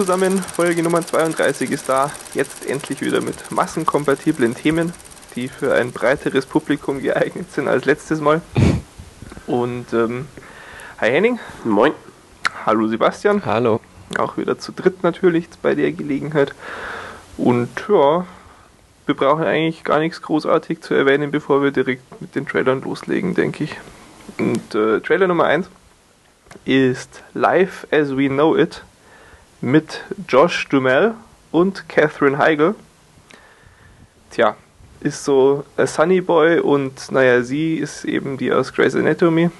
[0.00, 2.10] Zusammen, Folge Nummer 32 ist da.
[2.32, 4.94] Jetzt endlich wieder mit massenkompatiblen Themen,
[5.36, 8.40] die für ein breiteres Publikum geeignet sind als letztes Mal.
[9.46, 10.26] Und ähm,
[10.98, 11.38] hi Henning.
[11.64, 11.92] Moin.
[12.64, 13.44] Hallo Sebastian.
[13.44, 13.78] Hallo.
[14.16, 16.54] Auch wieder zu dritt natürlich bei der Gelegenheit.
[17.36, 18.24] Und ja,
[19.04, 23.34] wir brauchen eigentlich gar nichts großartig zu erwähnen, bevor wir direkt mit den Trailern loslegen,
[23.34, 23.76] denke ich.
[24.38, 25.68] Und äh, Trailer Nummer 1
[26.64, 28.82] ist Life as We Know It
[29.60, 31.14] mit Josh Dumel
[31.50, 32.74] und Catherine Heigl.
[34.30, 34.56] Tja,
[35.00, 39.50] ist so ein Sunny Boy und naja, sie ist eben die aus Grey's Anatomy.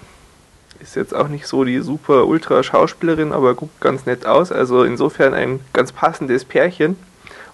[0.80, 4.50] Ist jetzt auch nicht so die super ultra Schauspielerin, aber guckt ganz nett aus.
[4.50, 6.96] Also insofern ein ganz passendes Pärchen.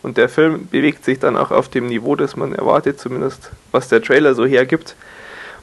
[0.02, 3.88] Und der Film bewegt sich dann auch auf dem Niveau, das man erwartet, zumindest was
[3.88, 4.94] der Trailer so hergibt.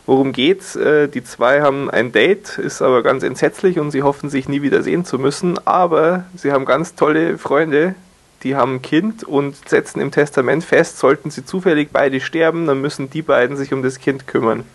[0.06, 0.76] Worum geht's?
[0.76, 4.62] Äh, die zwei haben ein Date, ist aber ganz entsetzlich und sie hoffen sich nie
[4.62, 5.58] wieder sehen zu müssen.
[5.66, 7.96] Aber sie haben ganz tolle Freunde,
[8.44, 12.82] die haben ein Kind und setzen im Testament fest, sollten sie zufällig beide sterben, dann
[12.82, 14.66] müssen die beiden sich um das Kind kümmern.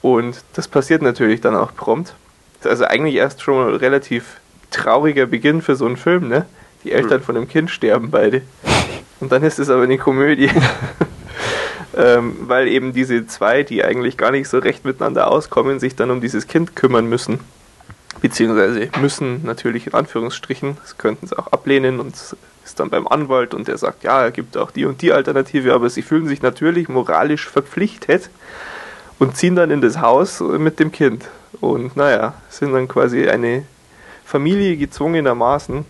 [0.00, 2.14] Und das passiert natürlich dann auch prompt.
[2.64, 4.40] Also eigentlich erst schon ein relativ
[4.70, 6.46] trauriger Beginn für so einen Film, ne?
[6.82, 8.42] Die Eltern von dem Kind sterben beide.
[9.20, 10.50] Und dann ist es aber eine Komödie.
[11.96, 16.10] ähm, weil eben diese zwei, die eigentlich gar nicht so recht miteinander auskommen, sich dann
[16.10, 17.40] um dieses Kind kümmern müssen.
[18.20, 22.14] Beziehungsweise müssen natürlich in Anführungsstrichen, das könnten sie auch ablehnen und
[22.64, 25.74] ist dann beim Anwalt und der sagt, ja, er gibt auch die und die Alternative,
[25.74, 28.30] aber sie fühlen sich natürlich moralisch verpflichtet
[29.18, 31.28] und ziehen dann in das Haus mit dem Kind.
[31.60, 33.64] Und naja, sind dann quasi eine
[34.24, 35.84] Familie gezwungenermaßen.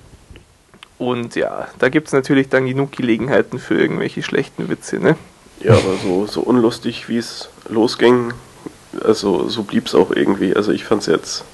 [0.98, 5.16] Und ja, da gibt es natürlich dann genug Gelegenheiten für irgendwelche schlechten Witze, ne?
[5.64, 8.34] Ja, aber so, so unlustig, wie es losging,
[9.02, 10.54] also so blieb es auch irgendwie.
[10.54, 11.44] Also ich fand es jetzt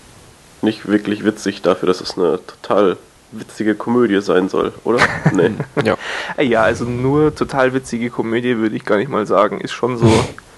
[0.63, 2.97] nicht wirklich witzig dafür, dass es eine total
[3.33, 4.99] witzige Komödie sein soll, oder?
[5.33, 5.53] Nee.
[5.85, 5.97] ja.
[6.43, 9.61] Ja, also nur total witzige Komödie würde ich gar nicht mal sagen.
[9.61, 10.07] Ist schon so.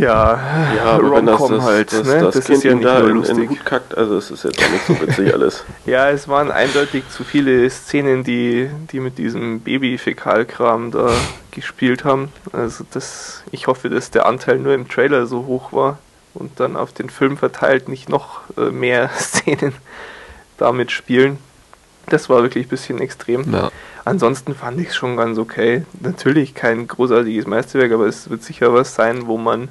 [0.00, 0.40] Ja,
[0.76, 2.20] ja aber wenn das, das, halt, das, ne?
[2.20, 3.36] das, das Kind ist ja nicht da lustig.
[3.36, 5.64] in den Hut kackt, also es ist jetzt auch nicht so witzig alles.
[5.86, 11.10] ja, es waren eindeutig zu viele Szenen, die, die mit diesem Baby-Fäkalkram da
[11.50, 12.32] gespielt haben.
[12.52, 15.98] Also das, ich hoffe, dass der Anteil nur im Trailer so hoch war
[16.34, 19.74] und dann auf den Film verteilt nicht noch äh, mehr Szenen
[20.58, 21.38] damit spielen.
[22.06, 23.52] Das war wirklich ein bisschen extrem.
[23.52, 23.70] Ja.
[24.04, 25.84] Ansonsten fand ich es schon ganz okay.
[26.00, 29.68] Natürlich kein großartiges Meisterwerk, aber es wird sicher was sein, wo man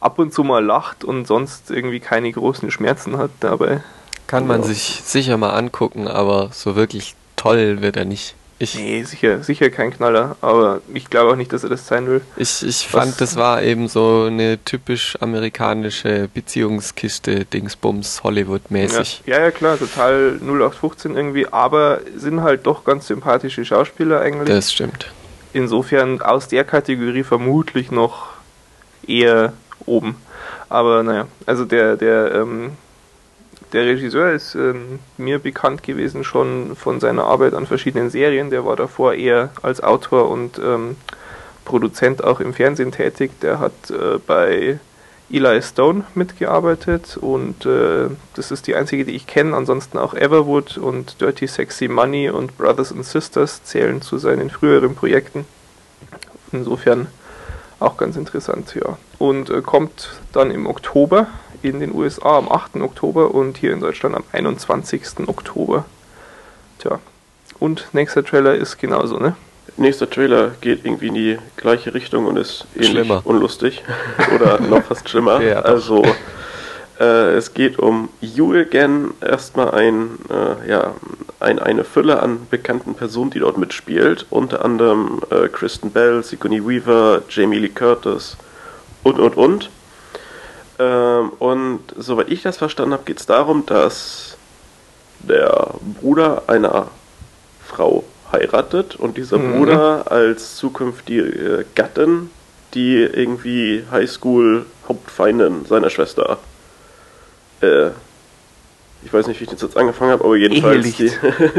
[0.00, 3.82] ab und zu mal lacht und sonst irgendwie keine großen Schmerzen hat dabei.
[4.26, 4.66] Kann man ja.
[4.68, 8.34] sich sicher mal angucken, aber so wirklich toll wird er nicht.
[8.58, 12.06] Ich nee, sicher, sicher kein Knaller, aber ich glaube auch nicht, dass er das sein
[12.06, 12.22] will.
[12.38, 19.24] Ich, ich fand, das war eben so eine typisch amerikanische Beziehungskiste, Dingsbums, Hollywood-mäßig.
[19.26, 24.48] Ja, ja, ja, klar, total 0815 irgendwie, aber sind halt doch ganz sympathische Schauspieler eigentlich.
[24.48, 25.12] Das stimmt.
[25.52, 28.28] Insofern aus der Kategorie vermutlich noch
[29.06, 29.52] eher
[29.84, 30.16] oben.
[30.68, 32.72] Aber naja, also der, der, ähm,
[33.72, 38.50] der Regisseur ist ähm, mir bekannt gewesen schon von seiner Arbeit an verschiedenen Serien.
[38.50, 40.96] Der war davor eher als Autor und ähm,
[41.64, 43.32] Produzent auch im Fernsehen tätig.
[43.40, 44.78] Der hat äh, bei
[45.28, 49.56] Eli Stone mitgearbeitet und äh, das ist die einzige, die ich kenne.
[49.56, 54.94] Ansonsten auch Everwood und Dirty Sexy Money und Brothers and Sisters zählen zu seinen früheren
[54.94, 55.44] Projekten.
[56.52, 57.08] Insofern
[57.78, 58.96] auch ganz interessant, ja.
[59.18, 61.26] Und äh, kommt dann im Oktober
[61.62, 62.76] in den USA am 8.
[62.76, 65.26] Oktober und hier in Deutschland am 21.
[65.26, 65.84] Oktober.
[66.78, 66.98] Tja.
[67.58, 69.36] Und nächster Trailer ist genauso, ne?
[69.78, 73.22] Nächster Trailer geht irgendwie in die gleiche Richtung und ist ähnlich schlimmer.
[73.24, 73.82] unlustig.
[74.34, 75.40] Oder noch fast schlimmer.
[75.42, 76.02] Ja, also
[77.00, 80.94] äh, es geht um You Again, erstmal ein, äh, ja,
[81.40, 84.26] ein, eine Fülle an bekannten Personen, die dort mitspielt.
[84.30, 88.36] Unter anderem äh, Kristen Bell, Sigourney Weaver, Jamie Lee Curtis
[89.02, 89.70] und und und.
[90.78, 94.36] Ähm, und soweit ich das verstanden habe, geht es darum, dass
[95.20, 96.88] der Bruder einer
[97.64, 99.52] Frau heiratet und dieser mhm.
[99.52, 102.30] Bruder als zukünftige Gattin
[102.76, 106.38] die irgendwie Highschool-Hauptfeindin seiner Schwester.
[107.60, 107.90] Äh,
[109.04, 110.96] ich weiß nicht, wie ich das jetzt angefangen habe, aber jedenfalls.
[110.96, 111.12] Die,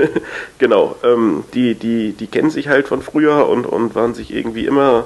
[0.58, 4.66] genau, ähm, die, die, die kennen sich halt von früher und, und waren sich irgendwie
[4.66, 5.06] immer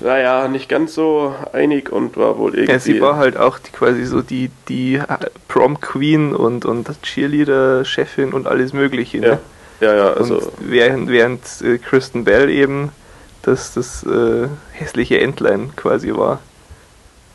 [0.00, 2.72] naja, nicht ganz so einig und war wohl irgendwie.
[2.72, 5.00] Ja, sie war halt auch die, quasi so die, die
[5.48, 9.18] Prom Queen und, und Cheerleader-Chefin und alles Mögliche.
[9.20, 9.38] Ne?
[9.80, 9.88] Ja.
[9.88, 10.38] ja, ja, also.
[10.38, 12.90] Und während, während äh, Kristen Bell eben
[13.42, 16.40] das, das äh, hässliche Entlein quasi war.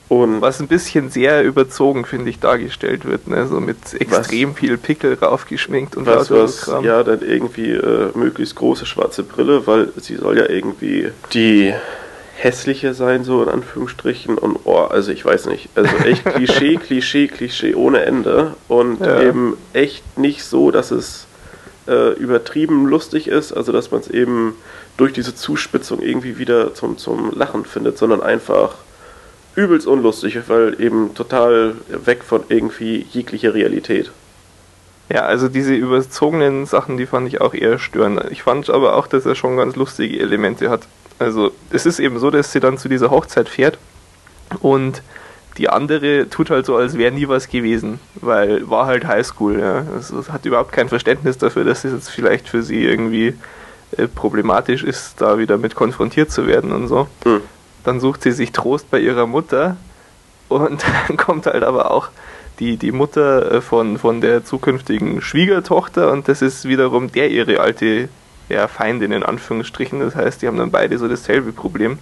[0.08, 3.48] Und was ein bisschen sehr überzogen, finde ich, dargestellt wird, ne?
[3.48, 8.56] so mit extrem was, viel Pickel raufgeschminkt und was, was Ja, dann irgendwie äh, möglichst
[8.56, 11.74] große schwarze Brille, weil sie soll ja irgendwie die
[12.38, 14.38] hässliche sein, so in Anführungsstrichen.
[14.38, 15.70] Und oh, also ich weiß nicht.
[15.74, 18.54] Also echt Klischee, Klischee, Klischee ohne Ende.
[18.68, 19.24] Und ja.
[19.24, 21.26] eben echt nicht so, dass es
[21.88, 24.56] äh, übertrieben lustig ist, also dass man es eben
[24.98, 28.76] durch diese Zuspitzung irgendwie wieder zum, zum Lachen findet, sondern einfach
[29.56, 34.12] übelst unlustig, weil eben total weg von irgendwie jeglicher Realität.
[35.10, 38.22] Ja, also diese überzogenen Sachen, die fand ich auch eher störend.
[38.32, 40.82] Ich fand aber auch, dass er schon ganz lustige Elemente hat.
[41.20, 43.78] Also es ist eben so, dass sie dann zu dieser Hochzeit fährt
[44.60, 45.02] und
[45.58, 49.60] die andere tut halt so, als wäre nie was gewesen, weil war halt Highschool.
[49.60, 49.86] Ja.
[49.94, 53.36] Also hat überhaupt kein Verständnis dafür, dass es jetzt vielleicht für sie irgendwie
[53.96, 57.08] äh, problematisch ist, da wieder mit konfrontiert zu werden und so.
[57.24, 57.42] Mhm.
[57.86, 59.78] Dann sucht sie sich Trost bei ihrer Mutter
[60.50, 62.10] und dann kommt halt aber auch
[62.60, 67.60] die, die Mutter äh, von, von der zukünftigen Schwiegertochter und das ist wiederum der ihre
[67.60, 68.10] alte
[68.50, 70.00] ja, Feindin in Anführungsstrichen.
[70.00, 72.00] Das heißt, die haben dann beide so dasselbe Problem.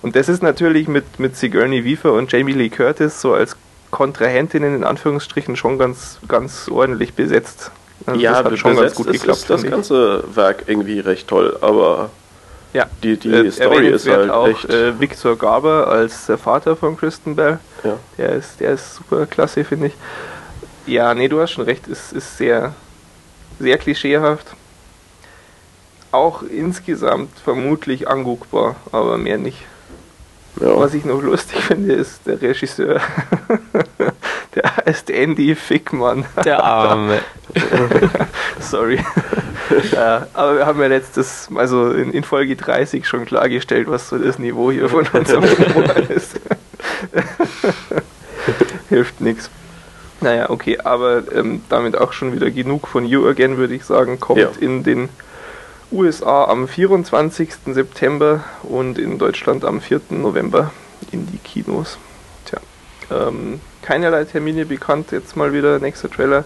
[0.00, 3.56] Und das ist natürlich mit, mit Sigourney Weaver und Jamie Lee Curtis so als
[3.90, 7.70] Kontrahentinnen in Anführungsstrichen schon ganz, ganz ordentlich besetzt.
[8.06, 9.40] Also ja, das hat schon ganz gut geklappt.
[9.40, 12.10] Ist das ganze Werk irgendwie recht toll, aber
[12.72, 12.86] ja.
[13.02, 14.68] Die, die äh, Story ist halt auch echt.
[14.68, 17.58] Äh, Victor Garber als der Vater von Kristen Bell.
[17.84, 17.98] Ja.
[18.16, 19.94] Der ist, der ist super klasse, finde ich.
[20.86, 21.86] Ja, nee, du hast schon recht.
[21.88, 22.74] Es ist sehr,
[23.58, 24.46] sehr klischeehaft.
[26.10, 29.58] Auch insgesamt vermutlich anguckbar, aber mehr nicht.
[30.60, 30.76] Ja.
[30.76, 33.00] Was ich noch lustig finde, ist der Regisseur.
[34.54, 36.24] der heißt Andy Fickmann.
[36.44, 37.20] Der Arme.
[38.60, 38.98] Sorry.
[39.92, 44.18] ja, aber wir haben ja letztes, also in, in, Folge 30 schon klargestellt, was so
[44.18, 46.40] das Niveau hier von unserem Humor ist.
[48.88, 49.50] Hilft nichts.
[50.20, 54.18] Naja, okay, aber ähm, damit auch schon wieder genug von You Again, würde ich sagen,
[54.18, 54.50] kommt ja.
[54.58, 55.08] in den
[55.90, 57.50] USA am 24.
[57.66, 60.00] September und in Deutschland am 4.
[60.10, 60.70] November
[61.12, 61.96] in die Kinos.
[62.44, 62.58] Tja,
[63.10, 66.44] ähm, keinerlei Termine bekannt, jetzt mal wieder nächster Trailer.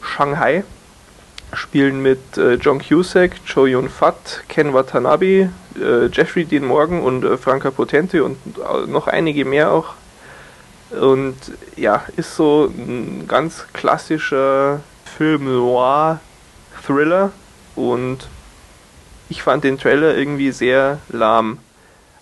[0.00, 0.62] Shanghai
[1.52, 5.50] spielen mit äh, John Cusack, Cho Yun Fat, Ken Watanabe,
[5.80, 9.94] äh, Jeffrey Dean Morgan und äh, Franca Potente und äh, noch einige mehr auch.
[10.90, 11.36] Und
[11.74, 16.20] ja, ist so ein ganz klassischer Film Noir
[16.86, 17.32] Thriller
[17.74, 18.28] und
[19.28, 21.58] ich fand den Trailer irgendwie sehr lahm.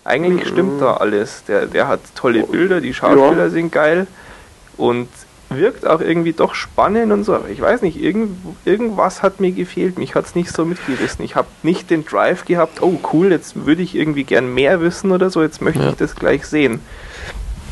[0.03, 0.51] Eigentlich mhm.
[0.51, 1.43] stimmt da alles.
[1.47, 3.49] Der, der hat tolle Bilder, die Schauspieler ja.
[3.49, 4.07] sind geil
[4.77, 5.07] und
[5.49, 7.35] wirkt auch irgendwie doch spannend und so.
[7.35, 9.97] Aber ich weiß nicht, irgend, irgendwas hat mir gefehlt.
[9.97, 11.23] Mich hat es nicht so mitgerissen.
[11.23, 15.11] Ich habe nicht den Drive gehabt, oh cool, jetzt würde ich irgendwie gern mehr wissen
[15.11, 15.89] oder so, jetzt möchte ja.
[15.89, 16.81] ich das gleich sehen.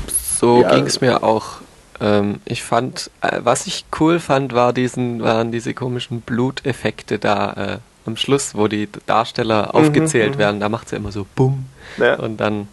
[0.08, 0.76] So ja.
[0.76, 1.62] ging es mir auch.
[2.00, 7.54] Ähm, ich fand, äh, was ich cool fand, war diesen, waren diese komischen Bluteffekte da.
[7.54, 11.26] Äh, am Schluss, wo die Darsteller mhm, aufgezählt mhm, werden, da macht sie immer so
[11.36, 11.66] Bumm
[11.98, 12.16] ja.
[12.16, 12.68] und dann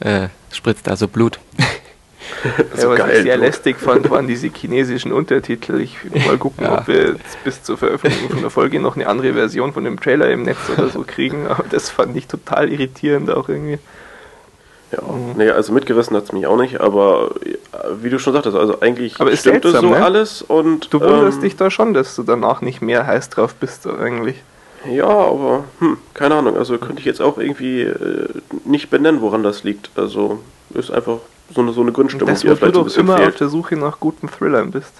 [0.00, 1.38] äh, spritzt da so Blut.
[2.74, 3.46] so ja, was geil, ich sehr Blut.
[3.46, 5.80] lästig fand, waren diese chinesischen Untertitel.
[5.80, 6.78] Ich will mal gucken, ja.
[6.78, 10.30] ob wir bis zur Veröffentlichung von der Folge noch eine andere Version von dem Trailer
[10.30, 13.78] im Netz oder so kriegen, aber das fand ich total irritierend auch irgendwie.
[14.92, 15.36] Ja, mhm.
[15.36, 17.30] nee, also mitgerissen hat es mich auch nicht, aber
[18.00, 20.04] wie du schon sagtest, also eigentlich aber stimmt seltsam, so ne?
[20.04, 20.92] alles und.
[20.92, 24.36] Du wunderst ähm, dich da schon, dass du danach nicht mehr heiß drauf bist, eigentlich.
[24.88, 26.56] Ja, aber hm, keine Ahnung.
[26.56, 28.28] Also könnte ich jetzt auch irgendwie äh,
[28.64, 29.90] nicht benennen, woran das liegt.
[29.96, 30.40] Also
[30.74, 31.18] ist einfach
[31.54, 33.28] so eine, so eine Grundstimmung, das, die vielleicht du doch ein bisschen immer fehlt.
[33.30, 34.92] auf der Suche nach guten Thrillern bist.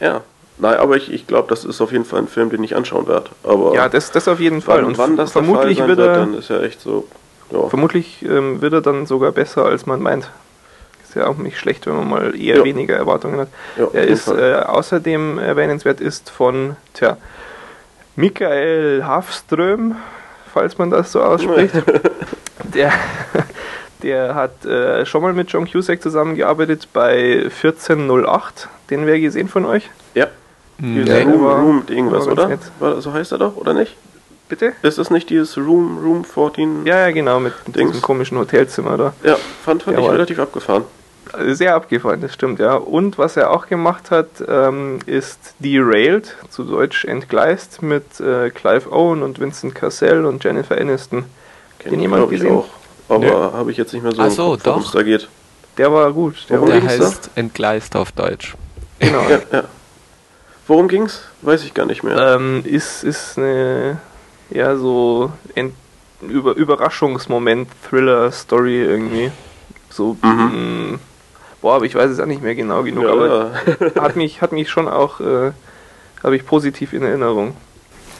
[0.00, 0.22] Ja.
[0.58, 3.08] Nein, aber ich, ich glaube, das ist auf jeden Fall ein Film, den ich anschauen
[3.08, 3.30] werde.
[3.44, 4.84] Aber ja, das, das auf jeden Fall.
[4.84, 7.06] Und wann das vermutlich der Fall sein wird, dann ist ja echt so.
[7.50, 7.68] Ja.
[7.68, 10.30] Vermutlich ähm, wird er dann sogar besser, als man meint.
[11.02, 12.64] Ist ja auch nicht schlecht, wenn man mal eher ja.
[12.64, 13.48] weniger Erwartungen hat.
[13.76, 17.16] Ja, er ist äh, außerdem erwähnenswert ist von, tja,
[18.20, 19.96] Michael Hafström,
[20.52, 21.74] falls man das so ausspricht.
[22.74, 22.92] der,
[24.02, 28.68] der hat äh, schon mal mit John Cusack zusammengearbeitet bei 1408.
[28.90, 29.88] Den wäre gesehen von euch?
[30.14, 30.26] Ja.
[30.78, 31.06] Mhm.
[31.06, 32.58] Ja, Room, Room irgendwas, oder?
[33.00, 33.96] So heißt er doch, oder nicht?
[34.50, 34.72] Bitte?
[34.82, 36.84] Ist das nicht dieses Room, Room 14?
[36.84, 37.92] Ja, ja, genau, mit Dings.
[37.92, 39.14] diesem komischen Hotelzimmer da.
[39.22, 40.84] Ja, fand, fand ich relativ abgefahren.
[41.50, 42.74] Sehr abgefahren, das stimmt, ja.
[42.74, 48.90] Und was er auch gemacht hat, ähm, ist Derailed, zu Deutsch entgleist, mit äh, Clive
[48.92, 51.24] Owen und Vincent Cassell und Jennifer Aniston.
[51.78, 52.56] Kennt Den jemand gesehen?
[52.56, 52.68] auch,
[53.08, 53.30] aber nee.
[53.30, 55.28] habe ich jetzt nicht mehr so, so worum es da geht.
[55.78, 56.46] Der war gut.
[56.48, 57.30] Der, der heißt da?
[57.40, 58.54] Entgleist auf Deutsch.
[58.98, 59.22] Genau.
[59.28, 59.64] ja, ja.
[60.66, 61.22] Worum ging's?
[61.42, 62.36] Weiß ich gar nicht mehr.
[62.36, 63.98] Ähm, ist, ist eine,
[64.50, 65.74] ja, so Ent
[66.20, 69.32] Über Überraschungsmoment, Thriller, Story irgendwie.
[69.88, 71.00] So, mhm.
[71.60, 73.04] Boah, aber ich weiß es auch nicht mehr genau genug.
[73.04, 73.12] Ja.
[73.12, 73.50] Aber
[74.00, 75.52] hat mich, hat mich schon auch, äh,
[76.22, 77.56] habe ich positiv in Erinnerung.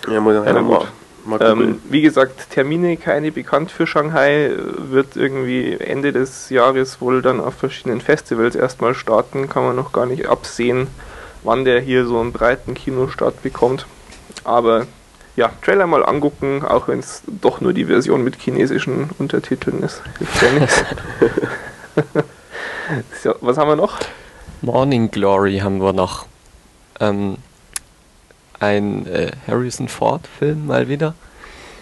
[0.09, 0.87] Ja, muss ja, mal,
[1.25, 4.53] mal ähm, Wie gesagt, Termine keine bekannt für Shanghai.
[4.57, 9.49] Wird irgendwie Ende des Jahres wohl dann auf verschiedenen Festivals erstmal starten.
[9.49, 10.89] Kann man noch gar nicht absehen,
[11.43, 13.87] wann der hier so einen breiten Kinostart bekommt.
[14.45, 14.87] Aber
[15.37, 20.03] ja, Trailer mal angucken, auch wenn es doch nur die Version mit chinesischen Untertiteln ist.
[20.19, 20.85] Hilft ja nichts.
[23.23, 23.99] so, was haben wir noch?
[24.63, 26.27] Morning Glory haben wir noch.
[26.99, 27.39] Ähm,
[28.59, 31.15] ein äh, Harrison Ford Film mal wieder.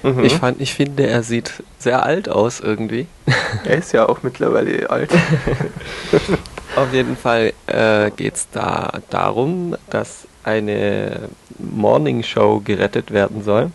[0.02, 0.24] Mhm.
[0.24, 3.06] Ich fand, ich finde, er sieht sehr alt aus irgendwie.
[3.64, 5.10] Er ist ja auch mittlerweile alt.
[6.76, 13.72] Auf jeden Fall äh, geht es da darum, dass eine Morning Show gerettet werden soll.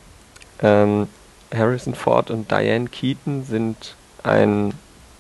[0.62, 1.08] Ähm,
[1.54, 4.74] Harrison Ford und Diane Keaton sind ein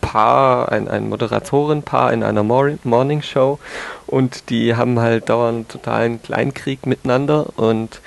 [0.04, 3.58] Paar, ein, ein Moderatorenpaar in einer Morning Show
[4.06, 8.02] und die haben halt dauernd totalen Kleinkrieg miteinander und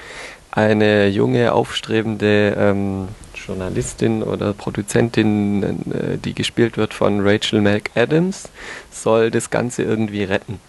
[0.51, 5.63] eine junge, aufstrebende ähm, Journalistin oder Produzentin,
[5.93, 8.49] äh, die gespielt wird von Rachel McAdams,
[8.91, 10.61] soll das Ganze irgendwie retten.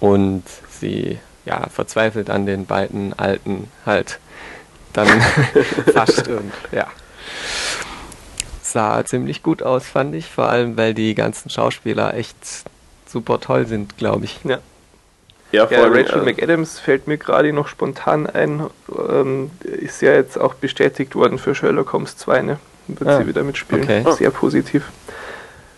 [0.00, 4.18] Und sie ja, verzweifelt an den beiden Alten halt
[4.92, 5.08] dann
[5.92, 6.86] fast und ja.
[8.72, 12.36] Sah ziemlich gut aus, fand ich, vor allem weil die ganzen Schauspieler echt
[13.06, 14.40] super toll sind, glaube ich.
[14.44, 14.58] Ja.
[15.52, 18.62] Ja, ja Rachel äh, McAdams fällt mir gerade noch spontan ein,
[19.10, 22.58] ähm, ist ja jetzt auch bestätigt worden für Sherlock Holmes 2, ne?
[22.88, 23.84] Wird ah, sie wieder mitspielen.
[23.84, 24.04] Okay.
[24.12, 24.90] Sehr positiv.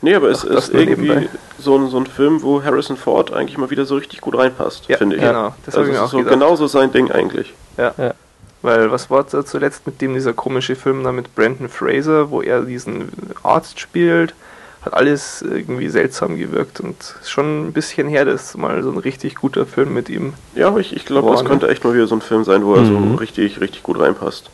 [0.01, 3.71] Nee, aber es ist irgendwie so ein, so ein Film, wo Harrison Ford eigentlich mal
[3.71, 5.23] wieder so richtig gut reinpasst, ja, finde ich.
[5.23, 6.35] Genau, das also ich mir auch so gedacht.
[6.35, 7.53] genauso sein Ding eigentlich.
[7.77, 7.95] Ja.
[7.97, 8.15] ja.
[8.65, 12.63] Weil was war zuletzt mit dem dieser komische Film da mit Brandon Fraser, wo er
[12.63, 13.11] diesen
[13.43, 14.35] Arzt spielt?
[14.81, 18.97] Hat alles irgendwie seltsam gewirkt und ist schon ein bisschen her, dass mal so ein
[18.97, 20.33] richtig guter Film mit ihm.
[20.55, 22.81] Ja, ich, ich glaube, das könnte echt mal wieder so ein Film sein, wo er
[22.81, 23.11] mhm.
[23.11, 24.49] so richtig, richtig gut reinpasst.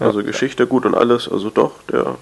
[0.00, 2.16] Also Geschichte gut und alles, also doch, der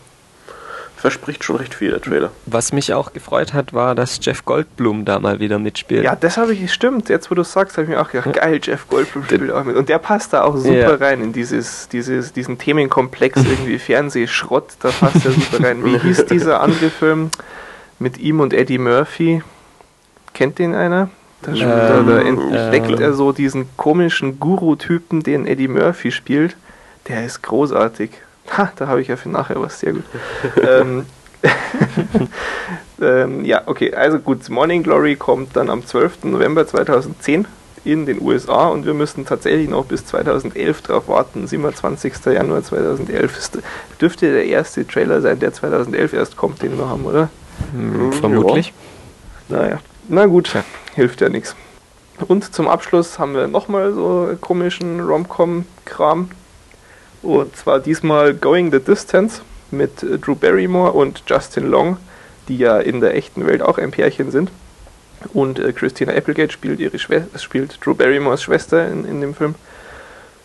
[1.04, 2.30] verspricht schon recht viel, der Trailer.
[2.46, 6.02] Was mich auch gefreut hat, war, dass Jeff Goldblum da mal wieder mitspielt.
[6.02, 7.10] Ja, das habe ich, stimmt.
[7.10, 9.76] Jetzt, wo du sagst, habe ich mir auch gedacht, geil, Jeff Goldblum spielt auch mit.
[9.76, 10.94] Und der passt da auch super ja.
[10.94, 14.76] rein in dieses, dieses, diesen Themenkomplex irgendwie Fernsehschrott.
[14.80, 15.84] Da passt er super rein.
[15.84, 17.28] Wie hieß dieser andere Film
[17.98, 19.42] mit ihm und Eddie Murphy?
[20.32, 21.10] Kennt den einer?
[21.42, 26.56] Da, ähm, da, da entdeckt äh, er so diesen komischen Guru-Typen, den Eddie Murphy spielt.
[27.08, 28.12] Der ist großartig.
[28.50, 30.04] Ha, da habe ich ja für nachher was sehr gut.
[30.62, 31.06] ähm,
[33.00, 36.24] ähm, ja, okay, also gut, Morning Glory kommt dann am 12.
[36.24, 37.46] November 2010
[37.84, 41.46] in den USA und wir müssen tatsächlich noch bis 2011 drauf warten.
[41.46, 42.14] 27.
[42.26, 43.58] Januar 2011 ist,
[44.00, 47.28] dürfte der erste Trailer sein, der 2011 erst kommt, den wir haben, oder?
[47.72, 48.72] Hm, vermutlich.
[49.48, 49.56] Ja.
[49.56, 50.64] Naja, na gut, ja.
[50.94, 51.54] hilft ja nichts.
[52.26, 56.30] Und zum Abschluss haben wir nochmal so komischen Rom-Com-Kram.
[57.24, 59.40] Und zwar diesmal Going the Distance
[59.70, 61.96] mit Drew Barrymore und Justin Long,
[62.48, 64.50] die ja in der echten Welt auch ein Pärchen sind.
[65.32, 69.54] Und äh, Christina Applegate spielt ihre spielt Drew Barrymores Schwester in, in dem Film.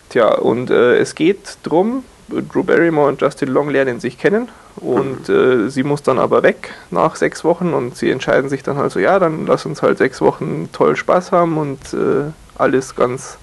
[0.07, 5.27] Tja, und äh, es geht drum, Drew Barrymore und Justin Long lernen sich kennen und
[5.27, 8.91] äh, sie muss dann aber weg nach sechs Wochen und sie entscheiden sich dann halt
[8.91, 13.37] so, ja, dann lass uns halt sechs Wochen toll Spaß haben und äh, alles ganz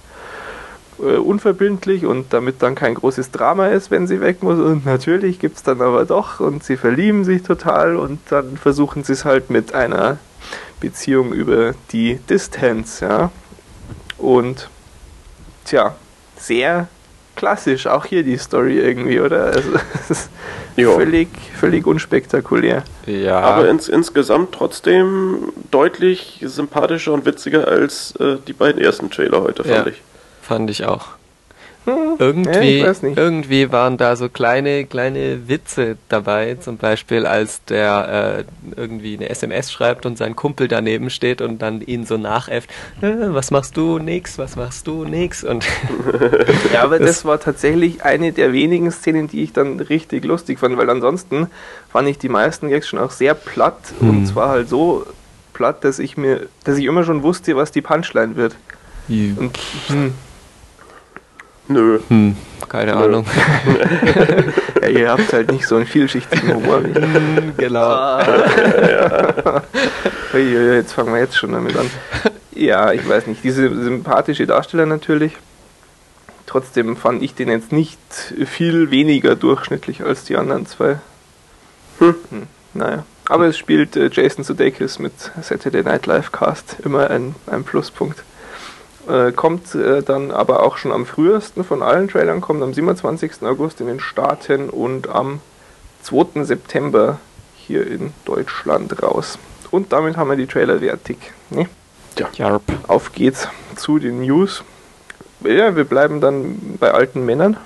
[0.98, 4.58] äh, unverbindlich und damit dann kein großes Drama ist, wenn sie weg muss.
[4.58, 9.04] Und natürlich gibt es dann aber doch und sie verlieben sich total und dann versuchen
[9.04, 10.18] sie es halt mit einer
[10.80, 13.30] Beziehung über die Distanz, ja.
[14.18, 14.70] Und
[15.64, 15.94] tja,
[16.36, 16.88] sehr
[17.34, 19.44] klassisch, auch hier die Story irgendwie, oder?
[19.44, 20.30] Also, es ist
[20.74, 22.82] völlig, völlig unspektakulär.
[23.06, 23.40] Ja.
[23.40, 29.62] Aber ins, insgesamt trotzdem deutlich sympathischer und witziger als äh, die beiden ersten Trailer heute,
[29.62, 29.92] fand ja.
[29.92, 30.02] ich.
[30.46, 31.08] Fand ich auch.
[31.86, 38.44] Hm, irgendwie, ja, irgendwie waren da so kleine, kleine Witze dabei, zum Beispiel als der
[38.46, 42.70] äh, irgendwie eine SMS schreibt und sein Kumpel daneben steht und dann ihn so nachäfft,
[43.02, 45.42] äh, was machst du, nix, was machst du, nix.
[45.42, 45.64] Und
[46.72, 50.60] Ja, aber das, das war tatsächlich eine der wenigen Szenen, die ich dann richtig lustig
[50.60, 51.48] fand, weil ansonsten
[51.90, 54.10] fand ich die meisten Gags schon auch sehr platt hm.
[54.10, 55.06] und zwar halt so
[55.52, 58.56] platt, dass ich mir, dass ich immer schon wusste, was die Punchline wird.
[59.08, 60.14] Und, hm,
[61.68, 61.98] Nö.
[62.08, 62.36] Hm,
[62.68, 63.04] keine Nö.
[63.04, 63.26] Ahnung.
[64.82, 67.56] ja, ihr habt halt nicht so einen vielschichtigen Humor wie ich.
[67.56, 67.86] genau.
[67.96, 69.62] Ah.
[70.32, 70.74] ja.
[70.74, 71.90] jetzt fangen wir jetzt schon damit an.
[72.52, 73.42] Ja, ich weiß nicht.
[73.44, 75.32] Diese sympathische Darsteller natürlich.
[76.46, 77.98] Trotzdem fand ich den jetzt nicht
[78.46, 80.98] viel weniger durchschnittlich als die anderen zwei.
[81.98, 82.14] Hm.
[82.30, 82.42] Hm.
[82.74, 87.64] Naja, Aber es spielt äh, Jason Sudeikis mit Saturday Night Live Cast, immer ein, ein
[87.64, 88.22] Pluspunkt.
[89.08, 93.42] Äh, kommt äh, dann aber auch schon am frühesten von allen Trailern, kommt am 27.
[93.42, 95.40] August in den Staaten und am
[96.02, 96.42] 2.
[96.42, 97.18] September
[97.56, 99.38] hier in Deutschland raus.
[99.70, 101.18] Und damit haben wir die Trailer fertig.
[101.50, 101.68] Ne?
[102.18, 102.28] Ja.
[102.32, 102.62] Jarp.
[102.88, 104.64] Auf geht's zu den News.
[105.44, 107.56] Ja, wir bleiben dann bei alten Männern.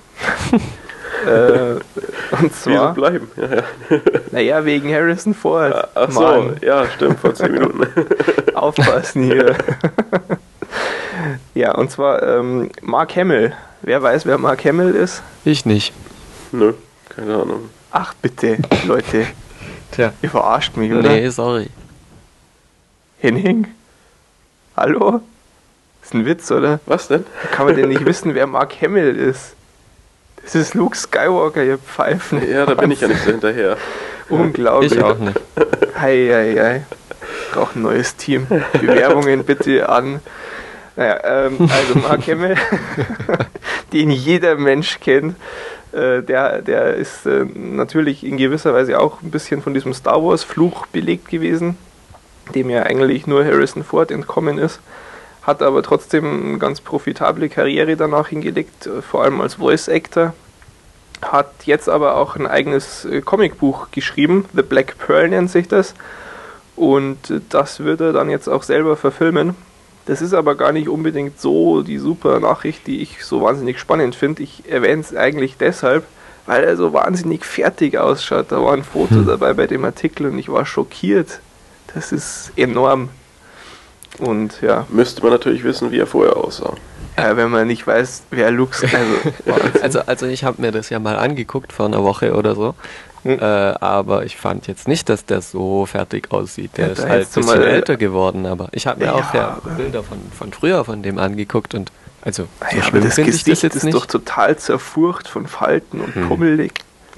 [1.27, 1.77] äh,
[2.43, 2.95] und zwar.
[2.95, 3.31] Wieso bleiben?
[3.37, 3.63] Ja, ja.
[4.33, 5.89] Naja, wegen Harrison Ford.
[5.95, 7.87] Ach so, ja, stimmt, vor 10 Minuten.
[8.55, 9.57] Aufpassen hier.
[11.55, 13.53] Ja, und zwar ähm, Mark Hamill.
[13.83, 15.23] Wer weiß, wer Mark Hamill ist?
[15.45, 15.93] Ich nicht.
[16.53, 16.75] Nö,
[17.09, 17.71] keine Ahnung.
[17.91, 19.27] Ach bitte, Leute.
[19.93, 20.13] Tja.
[20.23, 21.09] Ihr verarscht mich, oder?
[21.09, 21.69] Nee, sorry.
[23.19, 23.67] Henning?
[24.77, 25.21] Hallo?
[26.03, 26.81] Ist ein Witz, oder?
[26.87, 27.25] Was denn?
[27.53, 29.55] Kann man denn nicht wissen, wer Mark Hamill ist?
[30.43, 32.49] Das ist Luke Skywalker, ihr Pfeifen.
[32.51, 33.77] Ja, da bin ich ja nicht so hinterher.
[34.29, 34.93] Unglaublich.
[34.93, 35.39] Ich auch nicht.
[36.01, 36.83] Hei, hei, hei.
[37.53, 38.47] Braucht ein neues Team.
[38.73, 40.21] Bewerbungen bitte an.
[41.01, 42.57] Naja, ähm, also Mark Hamill,
[43.95, 45.35] den jeder Mensch kennt,
[45.93, 50.23] äh, der, der ist äh, natürlich in gewisser Weise auch ein bisschen von diesem Star
[50.23, 51.79] Wars-Fluch belegt gewesen,
[52.55, 54.81] dem ja eigentlich nur Harrison Ford entkommen ist
[55.41, 60.35] hat aber trotzdem eine ganz profitable Karriere danach hingelegt, äh, vor allem als Voice Actor.
[61.23, 65.95] Hat jetzt aber auch ein eigenes äh, Comicbuch geschrieben, The Black Pearl nennt sich das.
[66.77, 69.57] Und das wird er dann jetzt auch selber verfilmen.
[70.07, 74.15] Das ist aber gar nicht unbedingt so die super Nachricht, die ich so wahnsinnig spannend
[74.15, 74.43] finde.
[74.43, 76.05] Ich erwähne es eigentlich deshalb,
[76.47, 78.47] weil er so wahnsinnig fertig ausschaut.
[78.51, 79.27] Da war ein Foto hm.
[79.27, 81.41] dabei bei dem Artikel und ich war schockiert.
[81.95, 83.11] Das ist enorm.
[84.19, 84.87] Und ja.
[84.91, 86.75] Müsste man natürlich wissen, wie er vorher aussah.
[87.17, 88.77] Ja, wenn man nicht weiß, wer Luke
[89.45, 92.75] also, also, also ich habe mir das ja mal angeguckt vor einer Woche oder so.
[93.23, 93.39] Hm.
[93.39, 96.79] Äh, aber ich fand jetzt nicht, dass der so fertig aussieht.
[96.79, 99.35] Der ja, ist halt ein bisschen mal, älter geworden, aber ich habe mir ja, auch
[99.35, 101.93] ja Bilder von, von früher von dem angeguckt und
[102.23, 103.95] also so ja, aber das Gesicht das jetzt ist nicht.
[103.95, 106.29] doch total zerfurcht von Falten und hm.
[106.29, 106.73] pummelig.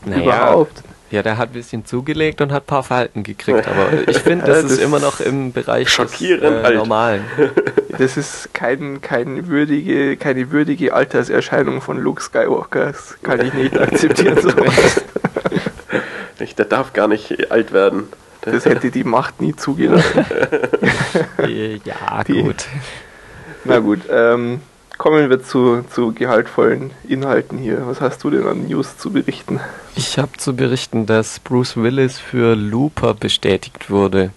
[0.05, 0.83] Naja, Überhaupt.
[1.13, 4.47] Ja, der hat ein bisschen zugelegt und hat ein paar Falten gekriegt, aber ich finde,
[4.47, 7.25] das, das, ist immer noch im Bereich schockierend des, äh, Normalen.
[7.99, 12.87] Das ist kein, kein würdige, keine würdige Alterserscheinung von Luke Skywalker.
[12.87, 14.41] Das kann ich nicht akzeptieren.
[14.41, 15.03] Sowas.
[16.59, 18.05] Der darf gar nicht alt werden.
[18.41, 20.25] Das hätte die Macht nie zugelassen.
[21.85, 22.65] ja, die, gut.
[23.65, 24.63] Na gut, ähm,
[25.03, 27.89] kommen wir zu, zu gehaltvollen Inhalten hier.
[27.89, 29.59] Was hast du denn an News zu berichten?
[29.97, 34.31] Ich habe zu berichten, dass Bruce Willis für Looper bestätigt wurde.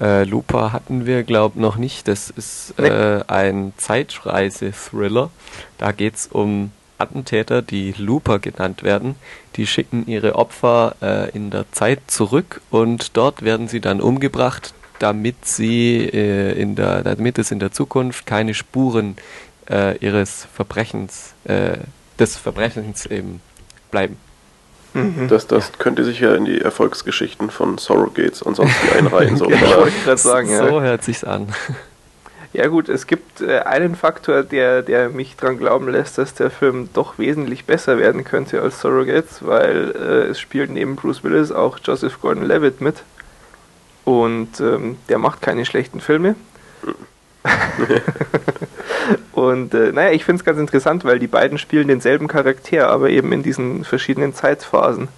[0.00, 2.06] Äh, Looper hatten wir, glaube ich, noch nicht.
[2.06, 5.30] Das ist äh, ein Zeitreise-Thriller.
[5.78, 9.16] Da geht es um Attentäter, die Looper genannt werden.
[9.56, 14.74] Die schicken ihre Opfer äh, in der Zeit zurück und dort werden sie dann umgebracht,
[15.00, 19.16] damit sie äh, in der, damit es in der Zukunft keine Spuren
[19.70, 21.78] äh, ihres Verbrechens, äh,
[22.18, 23.40] des Verbrechens eben
[23.90, 24.16] bleiben.
[24.94, 25.28] Mhm.
[25.28, 25.74] Das, das ja.
[25.78, 29.36] könnte sich ja in die Erfolgsgeschichten von Surrogates und sonst wie einreihen.
[29.36, 30.68] So, ja, wollte gerade sagen, ja.
[30.68, 31.52] So hört sich's an.
[32.52, 36.50] Ja gut, es gibt äh, einen Faktor, der, der mich daran glauben lässt, dass der
[36.50, 41.50] Film doch wesentlich besser werden könnte als Surrogates, weil äh, es spielt neben Bruce Willis
[41.50, 43.02] auch Joseph Gordon-Levitt mit
[44.04, 46.36] und ähm, der macht keine schlechten Filme.
[49.34, 53.10] Und äh, naja, ich finde es ganz interessant, weil die beiden spielen denselben Charakter, aber
[53.10, 55.08] eben in diesen verschiedenen Zeitphasen.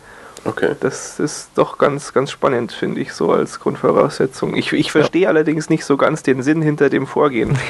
[0.46, 0.74] Okay.
[0.80, 4.56] Das ist doch ganz, ganz spannend, finde ich, so als Grundvoraussetzung.
[4.56, 5.28] Ich, ich verstehe ja.
[5.28, 7.58] allerdings nicht so ganz den Sinn hinter dem Vorgehen.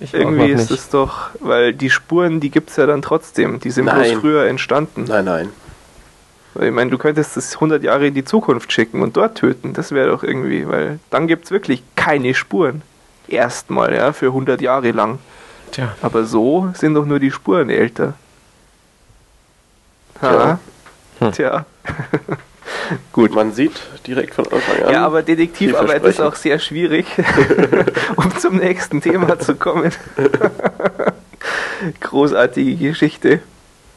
[0.00, 0.18] Ja.
[0.18, 3.60] Irgendwie ist es doch, weil die Spuren, die gibt es ja dann trotzdem.
[3.60, 4.10] Die sind nein.
[4.10, 5.04] bloß früher entstanden.
[5.04, 5.48] Nein, nein.
[6.60, 9.72] Ich meine, du könntest das 100 Jahre in die Zukunft schicken und dort töten.
[9.72, 12.82] Das wäre doch irgendwie, weil dann gibt es wirklich keine Spuren
[13.28, 15.18] erstmal, ja, für 100 Jahre lang.
[15.70, 15.94] Tja.
[16.02, 18.14] Aber so sind doch nur die Spuren älter.
[20.22, 20.58] Ha.
[21.18, 21.32] Hm.
[21.32, 21.66] Tja.
[23.12, 23.34] Gut.
[23.34, 24.92] Man sieht direkt von Anfang an.
[24.92, 27.06] Ja, aber Detektivarbeit ist auch sehr schwierig,
[28.16, 29.92] um zum nächsten Thema zu kommen.
[32.00, 33.40] Großartige Geschichte.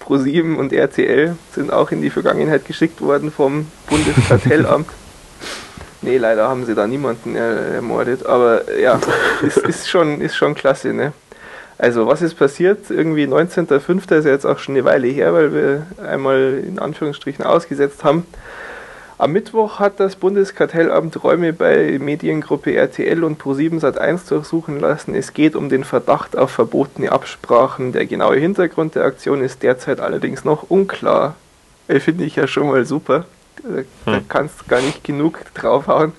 [0.04, 4.90] Pro7 und RTL sind auch in die Vergangenheit geschickt worden vom Bundeskartellamt.
[6.02, 9.00] Nee, leider haben sie da niemanden ermordet, aber ja,
[9.42, 11.14] ist, ist, schon, ist schon klasse, ne?
[11.80, 12.90] Also, was ist passiert?
[12.90, 14.18] Irgendwie 19.05.
[14.18, 18.26] ist ja jetzt auch schon eine Weile her, weil wir einmal in Anführungsstrichen ausgesetzt haben.
[19.20, 25.16] Am Mittwoch hat das Bundeskartellamt Räume bei Mediengruppe RTL und Pro7 Sat1 durchsuchen lassen.
[25.16, 27.94] Es geht um den Verdacht auf verbotene Absprachen.
[27.94, 31.36] Der genaue Hintergrund der Aktion ist derzeit allerdings noch unklar.
[31.88, 33.26] Finde ich ja schon mal super.
[33.64, 34.28] Da, hm.
[34.28, 36.14] kannst du gar nicht genug draufhauen.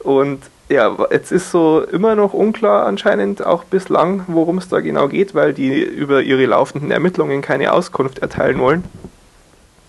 [0.00, 5.08] Und ja, jetzt ist so immer noch unklar anscheinend auch bislang, worum es da genau
[5.08, 8.84] geht, weil die über ihre laufenden Ermittlungen keine Auskunft erteilen wollen.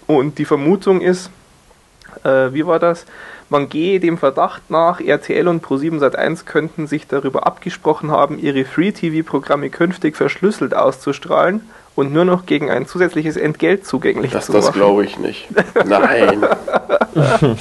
[0.07, 1.29] Und die Vermutung ist,
[2.23, 3.05] äh, wie war das?
[3.49, 8.65] Man gehe dem Verdacht nach, RTL und Pro7 Sat1 könnten sich darüber abgesprochen haben, ihre
[8.65, 11.61] Free-TV-Programme künftig verschlüsselt auszustrahlen
[11.95, 14.65] und nur noch gegen ein zusätzliches Entgelt zugänglich das, zu machen.
[14.65, 15.47] Das glaube ich nicht.
[15.85, 16.45] Nein.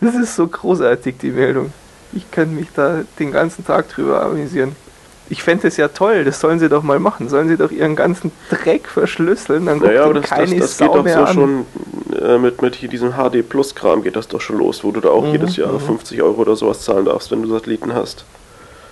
[0.00, 1.72] das ist so großartig, die Meldung.
[2.12, 4.76] Ich kann mich da den ganzen Tag drüber amüsieren.
[5.30, 7.28] Ich fände es ja toll, das sollen sie doch mal machen.
[7.28, 11.02] Sollen sie doch ihren ganzen Dreck verschlüsseln, dann naja, aber das, keine das, das Sau
[11.02, 11.34] geht doch so an.
[11.34, 11.66] schon
[12.20, 15.00] äh, mit, mit hier diesem HD Plus Kram geht das doch schon los, wo du
[15.00, 16.24] da auch mhm, jedes Jahr 50 mhm.
[16.24, 18.24] Euro oder sowas zahlen darfst, wenn du Satelliten hast.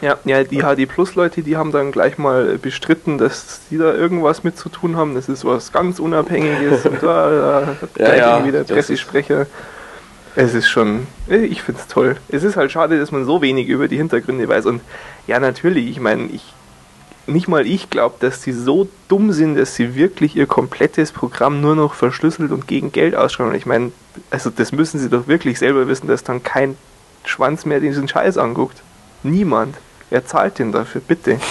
[0.02, 3.94] Ja, ja, die HD Plus Leute, die haben dann gleich mal bestritten, dass sie da
[3.94, 5.14] irgendwas mit zu tun haben.
[5.14, 9.46] Das ist was ganz Unabhängiges und da, da ja, ja, wieder Pressesprecher.
[10.34, 12.16] Es ist schon, ich finde es toll.
[12.30, 14.66] Es ist halt schade, dass man so wenig über die Hintergründe weiß.
[14.66, 14.80] Und
[15.28, 16.52] ja, natürlich, ich meine, ich,
[17.28, 21.60] nicht mal ich glaube, dass sie so dumm sind, dass sie wirklich ihr komplettes Programm
[21.60, 23.54] nur noch verschlüsselt und gegen Geld ausschauen.
[23.54, 23.92] Ich meine,
[24.30, 26.76] also das müssen sie doch wirklich selber wissen, dass dann kein
[27.24, 28.82] Schwanz mehr diesen Scheiß anguckt.
[29.22, 29.76] Niemand.
[30.12, 31.38] Wer zahlt denn dafür, bitte?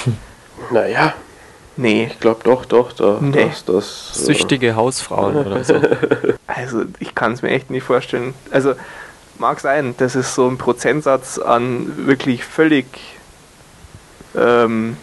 [0.70, 1.16] Naja.
[1.76, 2.10] Nee.
[2.12, 3.48] Ich glaube doch, doch, da, nee.
[3.50, 4.12] das, das.
[4.16, 5.74] Äh, Süchtige äh Hausfrauen oder so.
[6.46, 8.36] Also, ich kann es mir echt nicht vorstellen.
[8.52, 8.76] Also,
[9.40, 12.86] mag sein, das ist so ein Prozentsatz an wirklich völlig
[14.36, 14.98] ähm,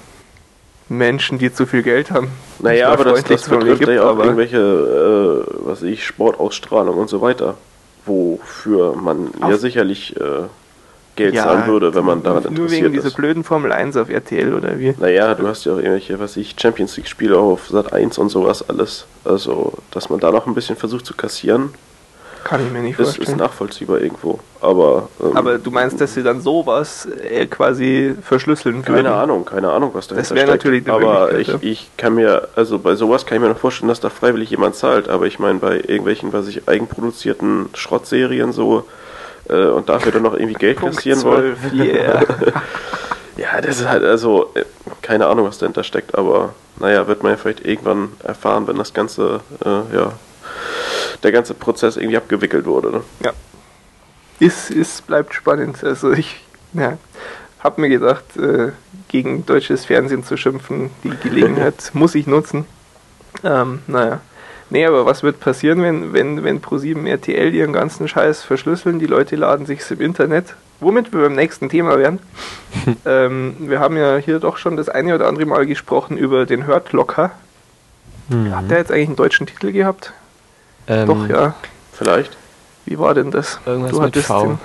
[0.88, 2.31] Menschen, die zu viel Geld haben.
[2.61, 7.21] Naja, aber das, das betrifft gibt, ja auch irgendwelche, äh, was ich, Sportausstrahlung und so
[7.21, 7.57] weiter,
[8.07, 10.44] wofür man ja sicherlich äh,
[11.19, 14.09] Geld ja, zahlen würde, wenn man daran interessiert Nur wegen dieser blöden Formel 1 auf
[14.09, 14.95] RTL oder wie?
[14.99, 18.29] Naja, du hast ja auch irgendwelche, was ich, Champions League Spiele auf Sat 1 und
[18.29, 19.05] sowas alles.
[19.25, 21.75] Also, dass man da noch ein bisschen versucht zu kassieren.
[22.45, 23.23] Kann ich mir nicht vorstellen.
[23.25, 24.39] Ist, ist nachvollziehbar irgendwo.
[24.61, 29.05] Aber, ähm, aber du meinst, dass sie dann sowas äh, quasi verschlüsseln können?
[29.05, 32.79] Keine Ahnung, keine Ahnung, was dahinter Das wäre natürlich Aber ich, ich kann mir, also
[32.79, 35.09] bei sowas kann ich mir noch vorstellen, dass da freiwillig jemand zahlt.
[35.09, 38.85] Aber ich meine, bei irgendwelchen, was ich, eigenproduzierten Schrottserien so,
[39.49, 41.57] äh, und dafür dann noch irgendwie Geld kassieren wollen.
[41.73, 42.25] Yeah.
[43.37, 44.65] ja, das ist halt also äh,
[45.03, 48.93] keine Ahnung, was dahinter steckt, aber naja, wird man ja vielleicht irgendwann erfahren, wenn das
[48.95, 50.13] ganze, äh, ja,
[51.23, 52.91] der ganze Prozess irgendwie abgewickelt wurde.
[52.91, 53.03] Ne?
[53.25, 53.33] Ja.
[54.39, 55.83] Ist, ist, bleibt spannend.
[55.83, 56.99] Also ich, ja,
[57.61, 58.73] hab mir gedacht, äh,
[59.09, 62.67] gegen deutsches Fernsehen zu schimpfen, die Gelegenheit muss ich nutzen.
[63.43, 64.21] Ähm, naja.
[64.71, 68.99] Nee, aber was wird passieren, wenn, wenn, wenn Pro7 RTL ihren ganzen Scheiß verschlüsseln?
[68.99, 70.55] Die Leute laden sich's im Internet.
[70.81, 72.19] Womit wir beim nächsten Thema wären.
[73.07, 76.67] ähm, wir haben ja hier doch schon das eine oder andere Mal gesprochen über den
[76.67, 77.33] Hörtlocker.
[78.29, 78.55] Mhm.
[78.55, 80.13] Hat der jetzt eigentlich einen deutschen Titel gehabt?
[80.87, 81.55] Ähm, doch, ja.
[81.93, 82.37] Vielleicht.
[82.85, 83.59] Wie war denn das?
[83.67, 84.43] Irgendwas du mit V.
[84.43, 84.59] Den,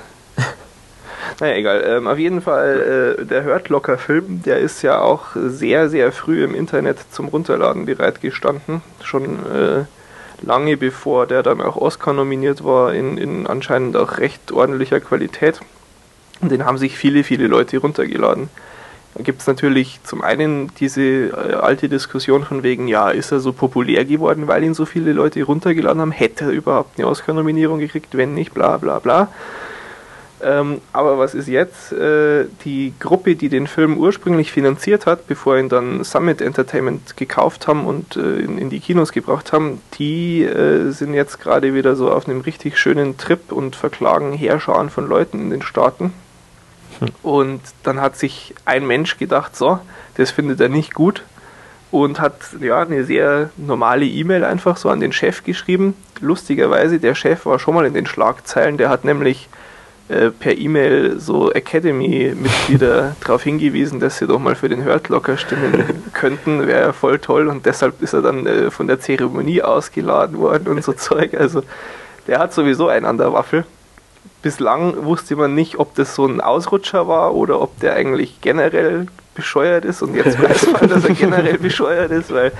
[1.40, 1.84] naja, egal.
[1.86, 6.56] Ähm, auf jeden Fall, äh, der Hörtlocker-Film, der ist ja auch sehr, sehr früh im
[6.56, 8.82] Internet zum Runterladen bereitgestanden.
[9.04, 9.86] Schon äh,
[10.46, 15.62] lange bevor der dann auch Oscar nominiert war, in, in anscheinend auch recht ordentlicher Qualität.
[16.42, 18.50] Und den haben sich viele, viele Leute runtergeladen.
[19.16, 23.40] Da gibt es natürlich zum einen diese äh, alte Diskussion von wegen, ja, ist er
[23.40, 26.12] so populär geworden, weil ihn so viele Leute runtergeladen haben?
[26.12, 29.30] Hätte er überhaupt eine Oscar-Nominierung gekriegt, wenn nicht, bla bla bla.
[30.44, 31.94] Ähm, aber was ist jetzt?
[31.94, 37.68] Äh, die Gruppe, die den Film ursprünglich finanziert hat, bevor ihn dann Summit Entertainment gekauft
[37.68, 41.96] haben und äh, in, in, die Kinos gebracht haben, die äh, sind jetzt gerade wieder
[41.96, 46.14] so auf einem richtig schönen Trip und verklagen Heerscharen von Leuten in den Staaten.
[47.00, 47.10] Hm.
[47.24, 49.80] Und dann hat sich ein Mensch gedacht, so,
[50.16, 51.24] das findet er nicht gut
[51.90, 55.94] und hat ja eine sehr normale E-Mail einfach so an den Chef geschrieben.
[56.20, 59.48] Lustigerweise, der Chef war schon mal in den Schlagzeilen, der hat nämlich
[60.14, 66.04] äh, per E-Mail so Academy-Mitglieder darauf hingewiesen, dass sie doch mal für den Hörtlocker stimmen
[66.14, 70.38] könnten, wäre ja voll toll und deshalb ist er dann äh, von der Zeremonie ausgeladen
[70.38, 71.34] worden und so Zeug.
[71.34, 71.64] Also
[72.28, 73.66] der hat sowieso einen an der Waffel.
[74.42, 79.08] Bislang wusste man nicht, ob das so ein Ausrutscher war oder ob der eigentlich generell
[79.36, 82.52] bescheuert ist und jetzt weiß man, dass er generell bescheuert ist, weil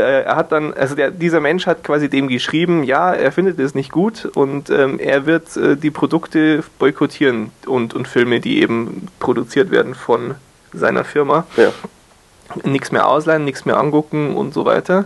[0.00, 3.58] äh, er hat dann, also der, dieser Mensch hat quasi dem geschrieben, ja, er findet
[3.58, 8.60] es nicht gut und ähm, er wird äh, die Produkte boykottieren und, und Filme, die
[8.60, 10.34] eben produziert werden von
[10.72, 11.46] seiner Firma.
[11.56, 11.72] Ja.
[12.64, 15.04] Nichts mehr ausleihen, nichts mehr angucken und so weiter.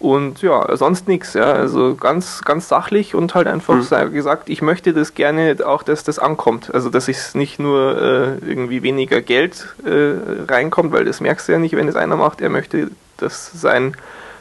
[0.00, 1.52] Und ja, sonst nichts, ja.
[1.52, 4.12] Also ganz, ganz sachlich und halt einfach mhm.
[4.12, 6.72] gesagt, ich möchte das gerne auch, dass das ankommt.
[6.72, 10.12] Also dass es nicht nur äh, irgendwie weniger Geld äh,
[10.48, 12.40] reinkommt, weil das merkst du ja nicht, wenn es einer macht.
[12.40, 13.96] Er möchte, dass sein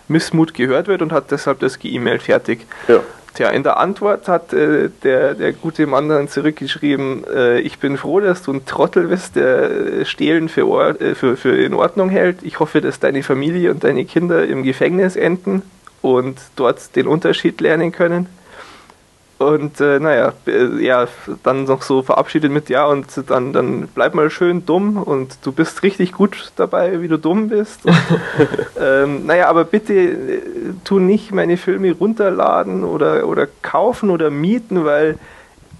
[0.07, 2.65] Missmut gehört wird und hat deshalb das ge-E-Mail fertig.
[2.87, 3.01] Ja.
[3.37, 7.95] Tja, in der Antwort hat äh, der, der gute Mann dann zurückgeschrieben, äh, ich bin
[7.95, 11.75] froh, dass du ein Trottel bist, der äh, Stehlen für, Or äh, für, für in
[11.75, 12.41] Ordnung hält.
[12.41, 15.61] Ich hoffe, dass deine Familie und deine Kinder im Gefängnis enden
[16.01, 18.27] und dort den Unterschied lernen können.
[19.37, 21.07] Und äh, naja, äh, ja,
[21.43, 25.51] dann noch so verabschiedet mit ja und dann, dann bleib mal schön dumm und du
[25.51, 27.85] bist richtig gut dabei, wie du dumm bist.
[27.85, 27.95] Und,
[28.81, 30.41] ähm, naja, aber bitte äh,
[30.83, 35.19] tu nicht meine Filme runterladen oder, oder kaufen oder mieten, weil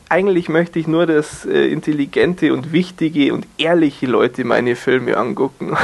[0.09, 5.75] eigentlich möchte ich nur, dass äh, intelligente und wichtige und ehrliche Leute meine Filme angucken.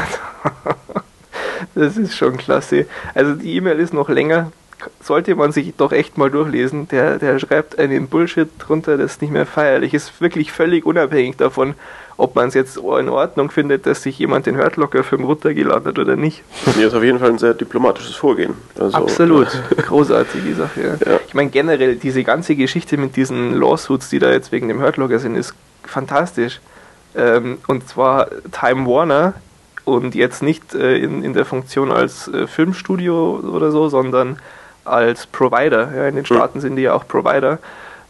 [1.76, 2.86] das ist schon klasse.
[3.16, 4.52] Also die E-Mail ist noch länger,
[5.02, 6.88] sollte man sich doch echt mal durchlesen.
[6.90, 10.22] Der, der schreibt einen Bullshit drunter, das nicht mehr feierlich ist.
[10.22, 11.76] Wirklich völlig unabhängig davon,
[12.18, 16.16] ob man es jetzt in Ordnung findet, dass sich jemand den Hurtlocker-Film runtergeladen hat oder
[16.16, 16.44] nicht.
[16.76, 18.54] Nee, ist auf jeden Fall ein sehr diplomatisches Vorgehen.
[18.80, 19.48] Also, Absolut.
[19.78, 21.12] Großartige Sache, ja.
[21.12, 21.20] ja.
[21.28, 25.20] Ich meine, generell diese ganze Geschichte mit diesen Lawsuits, die da jetzt wegen dem Hurtlocker
[25.20, 26.60] sind, ist fantastisch.
[27.16, 29.34] Ähm, und zwar Time Warner
[29.86, 34.40] und jetzt nicht äh, in, in der Funktion als äh, Filmstudio oder so, sondern
[34.86, 35.92] als Provider.
[35.96, 36.36] Ja, in den hm.
[36.38, 37.60] Staaten sind die ja auch Provider.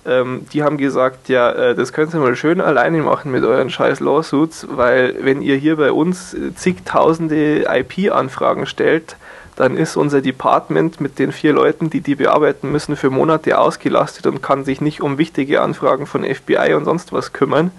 [0.06, 3.70] Ähm, die haben gesagt, ja, äh, das könnt ihr mal schön alleine machen mit euren
[3.70, 9.16] scheiß Lawsuits, weil wenn ihr hier bei uns zigtausende IP-Anfragen stellt,
[9.56, 14.26] dann ist unser Department mit den vier Leuten, die die bearbeiten müssen, für Monate ausgelastet
[14.26, 17.72] und kann sich nicht um wichtige Anfragen von FBI und sonst was kümmern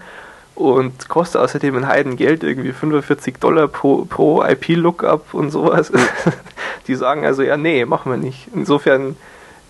[0.54, 5.90] und kostet außerdem ein Heidengeld, irgendwie 45 Dollar pro, pro IP-Lookup und sowas.
[6.86, 8.48] Die sagen also, ja, nee, machen wir nicht.
[8.54, 9.16] Insofern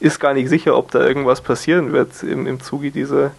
[0.01, 3.31] ist gar nicht sicher, ob da irgendwas passieren wird im, im Zuge dieser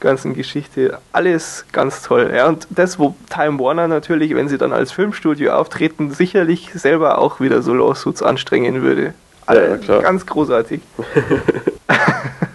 [0.00, 0.98] ganzen Geschichte.
[1.12, 2.32] Alles ganz toll.
[2.34, 7.18] Ja, und das, wo Time Warner natürlich, wenn sie dann als Filmstudio auftreten, sicherlich selber
[7.18, 9.14] auch wieder so Lawsuits anstrengen würde.
[9.48, 10.02] Ja, klar.
[10.02, 10.80] Ganz großartig.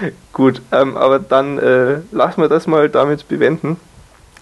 [0.32, 3.76] Gut, ähm, aber dann äh, lassen wir das mal damit bewenden.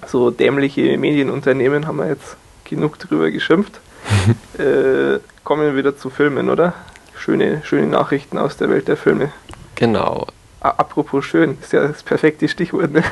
[0.06, 3.80] So dämliche Medienunternehmen haben wir jetzt genug drüber geschimpft.
[4.58, 6.74] äh, kommen wir wieder zu Filmen, oder?
[7.16, 9.32] Schöne, schöne Nachrichten aus der Welt der Filme.
[9.74, 10.26] Genau.
[10.60, 13.04] Ah, apropos schön, ist ja das perfekte Stichwort, ne?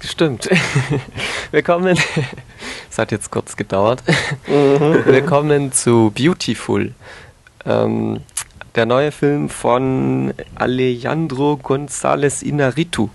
[0.00, 0.50] Stimmt.
[1.50, 1.98] Wir kommen,
[2.90, 4.02] es hat jetzt kurz gedauert.
[4.46, 5.02] Mhm.
[5.06, 6.92] Wir kommen zu Beautiful.
[7.64, 8.20] Ähm,
[8.74, 13.08] der neue Film von Alejandro González Inarritu.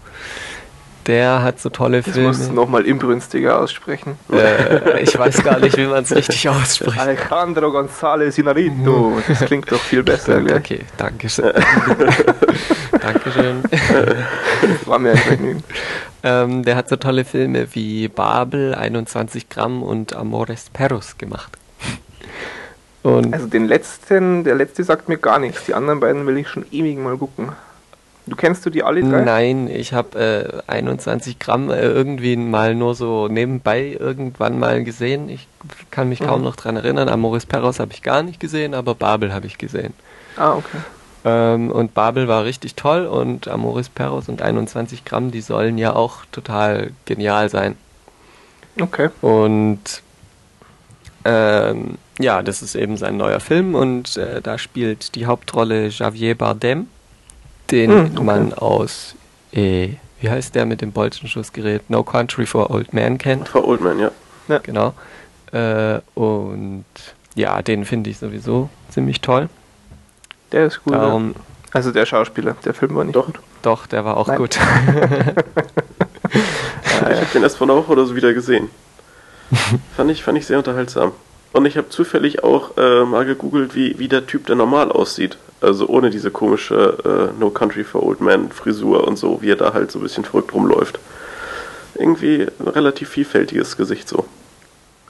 [1.08, 2.28] Der hat so tolle Filme.
[2.28, 4.19] Das musst du nochmal inbrünstiger aussprechen.
[4.32, 7.00] Äh, ich weiß gar nicht, wie man es richtig ausspricht.
[7.00, 9.19] Alejandro González Inarritu.
[9.28, 10.34] Das klingt doch viel besser.
[10.34, 11.54] Stimmt, okay, danke schön.
[13.02, 13.63] Dankeschön.
[14.86, 15.63] War mir ein Vergnügen.
[16.22, 21.59] Ähm, der hat so tolle Filme wie Babel, 21 Gramm und Amores Perros gemacht.
[23.03, 25.65] Und also den letzten, der letzte sagt mir gar nichts.
[25.65, 27.53] Die anderen beiden will ich schon ewig mal gucken.
[28.25, 29.21] Du kennst du die alle drei?
[29.21, 35.29] Nein, ich habe äh, 21 Gramm äh, irgendwie mal nur so nebenbei irgendwann mal gesehen.
[35.29, 35.47] Ich
[35.89, 36.25] kann mich mhm.
[36.25, 37.09] kaum noch dran erinnern.
[37.09, 39.93] Amoris Perros habe ich gar nicht gesehen, aber Babel habe ich gesehen.
[40.38, 40.77] Ah, okay.
[41.25, 45.95] Ähm, und Babel war richtig toll und Amoris Perros und 21 Gramm, die sollen ja
[45.95, 47.75] auch total genial sein.
[48.79, 49.09] Okay.
[49.21, 50.03] Und
[51.25, 56.36] ähm, ja, das ist eben sein neuer Film und äh, da spielt die Hauptrolle Javier
[56.36, 56.88] Bardem,
[57.71, 58.23] den hm, okay.
[58.23, 59.15] man aus,
[59.51, 63.47] äh, wie heißt der mit dem Bolzenschussgerät, No Country for Old Men kennt.
[63.49, 64.12] For Old Men, ja.
[64.47, 64.60] ja.
[64.60, 64.93] Genau.
[65.51, 66.86] Äh, und
[67.36, 69.49] ja, den finde ich sowieso ziemlich toll.
[70.51, 70.93] Der ist gut.
[70.93, 71.41] Darum, ja.
[71.71, 73.39] Also der Schauspieler, der Film war nicht doch, gut.
[73.62, 74.38] Doch, der war auch Nein.
[74.38, 74.60] gut.
[76.32, 78.69] ich habe den erst vor einer Woche oder so wieder gesehen.
[79.95, 81.12] fand, ich, fand ich sehr unterhaltsam.
[81.51, 85.38] Und ich habe zufällig auch äh, mal gegoogelt, wie, wie der Typ da normal aussieht.
[85.62, 89.55] Also ohne diese komische äh, No Country for Old Man Frisur und so, wie er
[89.55, 90.99] da halt so ein bisschen verrückt rumläuft.
[91.95, 94.25] Irgendwie ein relativ vielfältiges Gesicht so.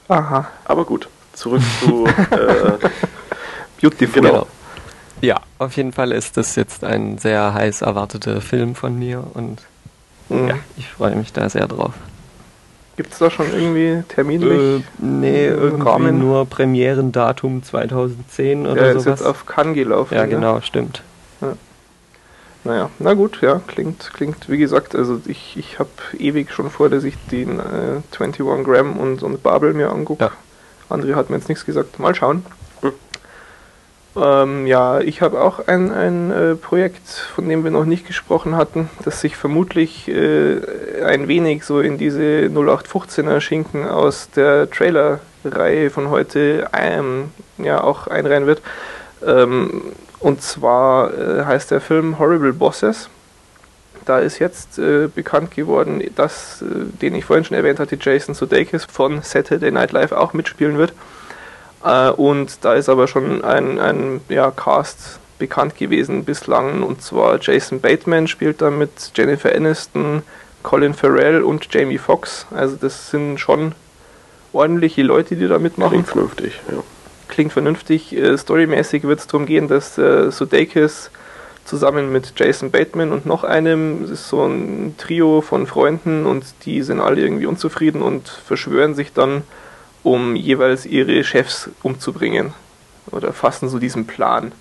[0.08, 0.50] Aha.
[0.64, 2.88] Aber gut, zurück zu äh,
[3.80, 4.22] Beautiful.
[4.22, 4.46] Genau.
[5.20, 9.60] Ja, auf jeden Fall ist das jetzt ein sehr heiß erwarteter Film von mir und
[10.30, 10.48] mhm.
[10.48, 11.92] ja, ich freue mich da sehr drauf.
[13.00, 14.82] Gibt es da schon irgendwie terminlich?
[14.82, 16.18] Äh, nee, irgendwie Rahmen?
[16.18, 18.96] nur Premierendatum 2010 oder ja, sowas.
[18.96, 20.14] ist jetzt auf Cannes gelaufen.
[20.14, 20.60] Ja, genau, ja?
[20.60, 21.02] stimmt.
[21.40, 21.54] Ja.
[22.64, 26.90] Naja, na gut, ja, klingt, klingt, wie gesagt, also ich, ich habe ewig schon vor,
[26.90, 30.24] dass ich den äh, 21 Gramm und, und Babel mir angucke.
[30.24, 30.94] Ja.
[30.94, 31.98] André hat mir jetzt nichts gesagt.
[31.98, 32.44] Mal schauen.
[34.16, 38.56] Ähm, ja, ich habe auch ein, ein äh, Projekt, von dem wir noch nicht gesprochen
[38.56, 40.60] hatten, das sich vermutlich äh,
[41.04, 48.08] ein wenig so in diese 0815er Schinken aus der Trailer-Reihe von heute ähm, ja auch
[48.08, 48.62] einreihen wird.
[49.24, 49.82] Ähm,
[50.18, 53.08] und zwar äh, heißt der Film Horrible Bosses.
[54.06, 56.66] Da ist jetzt äh, bekannt geworden, dass, äh,
[57.00, 60.94] den ich vorhin schon erwähnt hatte, Jason Sudeikis von Saturday Night Live auch mitspielen wird.
[61.84, 66.82] Äh, und da ist aber schon ein, ein ja, Cast bekannt gewesen bislang.
[66.82, 70.22] Und zwar Jason Bateman spielt da mit Jennifer Aniston,
[70.62, 72.46] Colin Farrell und Jamie Foxx.
[72.50, 73.74] Also das sind schon
[74.52, 76.04] ordentliche Leute, die da mitmachen.
[76.04, 76.82] Klingt vernünftig, ja.
[77.28, 78.16] Klingt vernünftig.
[78.16, 81.10] Äh, storymäßig wird es darum gehen, dass äh, Sudeikis
[81.64, 86.44] zusammen mit Jason Bateman und noch einem, das ist so ein Trio von Freunden und
[86.64, 89.42] die sind alle irgendwie unzufrieden und verschwören sich dann,
[90.02, 92.54] um jeweils ihre Chefs umzubringen.
[93.10, 94.52] Oder fassen so diesen Plan.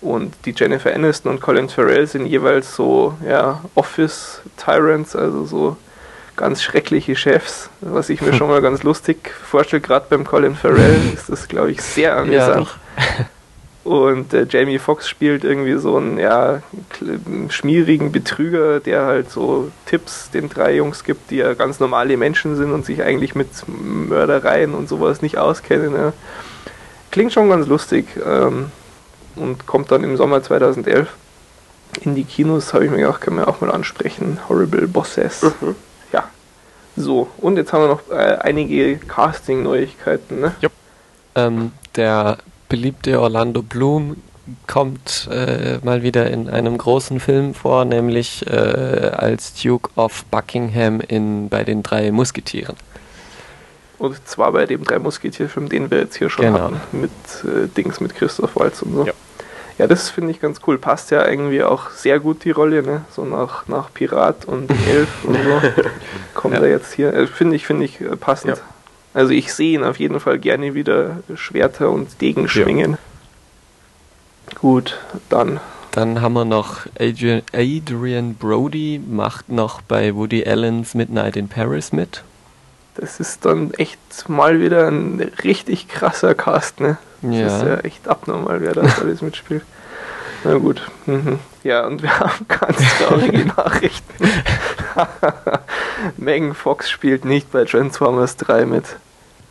[0.00, 5.76] Und die Jennifer Aniston und Colin Farrell sind jeweils so ja, Office Tyrants, also so
[6.36, 9.80] ganz schreckliche Chefs, was ich mir schon mal ganz lustig vorstelle.
[9.80, 12.68] Gerade beim Colin Farrell ist das, glaube ich, sehr amüsant.
[12.96, 13.26] Ja,
[13.84, 16.62] und äh, Jamie Foxx spielt irgendwie so einen ja,
[17.48, 22.54] schmierigen Betrüger, der halt so Tipps den drei Jungs gibt, die ja ganz normale Menschen
[22.54, 25.94] sind und sich eigentlich mit Mördereien und sowas nicht auskennen.
[25.94, 26.12] Ja.
[27.10, 28.06] Klingt schon ganz lustig.
[28.24, 28.70] Ähm,
[29.34, 31.08] und kommt dann im Sommer 2011
[32.02, 34.38] in die Kinos, habe ich mir gedacht, können wir auch mal ansprechen.
[34.48, 35.42] Horrible Bosses.
[35.42, 35.74] Mhm.
[36.12, 36.24] Ja.
[36.96, 40.40] So, und jetzt haben wir noch äh, einige Casting-Neuigkeiten.
[40.40, 40.54] Ne?
[40.62, 40.72] Yep.
[41.34, 42.38] Ähm, der
[42.72, 44.16] beliebte Orlando Bloom
[44.66, 51.02] kommt äh, mal wieder in einem großen Film vor, nämlich äh, als Duke of Buckingham
[51.02, 52.74] in bei den drei Musketieren.
[53.98, 56.60] Und zwar bei dem drei Musketierfilm, den wir jetzt hier schon genau.
[56.60, 57.10] hatten, mit
[57.44, 59.04] äh, Dings mit Christoph Waltz und so.
[59.04, 59.12] Ja,
[59.76, 60.78] ja das finde ich ganz cool.
[60.78, 63.04] Passt ja irgendwie auch sehr gut die Rolle, ne?
[63.10, 65.62] So nach, nach Pirat und Elf und so.
[66.34, 66.62] Kommt ja.
[66.62, 67.12] er jetzt hier.
[67.12, 68.56] Äh, finde ich, finde ich äh, passend.
[68.56, 68.62] Ja.
[69.14, 72.92] Also ich sehe ihn auf jeden Fall gerne wieder Schwerter und Degen schwingen.
[72.92, 74.58] Ja.
[74.58, 74.98] Gut,
[75.28, 75.60] dann.
[75.90, 81.92] Dann haben wir noch Adrian, Adrian Brody, macht noch bei Woody Allen's Midnight in Paris
[81.92, 82.24] mit.
[82.94, 86.98] Das ist dann echt mal wieder ein richtig krasser Cast, ne?
[87.22, 87.46] Das ja.
[87.46, 89.62] ist ja echt abnormal, wer da alles mitspielt.
[90.44, 90.82] Na gut.
[91.06, 91.38] Mhm.
[91.62, 94.28] Ja, und wir haben ganz traurige Nachrichten.
[96.16, 98.84] Megan Fox spielt nicht bei Transformers 3 mit.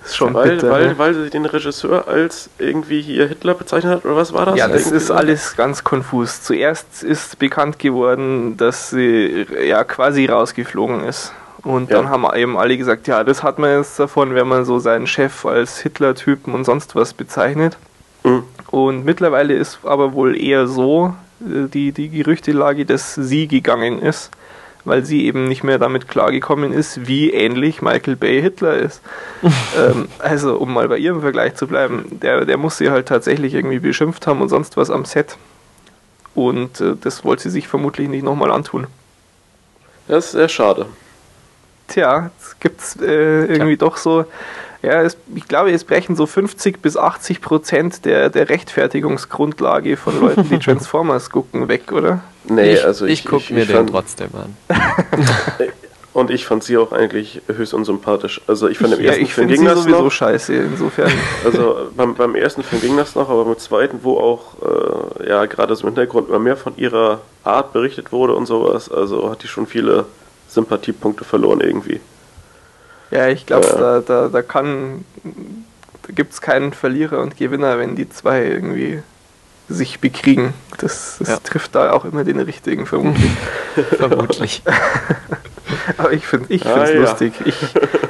[0.03, 0.97] ist schon weil, bitter, weil, ne?
[0.97, 4.57] weil sie den Regisseur als irgendwie hier Hitler bezeichnet hat, oder was war das?
[4.57, 6.41] Ja, das irgendwie ist alles ganz konfus.
[6.41, 11.33] Zuerst ist bekannt geworden, dass sie ja quasi rausgeflogen ist.
[11.63, 11.97] Und ja.
[11.97, 15.05] dann haben eben alle gesagt, ja, das hat man jetzt davon, wenn man so seinen
[15.05, 17.77] Chef als Hitler-Typen und sonst was bezeichnet.
[18.23, 18.43] Mhm.
[18.71, 24.31] Und mittlerweile ist aber wohl eher so äh, die, die Gerüchtelage, dass sie gegangen ist,
[24.85, 29.01] weil sie eben nicht mehr damit klargekommen ist, wie ähnlich Michael Bay Hitler ist.
[29.77, 33.53] ähm, also, um mal bei ihrem Vergleich zu bleiben, der, der muss sie halt tatsächlich
[33.53, 35.37] irgendwie beschimpft haben und sonst was am Set.
[36.33, 38.87] Und äh, das wollte sie sich vermutlich nicht nochmal antun.
[40.07, 40.85] Das ist sehr schade
[41.91, 43.77] tja, es gibt äh, irgendwie ja.
[43.77, 44.25] doch so,
[44.81, 50.19] ja, es, ich glaube, es brechen so 50 bis 80 Prozent der, der Rechtfertigungsgrundlage von
[50.19, 52.21] Leuten, die Transformers gucken, weg, oder?
[52.45, 54.57] Nee, ich, also ich, ich gucke mir ich den trotzdem an.
[56.13, 58.41] Und ich fand sie auch eigentlich höchst unsympathisch.
[58.45, 60.11] Also ich fand im ersten ja, ich Film ging das sowieso noch.
[60.11, 61.09] scheiße, insofern.
[61.45, 64.55] Also beim, beim ersten Film ging das noch, aber beim zweiten, wo auch
[65.21, 68.91] äh, ja gerade so im Hintergrund immer mehr von ihrer Art berichtet wurde und sowas,
[68.91, 70.05] also hat die schon viele
[70.49, 72.01] Sympathiepunkte verloren irgendwie.
[73.11, 77.77] Ja, ich glaube, äh, da, da, da kann, da gibt es keinen Verlierer und Gewinner,
[77.77, 79.03] wenn die zwei irgendwie
[79.69, 80.53] sich bekriegen.
[80.77, 81.37] Das, das ja.
[81.37, 83.31] trifft da auch immer den richtigen, vermutlich.
[83.97, 84.63] vermutlich.
[85.97, 86.99] Aber ich finde es ah, ja.
[86.99, 87.33] lustig.
[87.45, 87.55] Ich,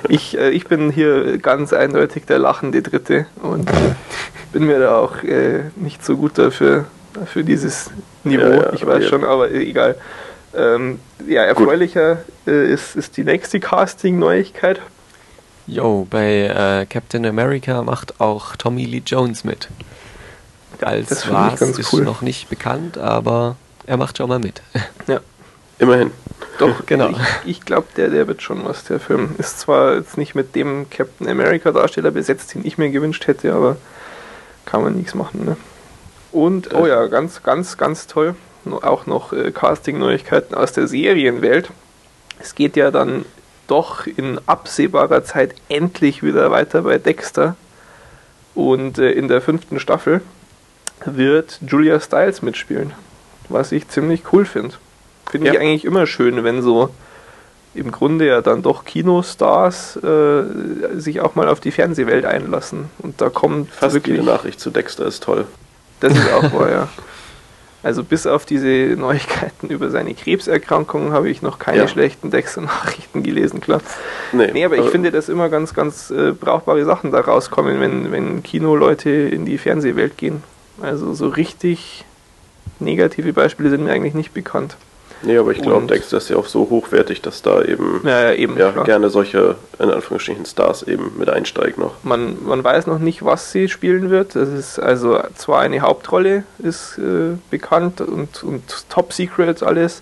[0.08, 3.70] ich, äh, ich bin hier ganz eindeutig der lachende Dritte und
[4.52, 6.86] bin mir da auch äh, nicht so gut dafür,
[7.26, 7.90] für dieses
[8.24, 8.44] Niveau.
[8.44, 9.96] Ja, ich weiß schon, aber egal.
[10.54, 14.82] Ähm, ja, erfreulicher äh, ist, ist die nächste Casting-Neuigkeit.
[15.68, 19.70] Jo, bei äh, Captain America macht auch Tommy Lee Jones mit.
[20.82, 22.04] Als das was ist cool.
[22.04, 24.62] noch nicht bekannt, aber er macht schon mal mit.
[25.08, 25.20] Ja.
[25.80, 26.12] Immerhin.
[26.60, 27.10] Doch, genau.
[27.10, 29.36] Ich, ich glaube, der, der wird schon was, der Film.
[29.38, 33.54] Ist zwar jetzt nicht mit dem Captain America Darsteller besetzt, den ich mir gewünscht hätte,
[33.54, 33.78] aber
[34.66, 35.58] kann man nichts machen, ne?
[36.32, 38.36] Und, oh ja, ganz, ganz, ganz toll
[38.66, 41.70] auch noch äh, Casting-Neuigkeiten aus der Serienwelt.
[42.40, 43.26] Es geht ja dann
[43.68, 47.56] doch in absehbarer Zeit endlich wieder weiter bei Dexter.
[48.54, 50.22] Und äh, in der fünften Staffel
[51.06, 52.94] wird Julia Stiles mitspielen,
[53.50, 54.76] was ich ziemlich cool finde.
[55.30, 55.54] Finde ja.
[55.54, 56.90] ich eigentlich immer schön, wenn so
[57.74, 60.44] im Grunde ja dann doch Kinostars äh,
[60.96, 62.90] sich auch mal auf die Fernsehwelt einlassen.
[63.00, 65.46] Und da kommt fast wirklich jede Nachricht zu Dexter ist toll.
[66.02, 66.88] Das ist auch wahr, ja.
[67.84, 71.88] Also bis auf diese Neuigkeiten über seine Krebserkrankung habe ich noch keine ja.
[71.88, 73.82] schlechten Dexter-Nachrichten gelesen, klar.
[74.32, 78.12] Nee, nee aber ich finde, dass immer ganz, ganz äh, brauchbare Sachen da rauskommen, wenn,
[78.12, 80.44] wenn Kinoleute in die Fernsehwelt gehen.
[80.82, 82.06] Also so richtig
[82.80, 84.78] negative Beispiele sind mir eigentlich nicht bekannt.
[85.24, 88.34] Nee, aber ich glaube, Dexter ist ja auch so hochwertig, dass da eben, ja, ja,
[88.34, 91.94] eben ja, gerne solche, in Anführungsstrichen, Stars eben mit einsteigen noch.
[92.04, 94.36] Man, man weiß noch nicht, was sie spielen wird.
[94.36, 100.02] Das ist also zwar eine Hauptrolle, ist äh, bekannt und, und Top Secret alles.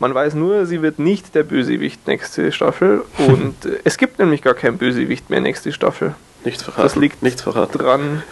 [0.00, 3.02] Man weiß nur, sie wird nicht der Bösewicht nächste Staffel.
[3.18, 6.14] Und äh, es gibt nämlich gar keinen Bösewicht mehr nächste Staffel.
[6.42, 6.82] Nichts verraten.
[6.82, 7.78] Das liegt Nichts verraten.
[7.78, 8.22] dran,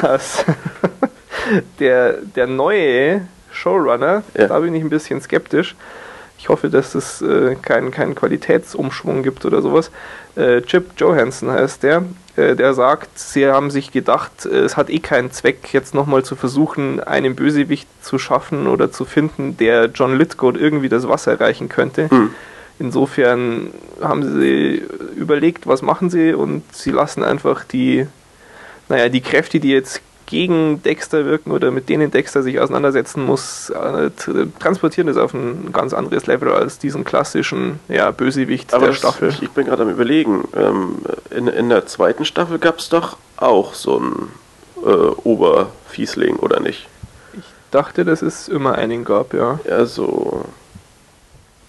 [0.00, 0.46] dass
[1.78, 4.22] der, der neue Showrunner.
[4.36, 4.48] Ja.
[4.48, 5.74] Da bin ich ein bisschen skeptisch.
[6.38, 9.90] Ich hoffe, dass es äh, keinen kein Qualitätsumschwung gibt oder sowas.
[10.36, 12.04] Äh, Chip Johansson heißt der.
[12.36, 16.24] Äh, der sagt, sie haben sich gedacht, äh, es hat eh keinen Zweck, jetzt nochmal
[16.24, 21.32] zu versuchen, einen Bösewicht zu schaffen oder zu finden, der John Lithgow irgendwie das Wasser
[21.32, 22.08] erreichen könnte.
[22.10, 22.30] Mhm.
[22.78, 24.82] Insofern haben sie
[25.16, 28.06] überlegt, was machen sie und sie lassen einfach die,
[28.88, 33.68] naja, die Kräfte, die jetzt gegen Dexter wirken oder mit denen Dexter sich auseinandersetzen muss,
[33.70, 34.10] äh,
[34.60, 39.30] transportieren das auf ein ganz anderes Level als diesen klassischen ja, Bösewicht Aber der Staffel.
[39.30, 40.98] Ich, ich bin gerade am überlegen, ähm,
[41.30, 44.30] in, in der zweiten Staffel gab es doch auch so einen
[44.84, 44.88] äh,
[45.24, 46.86] Oberfiesling, oder nicht?
[47.32, 49.58] Ich dachte, dass es immer einen gab, ja.
[49.68, 50.44] Ja, so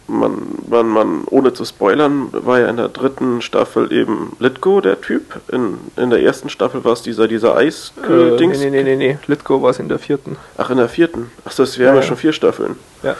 [0.07, 4.99] man, man, man, ohne zu spoilern, war ja in der dritten Staffel eben Litgo der
[5.01, 5.39] Typ.
[5.51, 8.61] In, in der ersten Staffel war es dieser, dieser Eis-Dings.
[8.61, 10.37] Äh, nee, nee, nee, nee, Litgo war es in der vierten.
[10.57, 11.31] Ach, in der vierten.
[11.45, 12.75] Ach, das wären ja, ja schon vier Staffeln.
[13.03, 13.15] Ja.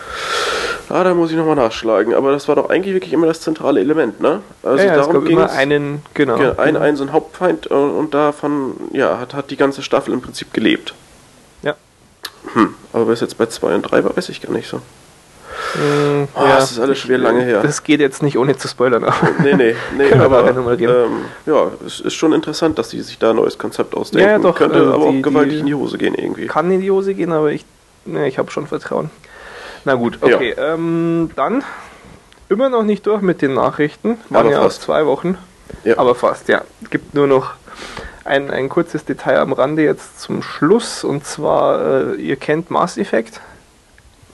[0.89, 2.13] Ah, da muss ich nochmal nachschlagen.
[2.13, 4.41] Aber das war doch eigentlich wirklich immer das zentrale Element, ne?
[4.61, 5.51] Also ja, ja, darum ging es.
[5.51, 6.36] einen, genau.
[6.57, 10.13] Ein, ein so ein Hauptfeind und, äh, und davon, ja, hat, hat die ganze Staffel
[10.13, 10.93] im Prinzip gelebt.
[11.63, 11.75] Ja.
[12.53, 14.82] Hm, aber was jetzt bei 2 und 3 war, weiß ich gar nicht so.
[15.76, 17.61] Mm, oh, ja, das ist alles schwer lange her.
[17.61, 19.05] Das geht jetzt nicht ohne zu spoilern.
[19.43, 23.36] nee, nee, nee, aber ähm, ja, es ist schon interessant, dass sie sich da ein
[23.38, 24.30] neues Konzept ausdenken.
[24.30, 26.47] Ja, doch, Könnte also aber die, auch gewaltig in die Hose gehen irgendwie.
[26.47, 27.65] Kann in die Hose gehen, aber ich,
[28.05, 29.09] ne, ich habe schon Vertrauen.
[29.86, 30.53] Na gut, okay.
[30.55, 30.74] Ja.
[30.74, 31.63] Ähm, dann
[32.49, 34.17] immer noch nicht durch mit den Nachrichten.
[34.30, 34.80] Waren aber ja fast.
[34.80, 35.38] aus zwei Wochen.
[35.84, 35.97] Ja.
[35.97, 36.61] Aber fast, ja.
[36.84, 37.53] Es gibt nur noch
[38.26, 41.03] ein, ein kurzes Detail am Rande jetzt zum Schluss.
[41.03, 43.41] Und zwar, äh, ihr kennt Mass Effect.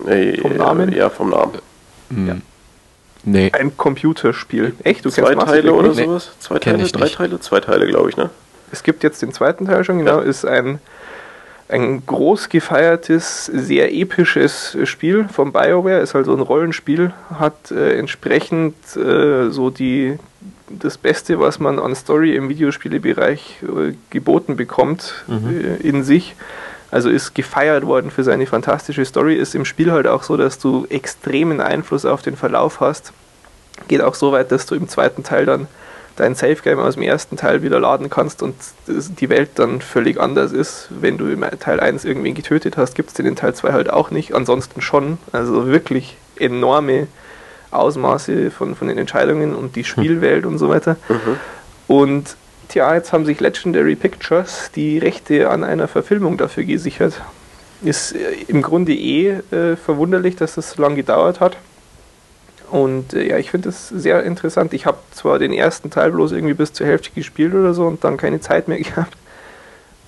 [0.06, 0.92] Nee, vom Namen?
[0.92, 1.60] Ja, vom Namen.
[2.10, 2.28] Hm.
[2.28, 2.36] Ja.
[3.24, 3.52] Nee.
[3.52, 4.74] Ein Computerspiel.
[4.84, 5.04] Echt?
[5.04, 6.06] Du Zwei Teile oder nee.
[6.06, 6.32] sowas?
[6.40, 7.16] Zwei Teile, drei nicht.
[7.16, 7.40] Teile?
[7.40, 8.30] Zwei Teile, glaube ich, ne?
[8.72, 10.20] Es gibt jetzt den zweiten Teil schon, genau.
[10.20, 10.24] Ja.
[10.24, 10.80] Ist ein,
[11.68, 16.00] ein groß gefeiertes, sehr episches Spiel von BioWare.
[16.00, 17.12] Ist also ein Rollenspiel.
[17.38, 20.18] Hat äh, entsprechend äh, so die
[20.70, 25.80] das Beste, was man an Story im Videospielebereich äh, geboten bekommt, mhm.
[25.82, 26.36] Äh, in sich.
[26.90, 29.36] Also ist gefeiert worden für seine fantastische Story.
[29.36, 33.12] Ist im Spiel halt auch so, dass du extremen Einfluss auf den Verlauf hast.
[33.88, 35.68] Geht auch so weit, dass du im zweiten Teil dann
[36.16, 38.56] dein Safe Game aus dem ersten Teil wieder laden kannst und
[38.88, 40.88] die Welt dann völlig anders ist.
[40.90, 43.90] Wenn du im Teil 1 irgendwen getötet hast, gibt es den in Teil 2 halt
[43.90, 44.34] auch nicht.
[44.34, 45.20] Ansonsten schon.
[45.32, 47.08] Also wirklich enorme
[47.72, 50.98] Ausmaße von, von den Entscheidungen und die Spielwelt und so weiter.
[51.10, 51.38] Mhm.
[51.88, 52.38] Und
[52.70, 57.22] Tja, jetzt haben sich Legendary Pictures die Rechte an einer Verfilmung dafür gesichert.
[57.82, 61.58] Ist äh, im Grunde eh äh, verwunderlich, dass das so lange gedauert hat.
[62.70, 64.74] Und äh, ja, ich finde es sehr interessant.
[64.74, 68.04] Ich habe zwar den ersten Teil bloß irgendwie bis zur Hälfte gespielt oder so und
[68.04, 69.16] dann keine Zeit mehr gehabt.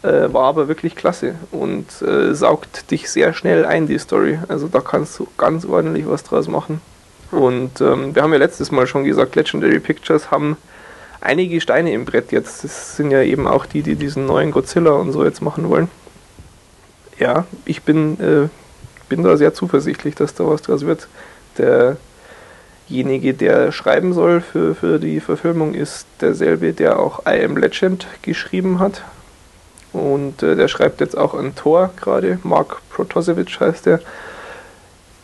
[0.02, 4.40] Äh, war aber wirklich klasse und äh, saugt dich sehr schnell ein, die Story.
[4.50, 6.82] Also da kannst du ganz ordentlich was draus machen.
[7.32, 10.58] Und ähm, wir haben ja letztes Mal schon gesagt, Legendary Pictures haben
[11.22, 12.64] einige Steine im Brett jetzt.
[12.64, 15.90] Das sind ja eben auch die, die diesen neuen Godzilla und so jetzt machen wollen.
[17.18, 18.48] Ja, ich bin, äh,
[19.10, 21.08] bin da sehr zuversichtlich, dass da was draus wird.
[21.58, 28.08] Derjenige, der schreiben soll für, für die Verfilmung, ist derselbe, der auch I Am Legend
[28.22, 29.04] geschrieben hat.
[29.92, 32.40] Und äh, der schreibt jetzt auch an Thor gerade.
[32.44, 34.00] Mark Protosevich heißt der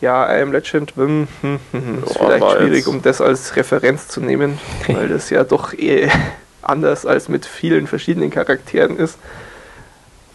[0.06, 4.08] ja, I Am Legend hm, hm, hm, ist oh, vielleicht schwierig, um das als Referenz
[4.08, 6.10] zu nehmen, weil das ja doch eh
[6.62, 9.18] anders als mit vielen verschiedenen Charakteren ist.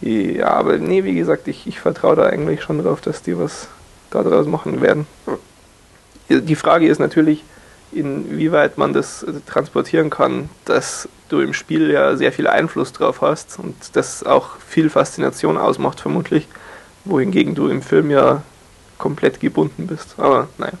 [0.01, 3.69] Ja, aber nee, wie gesagt, ich, ich vertraue da eigentlich schon drauf, dass die was
[4.09, 5.05] daraus machen werden.
[6.27, 7.43] Die Frage ist natürlich,
[7.93, 13.57] inwieweit man das transportieren kann, dass du im Spiel ja sehr viel Einfluss drauf hast
[13.59, 16.47] und das auch viel Faszination ausmacht, vermutlich.
[17.05, 18.43] Wohingegen du im Film ja
[19.01, 20.15] komplett gebunden bist.
[20.17, 20.73] Aber naja.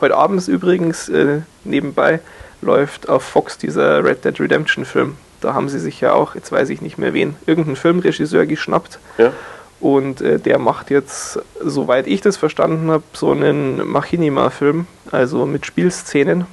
[0.00, 2.20] Heute Abend übrigens äh, nebenbei
[2.62, 5.16] läuft auf Fox dieser Red Dead Redemption Film.
[5.40, 8.98] Da haben sie sich ja auch, jetzt weiß ich nicht mehr wen, irgendeinen Filmregisseur geschnappt
[9.18, 9.32] ja.
[9.80, 15.64] Und äh, der macht jetzt, soweit ich das verstanden habe, so einen Machinima-Film, also mit
[15.64, 16.46] Spielszenen.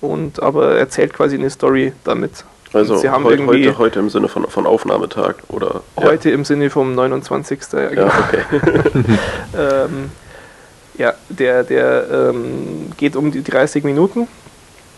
[0.00, 2.44] Und aber erzählt quasi eine Story damit.
[2.72, 5.82] Also sie haben heute, heute, heute im Sinne von, von Aufnahmetag oder?
[5.96, 6.34] Heute ja.
[6.34, 7.60] im Sinne vom 29.
[7.72, 8.06] Ja, genau.
[8.06, 8.44] ja okay.
[9.58, 10.10] ähm,
[11.00, 14.28] ja, der, der ähm, geht um die 30 Minuten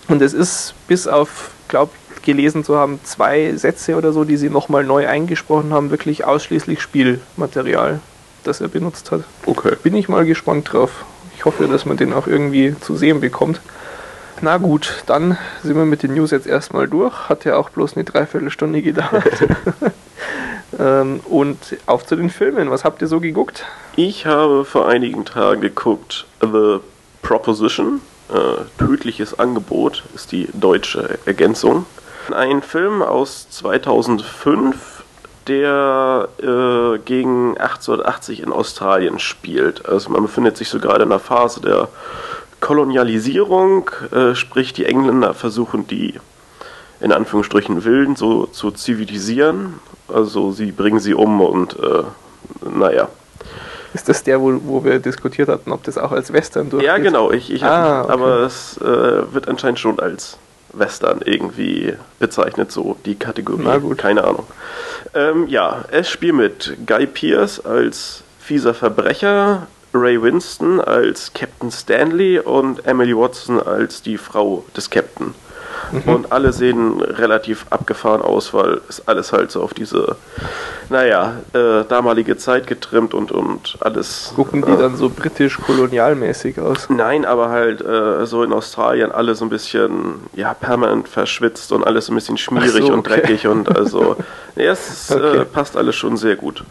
[0.08, 1.92] und es ist bis auf, glaube
[2.22, 6.80] gelesen zu haben, zwei Sätze oder so, die sie nochmal neu eingesprochen haben, wirklich ausschließlich
[6.80, 8.00] Spielmaterial,
[8.42, 9.22] das er benutzt hat.
[9.46, 9.76] Okay.
[9.82, 11.04] Bin ich mal gespannt drauf.
[11.36, 13.60] Ich hoffe, dass man den auch irgendwie zu sehen bekommt.
[14.44, 17.28] Na gut, dann sind wir mit den News jetzt erstmal durch.
[17.28, 19.44] Hat ja auch bloß eine Dreiviertelstunde gedauert.
[20.80, 22.68] ähm, und auf zu den Filmen.
[22.68, 23.64] Was habt ihr so geguckt?
[23.94, 26.80] Ich habe vor einigen Tagen geguckt The
[27.22, 28.00] Proposition.
[28.34, 31.86] Äh, tödliches Angebot ist die deutsche Ergänzung.
[32.34, 35.04] Ein Film aus 2005,
[35.46, 39.86] der äh, gegen 1880 in Australien spielt.
[39.88, 41.88] Also man befindet sich so gerade in einer Phase der
[42.62, 46.14] Kolonialisierung, äh, sprich die Engländer versuchen die
[47.00, 49.74] in Anführungsstrichen Wilden so zu zivilisieren.
[50.08, 52.04] Also sie bringen sie um und äh,
[52.74, 53.08] naja.
[53.92, 56.86] Ist das der, wo, wo wir diskutiert hatten, ob das auch als Western durchgeht?
[56.86, 57.30] Ja, genau.
[57.32, 58.12] Ich, ich ah, okay.
[58.12, 58.84] Aber es äh,
[59.34, 60.38] wird anscheinend schon als
[60.72, 63.62] Western irgendwie bezeichnet, so die Kategorie.
[63.64, 63.98] Na gut.
[63.98, 64.46] Keine Ahnung.
[65.12, 72.38] Ähm, ja, es spielt mit Guy Pierce als fieser Verbrecher, Ray Winston als Captain Stanley
[72.38, 75.34] und Emily Watson als die Frau des Captain.
[75.92, 76.12] Mhm.
[76.12, 80.16] Und alle sehen relativ abgefahren aus, weil es alles halt so auf diese,
[80.88, 84.32] naja, äh, damalige Zeit getrimmt und, und alles.
[84.34, 86.88] Gucken die äh, dann so britisch-kolonialmäßig aus?
[86.88, 91.84] Nein, aber halt äh, so in Australien alle so ein bisschen, ja, permanent verschwitzt und
[91.84, 92.92] alles ein bisschen schmierig so, okay.
[92.92, 94.16] und dreckig und also,
[94.56, 95.38] ja, es okay.
[95.38, 96.64] Äh, passt alles schon sehr gut.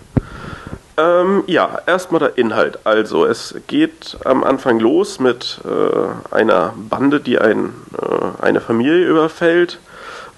[0.97, 2.79] Ähm, ja, erstmal der Inhalt.
[2.83, 9.07] Also, es geht am Anfang los mit äh, einer Bande, die ein, äh, eine Familie
[9.07, 9.79] überfällt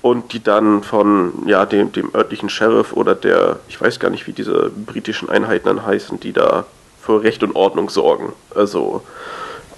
[0.02, 4.28] und die dann von ja, dem, dem örtlichen Sheriff oder der, ich weiß gar nicht,
[4.28, 6.66] wie diese britischen Einheiten dann heißen, die da
[7.02, 8.34] für Recht und Ordnung sorgen.
[8.54, 9.02] Also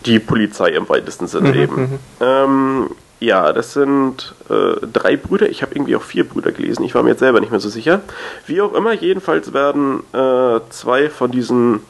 [0.06, 1.76] die Polizei im weitesten Sinne mhm, eben.
[1.76, 2.00] Mhm.
[2.22, 2.90] Ähm,
[3.20, 5.50] ja, das sind äh, drei Brüder.
[5.50, 6.84] Ich habe irgendwie auch vier Brüder gelesen.
[6.84, 8.02] Ich war mir jetzt selber nicht mehr so sicher.
[8.46, 11.82] Wie auch immer, jedenfalls werden äh, zwei von diesen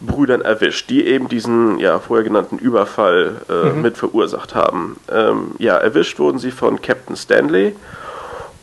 [0.00, 3.82] Brüdern erwischt, die eben diesen ja, vorher genannten Überfall äh, mhm.
[3.82, 4.96] mit verursacht haben.
[5.10, 7.74] Ähm, ja, erwischt wurden sie von Captain Stanley.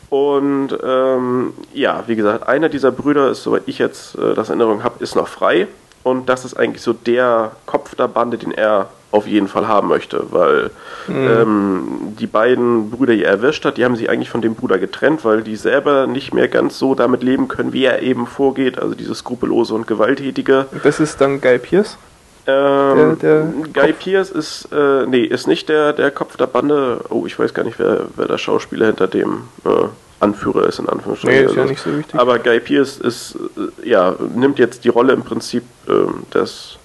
[0.08, 4.84] Und ähm, ja, wie gesagt, einer dieser Brüder ist, soweit ich jetzt äh, das Erinnerung
[4.84, 5.66] habe, ist noch frei.
[6.04, 9.88] Und das ist eigentlich so der Kopf der Bande, den er auf jeden Fall haben
[9.88, 10.70] möchte, weil
[11.06, 11.28] mhm.
[11.28, 11.88] ähm,
[12.18, 15.24] die beiden Brüder, die er erwischt hat, die haben sich eigentlich von dem Bruder getrennt,
[15.24, 18.94] weil die selber nicht mehr ganz so damit leben können, wie er eben vorgeht, also
[18.94, 20.66] dieses skrupellose und gewalttätige.
[20.82, 21.98] Das ist dann Guy Pierce?
[22.46, 23.98] Ähm, der, der Guy Kopf?
[24.00, 27.00] Pierce ist, äh, nee, ist nicht der, der Kopf der Bande.
[27.08, 29.88] Oh, ich weiß gar nicht, wer, wer der Schauspieler hinter dem äh,
[30.20, 31.40] Anführer ist, in Anführungsstrichen.
[31.40, 32.18] Nee, ist ja nicht so wichtig.
[32.18, 33.36] Aber Guy Pierce ist,
[33.84, 35.92] äh, ja, nimmt jetzt die Rolle im Prinzip äh,
[36.34, 36.78] des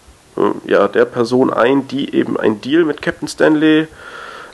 [0.65, 3.87] ja, der Person ein, die eben ein Deal mit Captain Stanley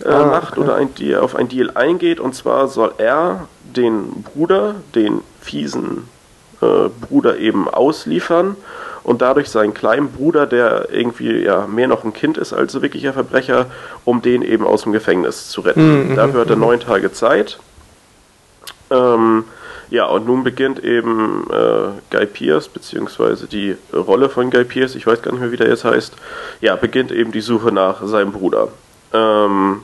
[0.04, 0.62] äh, ah, macht okay.
[0.62, 2.20] oder ein, die auf ein Deal eingeht.
[2.20, 6.08] Und zwar soll er den Bruder, den fiesen
[6.62, 8.56] äh, Bruder eben ausliefern
[9.04, 12.82] und dadurch seinen kleinen Bruder, der irgendwie ja mehr noch ein Kind ist als ein
[12.82, 13.68] wirklicher Verbrecher,
[14.04, 16.10] um den eben aus dem Gefängnis zu retten.
[16.10, 16.64] Mhm, Dafür hat er mhm.
[16.64, 17.60] neun Tage Zeit.
[18.90, 19.46] Ähm,
[19.90, 25.08] ja, und nun beginnt eben äh, Guy Pierce, beziehungsweise die Rolle von Guy Pierce, ich
[25.08, 26.16] weiß gar nicht mehr, wie der jetzt heißt,
[26.62, 28.70] ja, beginnt eben die Suche nach seinem Bruder.
[29.14, 29.82] Ähm,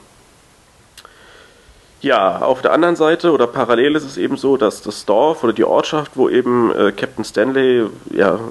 [2.03, 5.53] ja, auf der anderen Seite oder parallel ist es eben so, dass das Dorf oder
[5.53, 8.41] die Ortschaft, wo eben äh, Captain Stanley ja,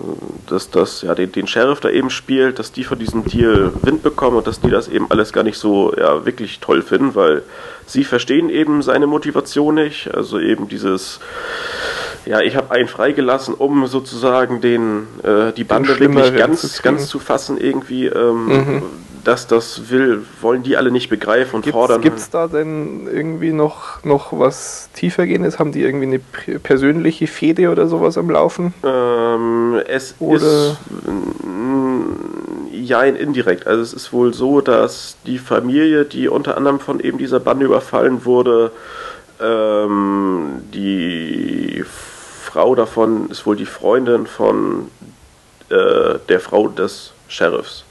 [0.49, 4.03] dass das, ja den, den Sheriff da eben spielt, dass die von diesem Deal Wind
[4.03, 7.43] bekommen und dass die das eben alles gar nicht so ja, wirklich toll finden, weil
[7.85, 10.15] sie verstehen eben seine Motivation nicht.
[10.15, 11.21] Also eben dieses,
[12.25, 17.19] ja, ich habe einen freigelassen, um sozusagen den äh, die Bande wirklich ganz, ganz zu
[17.19, 18.07] fassen irgendwie.
[18.07, 18.83] Ähm, mhm
[19.25, 22.01] dass das will, wollen die alle nicht begreifen und gibt's, fordern.
[22.01, 25.59] Gibt es da denn irgendwie noch, noch was tiefergehendes?
[25.59, 28.75] Haben die irgendwie eine persönliche Fehde oder sowas am Laufen?
[28.85, 30.37] Ähm, es oder?
[30.37, 30.77] ist
[32.73, 33.67] ja indirekt.
[33.67, 37.67] Also es ist wohl so, dass die Familie, die unter anderem von eben dieser Bande
[37.67, 38.73] überfallen wurde,
[39.41, 41.85] ähm, die
[42.45, 44.89] Frau davon ist wohl die Freundin von
[45.71, 47.85] äh, der Frau des Sheriffs.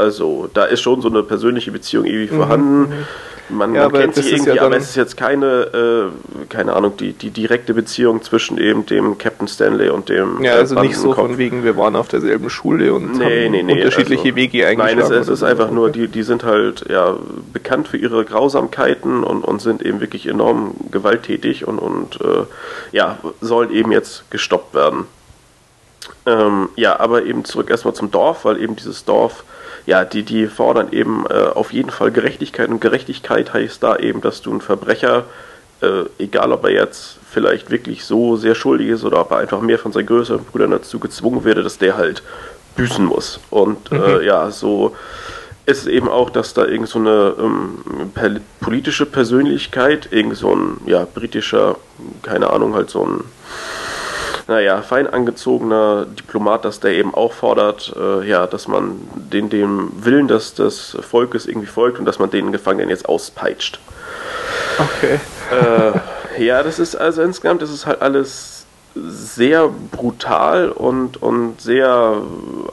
[0.00, 2.92] Also da ist schon so eine persönliche Beziehung irgendwie mhm, vorhanden.
[3.50, 6.96] Man, ja, man kennt sich irgendwie, ja aber es ist jetzt keine, äh, keine Ahnung,
[6.96, 10.42] die, die direkte Beziehung zwischen eben dem Captain Stanley und dem.
[10.42, 13.62] Ja, also nicht so von wegen, wir waren auf derselben Schule und nee, haben nee,
[13.62, 14.98] nee, unterschiedliche also, Wege eingeschlagen.
[15.00, 17.16] Nein, es, es ist einfach nur, die, die sind halt ja
[17.52, 22.44] bekannt für ihre Grausamkeiten und, und sind eben wirklich enorm gewalttätig und, und äh,
[22.92, 25.06] ja, sollen eben jetzt gestoppt werden.
[26.26, 29.44] Ähm, ja, aber eben zurück erstmal zum Dorf, weil eben dieses Dorf
[29.86, 34.20] ja, die, die fordern eben äh, auf jeden Fall Gerechtigkeit und Gerechtigkeit heißt da eben,
[34.20, 35.24] dass du einen Verbrecher,
[35.80, 39.60] äh, egal ob er jetzt vielleicht wirklich so sehr schuldig ist oder ob er einfach
[39.60, 42.22] mehr von seinen größeren Brüdern dazu gezwungen werde, dass der halt
[42.76, 43.40] büßen muss.
[43.50, 44.02] Und äh, mhm.
[44.02, 44.94] äh, ja, so
[45.66, 48.12] ist es eben auch, dass da irgend so eine ähm,
[48.60, 51.76] politische Persönlichkeit, irgend so ein ja, britischer,
[52.22, 53.24] keine Ahnung, halt so ein
[54.50, 59.92] naja, fein angezogener Diplomat, dass der eben auch fordert, äh, ja, dass man den, dem
[60.04, 63.78] Willen des, des Volkes irgendwie folgt und dass man den Gefangenen jetzt auspeitscht.
[64.76, 65.20] Okay.
[65.52, 72.20] Äh, ja, das ist also insgesamt, das ist halt alles sehr brutal und, und sehr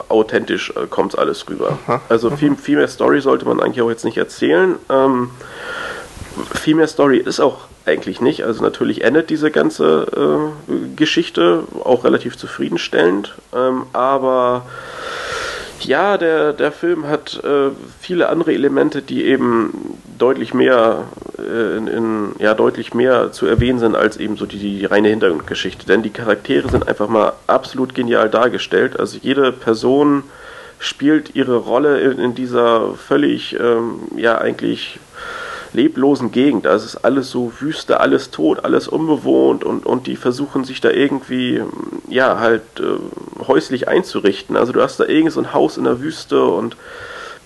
[0.08, 1.78] authentisch äh, kommt alles rüber.
[1.86, 2.00] Aha.
[2.08, 4.74] Also viel, viel mehr Story sollte man eigentlich auch jetzt nicht erzählen.
[4.90, 5.30] Ähm,
[6.54, 8.44] viel mehr Story ist auch eigentlich nicht.
[8.44, 13.34] Also natürlich endet diese ganze äh, Geschichte auch relativ zufriedenstellend.
[13.54, 14.66] Ähm, aber
[15.80, 17.70] ja, der, der Film hat äh,
[18.00, 21.04] viele andere Elemente, die eben deutlich mehr
[21.38, 25.08] äh, in, in, ja, deutlich mehr zu erwähnen sind als eben so die, die reine
[25.08, 25.86] Hintergrundgeschichte.
[25.86, 28.98] Denn die Charaktere sind einfach mal absolut genial dargestellt.
[28.98, 30.24] Also jede Person
[30.78, 34.98] spielt ihre Rolle in, in dieser völlig, ähm, ja, eigentlich
[35.74, 36.66] leblosen Gegend.
[36.66, 40.80] Also es ist alles so Wüste, alles tot, alles unbewohnt und, und die versuchen sich
[40.80, 41.62] da irgendwie,
[42.08, 44.56] ja, halt äh, häuslich einzurichten.
[44.56, 46.76] Also du hast da irgend so ein Haus in der Wüste und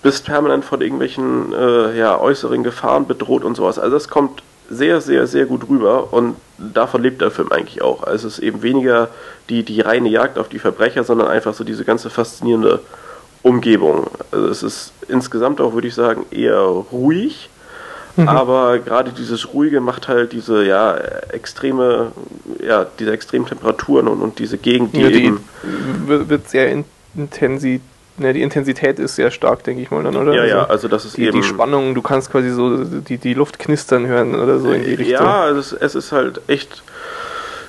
[0.01, 3.79] bist permanent von irgendwelchen äh, ja, äußeren Gefahren bedroht und sowas.
[3.79, 8.03] Also das kommt sehr, sehr, sehr gut rüber und davon lebt der Film eigentlich auch.
[8.03, 9.09] Also es ist eben weniger
[9.49, 12.79] die, die reine Jagd auf die Verbrecher, sondern einfach so diese ganze faszinierende
[13.41, 14.07] Umgebung.
[14.31, 17.49] Also es ist insgesamt auch, würde ich sagen, eher ruhig,
[18.15, 18.27] Mhm.
[18.27, 20.95] Aber gerade dieses Ruhige macht halt diese ja
[21.31, 22.11] extreme,
[22.65, 25.33] ja, diese extremen Temperaturen und, und diese Gegend, die, ja, die
[26.07, 26.71] wird sehr
[27.15, 27.81] intensiv
[28.15, 30.35] Ne, die Intensität ist sehr stark, denke ich mal dann, oder?
[30.35, 31.41] Ja, ja, also, also das ist die, eben...
[31.41, 34.93] Die Spannung, du kannst quasi so die, die Luft knistern hören oder so in die
[34.93, 35.25] Richtung.
[35.25, 36.83] Ja, also es, es ist halt echt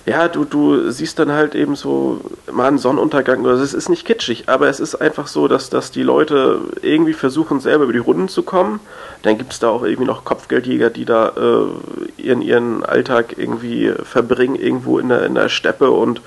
[0.06, 2.20] ja, du, du siehst dann halt eben so
[2.52, 3.46] mal einen Sonnenuntergang.
[3.46, 7.14] Also es ist nicht kitschig, aber es ist einfach so, dass, dass die Leute irgendwie
[7.14, 8.80] versuchen, selber über die Runden zu kommen.
[9.22, 13.92] Dann gibt es da auch irgendwie noch Kopfgeldjäger, die da äh, ihren, ihren Alltag irgendwie
[14.02, 16.20] verbringen, irgendwo in der, in der Steppe und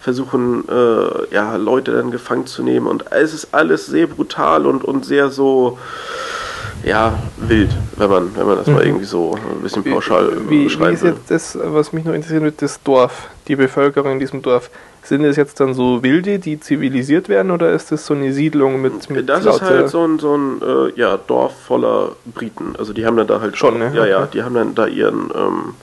[0.00, 2.86] versuchen, äh, ja, Leute dann gefangen zu nehmen.
[2.86, 5.78] Und es ist alles sehr brutal und, und sehr so
[6.84, 8.74] ja, wild, wenn man, wenn man das mhm.
[8.74, 12.12] mal irgendwie so ein bisschen pauschal wie, beschreiben Wie ist jetzt das, was mich noch
[12.12, 14.70] interessiert wird, das Dorf, die Bevölkerung in diesem Dorf?
[15.02, 18.80] Sind es jetzt dann so Wilde, die zivilisiert werden oder ist das so eine Siedlung
[18.80, 22.74] mit, mit Das ist halt so ein, so ein äh, ja, Dorf voller Briten.
[22.78, 23.92] Also die haben dann da halt schon, ne?
[23.94, 24.10] ja, okay.
[24.10, 25.74] ja, die haben dann da ihren ähm,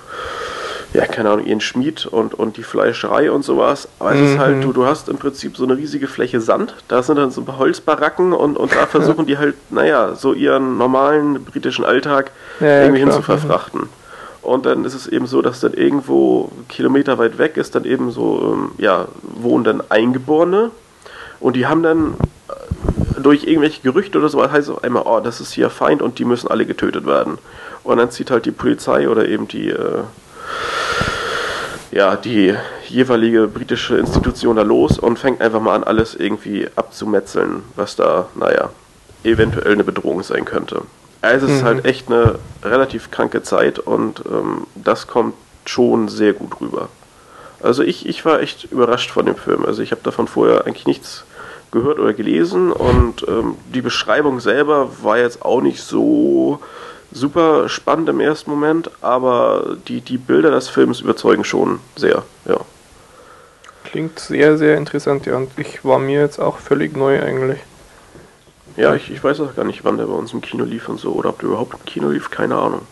[0.93, 3.87] ja, keine Ahnung, ihren Schmied und, und die Fleischerei und sowas.
[3.99, 4.25] Aber es mhm.
[4.25, 4.61] ist halt, mhm.
[4.61, 6.75] du, du hast im Prinzip so eine riesige Fläche Sand.
[6.87, 10.33] Da sind dann so ein paar Holzbaracken und, und da versuchen die halt, naja, so
[10.33, 13.89] ihren normalen britischen Alltag ja, irgendwie ja, hin zu verfrachten.
[14.41, 18.11] Und dann ist es eben so, dass dann irgendwo Kilometer weit weg ist, dann eben
[18.11, 20.71] so, ähm, ja, wohnen dann Eingeborene.
[21.39, 22.15] Und die haben dann
[22.49, 26.01] äh, durch irgendwelche Gerüchte oder so, heißt es auf einmal, oh, das ist hier Feind
[26.01, 27.37] und die müssen alle getötet werden.
[27.83, 30.03] Und dann zieht halt die Polizei oder eben die, äh,
[31.91, 32.55] ja, die
[32.87, 38.27] jeweilige britische Institution da los und fängt einfach mal an, alles irgendwie abzumetzeln, was da,
[38.35, 38.69] naja,
[39.23, 40.83] eventuell eine Bedrohung sein könnte.
[41.21, 41.89] Also es ist halt mhm.
[41.89, 45.35] echt eine relativ kranke Zeit und ähm, das kommt
[45.65, 46.89] schon sehr gut rüber.
[47.61, 49.65] Also ich, ich war echt überrascht von dem Film.
[49.65, 51.25] Also ich habe davon vorher eigentlich nichts
[51.71, 56.59] gehört oder gelesen und ähm, die Beschreibung selber war jetzt auch nicht so
[57.11, 62.57] super spannend im ersten Moment, aber die, die Bilder des Films überzeugen schon sehr, ja.
[63.83, 65.35] Klingt sehr, sehr interessant, ja.
[65.35, 67.59] Und ich war mir jetzt auch völlig neu eigentlich.
[68.77, 70.99] Ja, ich, ich weiß auch gar nicht, wann der bei uns im Kino lief und
[70.99, 72.83] so, oder ob der überhaupt im Kino lief, keine Ahnung.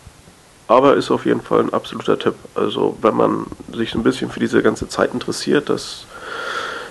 [0.68, 2.34] Aber ist auf jeden Fall ein absoluter Tipp.
[2.54, 6.04] Also, wenn man sich ein bisschen für diese ganze Zeit interessiert, das,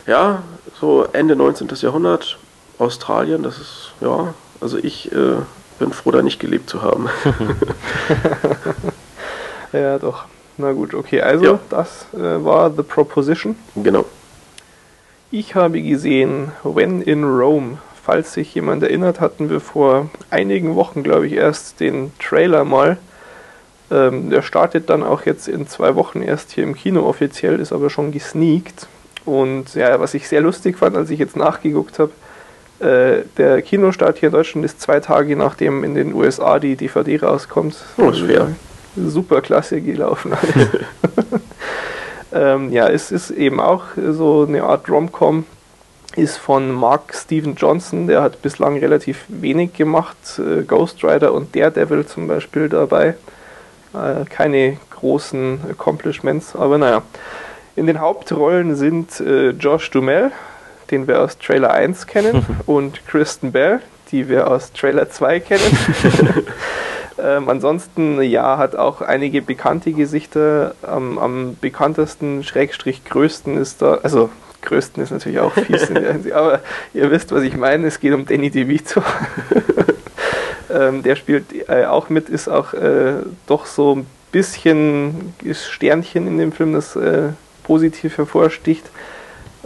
[0.07, 0.41] ja,
[0.81, 1.69] so Ende 19.
[1.75, 2.37] Jahrhundert,
[2.79, 5.37] Australien, das ist, ja, also ich äh,
[5.79, 7.09] bin froh, da nicht gelebt zu haben.
[9.73, 10.25] ja, doch.
[10.57, 11.21] Na gut, okay.
[11.21, 11.59] Also, ja.
[11.69, 13.55] das äh, war The Proposition.
[13.75, 14.05] Genau.
[15.31, 17.77] Ich habe gesehen When in Rome.
[18.03, 22.97] Falls sich jemand erinnert, hatten wir vor einigen Wochen, glaube ich, erst den Trailer mal
[23.91, 27.73] Ähm, der startet dann auch jetzt in zwei Wochen erst hier im Kino offiziell, ist
[27.73, 28.87] aber schon gesneakt.
[29.25, 32.11] Und ja, was ich sehr lustig fand, als ich jetzt nachgeguckt habe,
[32.79, 37.21] äh, der Kinostart hier in Deutschland ist zwei Tage nachdem in den USA die DVD
[37.21, 37.75] rauskommt.
[37.97, 38.51] Oh, ist fair.
[38.95, 40.69] Super klasse gelaufen alles.
[42.33, 45.45] ähm, ja, es ist eben auch so eine Art Rom-Com,
[46.15, 51.55] ist von Mark Steven Johnson, der hat bislang relativ wenig gemacht, äh, Ghost Rider und
[51.55, 53.15] Daredevil zum Beispiel dabei.
[53.93, 57.01] Äh, keine großen Accomplishments, aber naja.
[57.75, 60.31] In den Hauptrollen sind äh, Josh Dumel,
[60.91, 63.81] den wir aus Trailer 1 kennen, und Kristen Bell,
[64.11, 65.77] die wir aus Trailer 2 kennen.
[67.23, 70.73] ähm, ansonsten, ja, hat auch einige bekannte Gesichter.
[70.81, 74.29] Am, am bekanntesten, Schrägstrich größten ist da, also
[74.61, 75.89] größten ist natürlich auch fies,
[76.33, 76.59] aber
[76.93, 77.87] ihr wisst, was ich meine.
[77.87, 79.01] Es geht um Danny DeVito.
[80.69, 83.13] ähm, der spielt äh, auch mit, ist auch äh,
[83.47, 87.29] doch so ein bisschen Sternchen in dem Film, das äh,
[87.63, 88.85] positiv hervorsticht.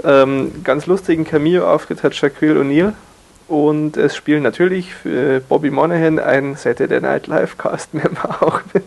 [0.04, 2.94] Ähm, ganz lustigen Cameo-Auftritt hat Shaquille O'Neal
[3.48, 8.86] und es spielen natürlich äh, Bobby Monahan, ein Saturday Night Live Cast-Member auch mit.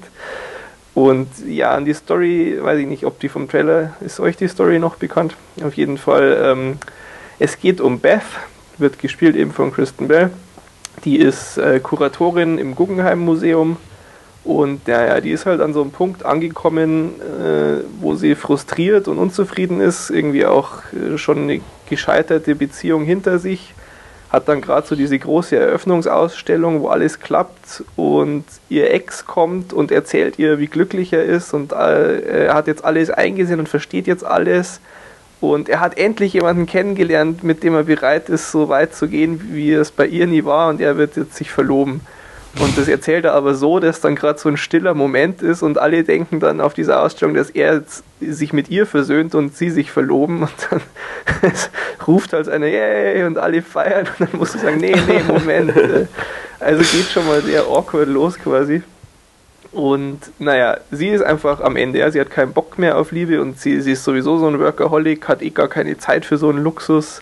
[0.94, 4.48] Und ja, an die Story, weiß ich nicht, ob die vom Trailer, ist euch die
[4.48, 5.36] Story noch bekannt?
[5.62, 6.78] Auf jeden Fall, ähm,
[7.38, 8.22] es geht um Beth,
[8.78, 10.30] wird gespielt eben von Kristen Bell.
[11.04, 13.76] Die ist äh, Kuratorin im Guggenheim Museum
[14.46, 19.18] und ja, die ist halt an so einem Punkt angekommen, äh, wo sie frustriert und
[19.18, 23.74] unzufrieden ist, irgendwie auch äh, schon eine gescheiterte Beziehung hinter sich
[24.28, 29.92] hat dann gerade so diese große Eröffnungsausstellung, wo alles klappt und ihr Ex kommt und
[29.92, 34.06] erzählt ihr, wie glücklich er ist und äh, er hat jetzt alles eingesehen und versteht
[34.06, 34.80] jetzt alles
[35.40, 39.50] und er hat endlich jemanden kennengelernt, mit dem er bereit ist, so weit zu gehen,
[39.52, 42.00] wie es bei ihr nie war und er wird jetzt sich verloben.
[42.58, 45.78] Und das erzählt er aber so, dass dann gerade so ein stiller Moment ist und
[45.78, 47.82] alle denken dann auf dieser Ausstellung, dass er
[48.20, 50.80] sich mit ihr versöhnt und sie sich verloben und dann
[52.06, 55.72] ruft halt einer Yay und alle feiern und dann muss du sagen, nee, nee, Moment.
[56.58, 58.82] Also geht schon mal sehr awkward los quasi.
[59.72, 63.42] Und naja, sie ist einfach am Ende, ja, sie hat keinen Bock mehr auf Liebe
[63.42, 66.48] und sie, sie ist sowieso so ein Workaholic, hat eh gar keine Zeit für so
[66.48, 67.20] einen Luxus.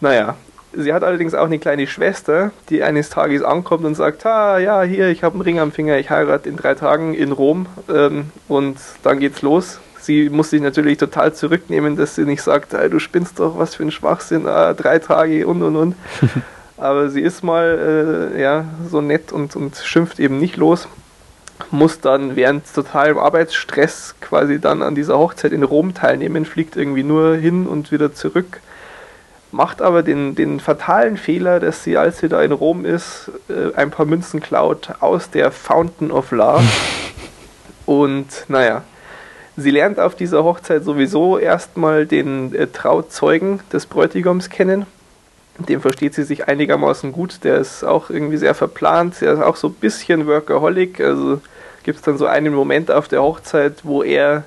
[0.00, 0.36] Naja,
[0.74, 4.82] Sie hat allerdings auch eine kleine Schwester, die eines Tages ankommt und sagt, ah ja,
[4.82, 8.30] hier, ich habe einen Ring am Finger, ich heirate in drei Tagen in Rom ähm,
[8.48, 9.80] und dann geht's los.
[10.00, 13.84] Sie muss sich natürlich total zurücknehmen, dass sie nicht sagt, du spinnst doch, was für
[13.84, 15.94] ein Schwachsinn, ah, drei Tage und und und.
[16.76, 20.88] Aber sie ist mal äh, ja, so nett und, und schimpft eben nicht los.
[21.70, 27.04] Muss dann während totalem Arbeitsstress quasi dann an dieser Hochzeit in Rom teilnehmen, fliegt irgendwie
[27.04, 28.60] nur hin und wieder zurück
[29.52, 33.74] macht aber den, den fatalen Fehler, dass sie, als sie da in Rom ist, äh,
[33.76, 36.64] ein paar Münzen klaut aus der Fountain of Love.
[37.86, 38.82] Und naja,
[39.56, 44.86] sie lernt auf dieser Hochzeit sowieso erstmal den äh, Trauzeugen des Bräutigams kennen.
[45.58, 47.44] Dem versteht sie sich einigermaßen gut.
[47.44, 49.20] Der ist auch irgendwie sehr verplant.
[49.20, 50.98] Der ist auch so ein bisschen Workaholic.
[51.00, 51.42] Also
[51.82, 54.44] gibt es dann so einen Moment auf der Hochzeit, wo er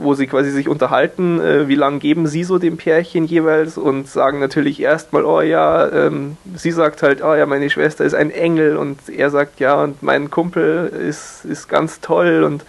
[0.00, 4.08] wo sie quasi sich unterhalten, äh, wie lange geben sie so dem Pärchen jeweils und
[4.08, 8.30] sagen natürlich erstmal, oh ja, ähm, sie sagt halt, oh ja, meine Schwester ist ein
[8.30, 12.64] Engel und er sagt ja und mein Kumpel ist, ist ganz toll und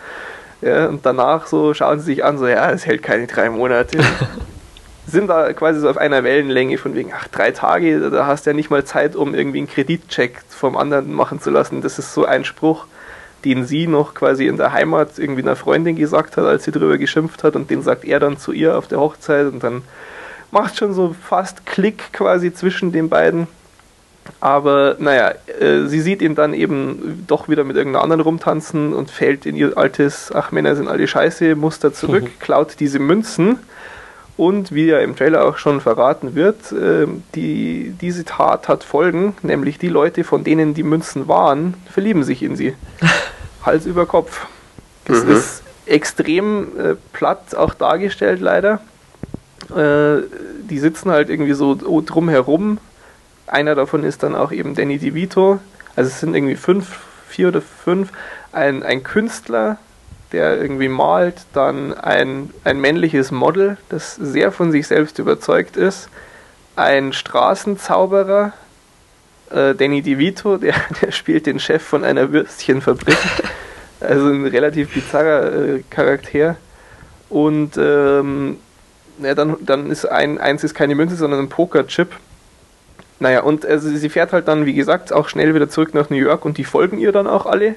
[0.61, 3.99] ja, und danach so schauen sie sich an, so ja, es hält keine drei Monate.
[5.07, 8.49] sind da quasi so auf einer Wellenlänge von wegen, ach, drei Tage, da hast du
[8.49, 11.81] ja nicht mal Zeit, um irgendwie einen Kreditcheck vom anderen machen zu lassen.
[11.81, 12.87] Das ist so ein Spruch
[13.45, 16.97] den sie noch quasi in der Heimat irgendwie einer Freundin gesagt hat, als sie drüber
[16.97, 19.83] geschimpft hat und den sagt er dann zu ihr auf der Hochzeit und dann
[20.51, 23.47] macht schon so fast Klick quasi zwischen den beiden.
[24.41, 29.09] Aber naja, äh, sie sieht ihn dann eben doch wieder mit irgendeiner anderen rumtanzen und
[29.09, 33.59] fällt in ihr altes, ach Männer sind alle scheiße, Muster zurück, klaut diese Münzen
[34.37, 39.35] und wie ja im Trailer auch schon verraten wird, äh, die, diese Tat hat Folgen,
[39.41, 42.75] nämlich die Leute, von denen die Münzen waren, verlieben sich in sie.
[43.63, 44.45] Hals über Kopf.
[45.05, 45.31] Das mhm.
[45.31, 48.79] ist extrem äh, platt auch dargestellt, leider.
[49.75, 50.21] Äh,
[50.69, 52.77] die sitzen halt irgendwie so drumherum.
[53.47, 55.59] Einer davon ist dann auch eben Danny DeVito.
[55.95, 58.11] Also es sind irgendwie fünf, vier oder fünf.
[58.51, 59.77] Ein, ein Künstler,
[60.31, 66.09] der irgendwie malt, dann ein, ein männliches Model, das sehr von sich selbst überzeugt ist,
[66.75, 68.53] ein Straßenzauberer,
[69.51, 73.17] äh, Danny DeVito, der, der spielt den Chef von einer Würstchenfabrik,
[73.99, 76.57] also ein relativ bizarrer äh, Charakter.
[77.29, 78.57] Und ähm,
[79.19, 82.09] ja, dann, dann ist ein, eins ist keine Münze, sondern ein Pokerchip.
[83.19, 86.17] Naja, und also sie fährt halt dann, wie gesagt, auch schnell wieder zurück nach New
[86.17, 87.75] York und die folgen ihr dann auch alle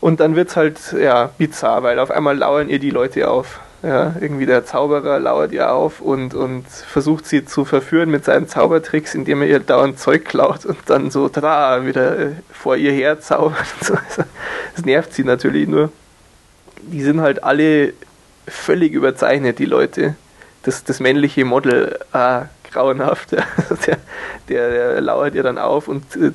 [0.00, 3.60] Und dann wird es halt ja, bizarr, weil auf einmal lauern ihr die Leute auf.
[3.82, 8.48] Ja, irgendwie der Zauberer lauert ihr auf und, und versucht sie zu verführen mit seinen
[8.48, 12.92] Zaubertricks, indem er ihr dauernd Zeug klaut und dann so tada, wieder äh, vor ihr
[12.92, 13.58] her zaubert.
[14.74, 15.90] Das nervt sie natürlich nur.
[16.82, 17.94] Die sind halt alle
[18.46, 20.14] völlig überzeichnet, die Leute.
[20.62, 22.42] Das, das männliche Model, ah,
[22.72, 23.32] grauenhaft.
[23.86, 23.98] der,
[24.48, 26.32] der, der lauert ihr dann auf und äh,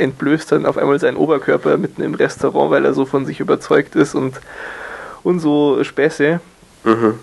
[0.00, 3.96] entblößt dann auf einmal seinen Oberkörper mitten im Restaurant, weil er so von sich überzeugt
[3.96, 4.40] ist und,
[5.22, 6.40] und so Späße.
[6.84, 7.18] Mhm.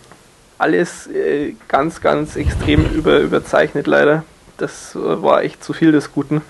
[0.57, 4.23] Alles äh, ganz, ganz extrem über, überzeichnet leider.
[4.57, 6.41] Das war echt zu viel des Guten.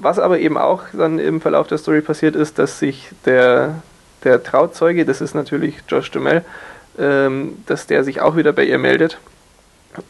[0.00, 3.82] Was aber eben auch dann im Verlauf der Story passiert ist, dass sich der,
[4.24, 6.44] der Trauzeuge, das ist natürlich Josh Duhamel,
[6.98, 9.18] ähm, dass der sich auch wieder bei ihr meldet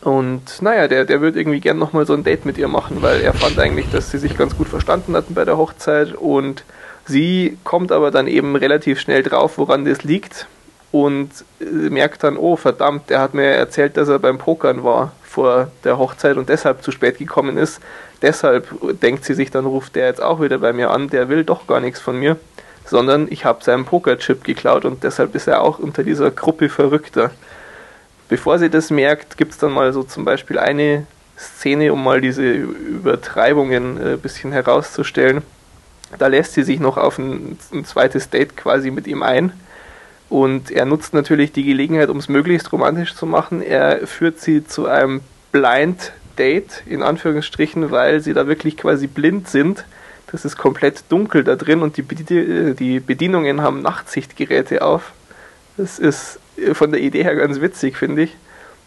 [0.02, 3.20] und naja, der, der würde irgendwie gern nochmal so ein Date mit ihr machen, weil
[3.20, 6.64] er fand eigentlich, dass sie sich ganz gut verstanden hatten bei der Hochzeit und
[7.06, 10.46] sie kommt aber dann eben relativ schnell drauf, woran das liegt
[10.92, 15.68] und merkt dann, oh verdammt, der hat mir erzählt, dass er beim Pokern war vor
[15.84, 17.80] der Hochzeit und deshalb zu spät gekommen ist.
[18.20, 18.68] Deshalb
[19.00, 21.66] denkt sie sich dann, ruft der jetzt auch wieder bei mir an, der will doch
[21.66, 22.36] gar nichts von mir,
[22.84, 27.30] sondern ich habe seinen Pokerchip geklaut und deshalb ist er auch unter dieser Gruppe Verrückter.
[28.32, 31.06] Bevor sie das merkt, gibt es dann mal so zum Beispiel eine
[31.36, 35.42] Szene, um mal diese Übertreibungen ein äh, bisschen herauszustellen.
[36.16, 39.52] Da lässt sie sich noch auf ein, ein zweites Date quasi mit ihm ein.
[40.30, 43.60] Und er nutzt natürlich die Gelegenheit, um es möglichst romantisch zu machen.
[43.60, 45.20] Er führt sie zu einem
[45.52, 49.84] Blind Date, in Anführungsstrichen, weil sie da wirklich quasi blind sind.
[50.30, 55.12] Das ist komplett dunkel da drin und die, Bedienungen haben Nachtsichtgeräte auf.
[55.76, 56.38] Das ist
[56.72, 58.36] von der Idee her ganz witzig, finde ich.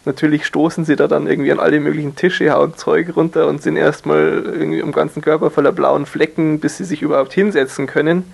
[0.04, 3.76] Natürlich stoßen sie da dann irgendwie an alle möglichen Tische, hauen Zeug runter und sind
[3.76, 8.32] erstmal irgendwie am ganzen Körper voller blauen Flecken, bis sie sich überhaupt hinsetzen können.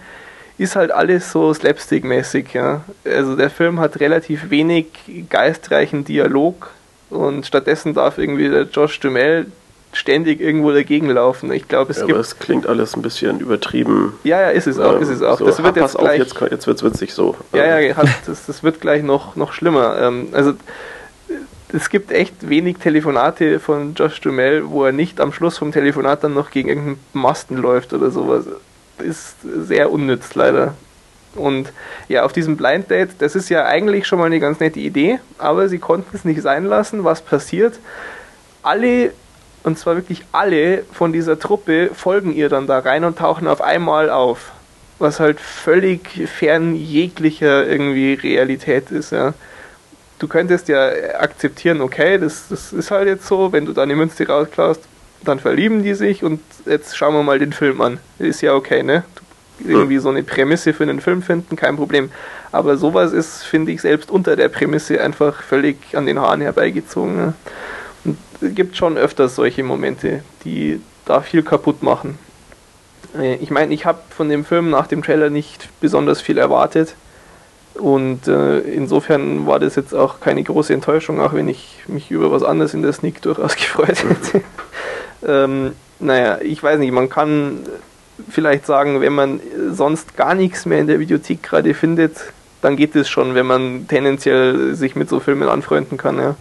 [0.59, 2.85] Ist halt alles so slapstick-mäßig, ja.
[3.07, 4.87] Also der Film hat relativ wenig
[5.31, 6.71] geistreichen Dialog
[7.09, 9.47] und stattdessen darf irgendwie der Josh Duhamel
[9.93, 11.53] ständig irgendwo dagegen laufen.
[11.53, 12.15] Ich glaube, es ja, gibt.
[12.15, 14.15] Aber es klingt alles ein bisschen übertrieben.
[14.25, 15.39] Ja, ja, ist es auch, ist es auch.
[15.39, 16.23] So, das wird jetzt gleich.
[16.23, 17.37] Auf, jetzt, jetzt wird es witzig so.
[17.53, 19.99] Ja, ja, hat, das, das wird gleich noch, noch schlimmer.
[20.01, 20.55] Ähm, also
[21.73, 26.23] es gibt echt wenig Telefonate von Josh Dumel, wo er nicht am Schluss vom Telefonat
[26.25, 28.45] dann noch gegen irgendeinen Masten läuft oder sowas.
[28.99, 30.75] Ist sehr unnütz leider.
[31.35, 31.73] Und
[32.09, 35.19] ja, auf diesem Blind Date, das ist ja eigentlich schon mal eine ganz nette Idee,
[35.39, 37.05] aber sie konnten es nicht sein lassen.
[37.05, 37.79] Was passiert?
[38.63, 39.13] Alle
[39.63, 43.61] und zwar wirklich alle von dieser Truppe folgen ihr dann da rein und tauchen auf
[43.61, 44.53] einmal auf.
[44.99, 49.35] Was halt völlig fern jeglicher irgendwie Realität ist, ja.
[50.19, 53.97] Du könntest ja akzeptieren, okay, das, das ist halt jetzt so, wenn du da eine
[53.97, 54.83] Münze rausklaust,
[55.25, 57.99] dann verlieben die sich und jetzt schauen wir mal den Film an.
[58.19, 59.05] Ist ja okay, ne?
[59.65, 62.11] Irgendwie so eine Prämisse für einen Film finden, kein Problem.
[62.53, 67.17] Aber sowas ist, finde ich, selbst unter der Prämisse einfach völlig an den Haaren herbeigezogen.
[67.17, 67.35] Ne?
[68.55, 72.19] Gibt schon öfters solche Momente, die da viel kaputt machen.
[73.19, 76.95] Äh, ich meine, ich habe von dem Film nach dem Trailer nicht besonders viel erwartet.
[77.75, 82.31] Und äh, insofern war das jetzt auch keine große Enttäuschung, auch wenn ich mich über
[82.31, 84.43] was anderes in der Sneak durchaus gefreut hätte.
[85.27, 87.61] ähm, naja, ich weiß nicht, man kann
[88.29, 89.41] vielleicht sagen, wenn man
[89.71, 93.89] sonst gar nichts mehr in der Videothek gerade findet, dann geht es schon, wenn man
[93.89, 96.19] tendenziell sich mit so Filmen anfreunden kann.
[96.19, 96.37] Ja.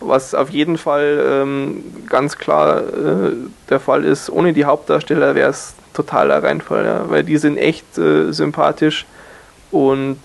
[0.00, 3.32] Was auf jeden Fall ähm, ganz klar äh,
[3.68, 7.98] der Fall ist, ohne die Hauptdarsteller wäre es totaler Reinfall, ja, weil die sind echt
[7.98, 9.06] äh, sympathisch
[9.70, 10.18] und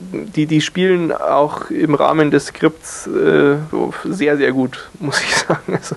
[0.00, 3.56] die, die spielen auch im Rahmen des Skripts äh,
[4.04, 5.78] sehr, sehr gut, muss ich sagen.
[5.78, 5.96] Also,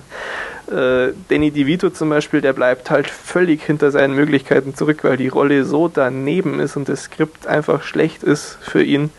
[0.74, 5.28] äh, Danny DeVito zum Beispiel, der bleibt halt völlig hinter seinen Möglichkeiten zurück, weil die
[5.28, 9.10] Rolle so daneben ist und das Skript einfach schlecht ist für ihn.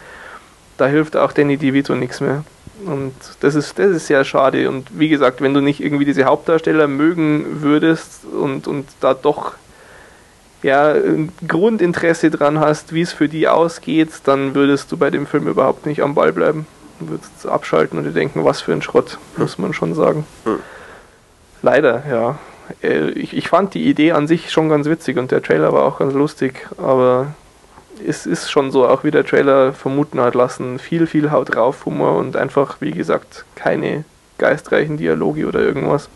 [0.78, 2.44] Da hilft auch Danny DeVito nichts mehr.
[2.86, 4.70] Und das ist, das ist sehr schade.
[4.70, 9.54] Und wie gesagt, wenn du nicht irgendwie diese Hauptdarsteller mögen würdest und, und da doch
[10.62, 15.28] ja, ein Grundinteresse dran hast, wie es für die ausgeht, dann würdest du bei dem
[15.28, 16.66] Film überhaupt nicht am Ball bleiben.
[17.00, 20.26] Du würdest abschalten und dir denken, was für ein Schrott, muss man schon sagen.
[20.46, 20.60] Hm.
[21.62, 22.40] Leider, ja.
[22.82, 25.84] Äh, ich, ich fand die Idee an sich schon ganz witzig und der Trailer war
[25.84, 27.34] auch ganz lustig, aber
[28.06, 31.86] es ist schon so, auch wie der Trailer vermuten hat lassen, viel, viel Haut drauf
[31.86, 34.04] Humor und einfach, wie gesagt, keine
[34.38, 36.10] geistreichen Dialoge oder irgendwas.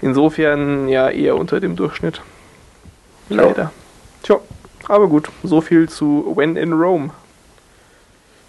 [0.00, 2.20] Insofern ja eher unter dem Durchschnitt.
[3.28, 3.72] Leider.
[4.22, 4.40] Tja,
[4.88, 7.10] aber gut, so viel zu When in Rome.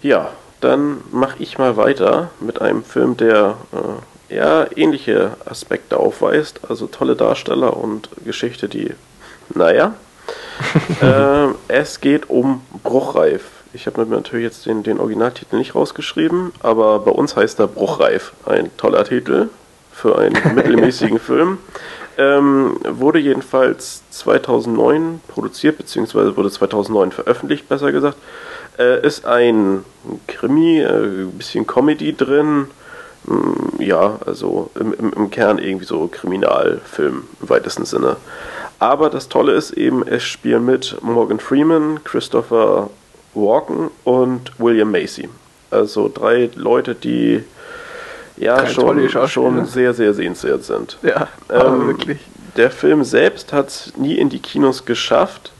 [0.02, 0.30] Ja,
[0.60, 6.86] dann mache ich mal weiter mit einem Film, der äh, ja ähnliche Aspekte aufweist, also
[6.86, 8.94] tolle Darsteller und Geschichte, die,
[9.54, 9.94] naja,
[11.02, 13.42] äh, es geht um Bruchreif.
[13.72, 17.68] Ich habe mir natürlich jetzt den, den Originaltitel nicht rausgeschrieben, aber bei uns heißt er
[17.68, 18.32] Bruchreif.
[18.46, 19.48] Ein toller Titel
[19.92, 21.58] für einen mittelmäßigen Film.
[22.16, 28.16] Ähm, wurde jedenfalls 2009 produziert, beziehungsweise wurde 2009 veröffentlicht, besser gesagt.
[28.78, 29.84] Äh, ist ein
[30.26, 32.68] Krimi, äh, bisschen Comedy drin.
[33.24, 38.16] Mm, ja, also im, im, im Kern irgendwie so Kriminalfilm im weitesten Sinne.
[38.78, 42.90] Aber das Tolle ist eben, es spielen mit Morgan Freeman, Christopher
[43.34, 45.28] Walken und William Macy.
[45.70, 47.42] Also drei Leute, die
[48.36, 50.98] ja schon, schon sehr, sehr sehenswert sind.
[51.02, 52.18] Ja, ähm, wirklich.
[52.56, 55.52] Der Film selbst hat es nie in die Kinos geschafft,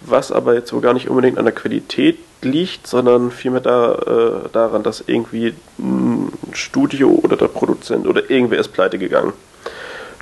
[0.00, 4.48] was aber jetzt wohl gar nicht unbedingt an der Qualität liegt, sondern vielmehr da, äh,
[4.52, 9.32] daran, dass irgendwie ein Studio oder der Produzent oder irgendwer ist pleite gegangen.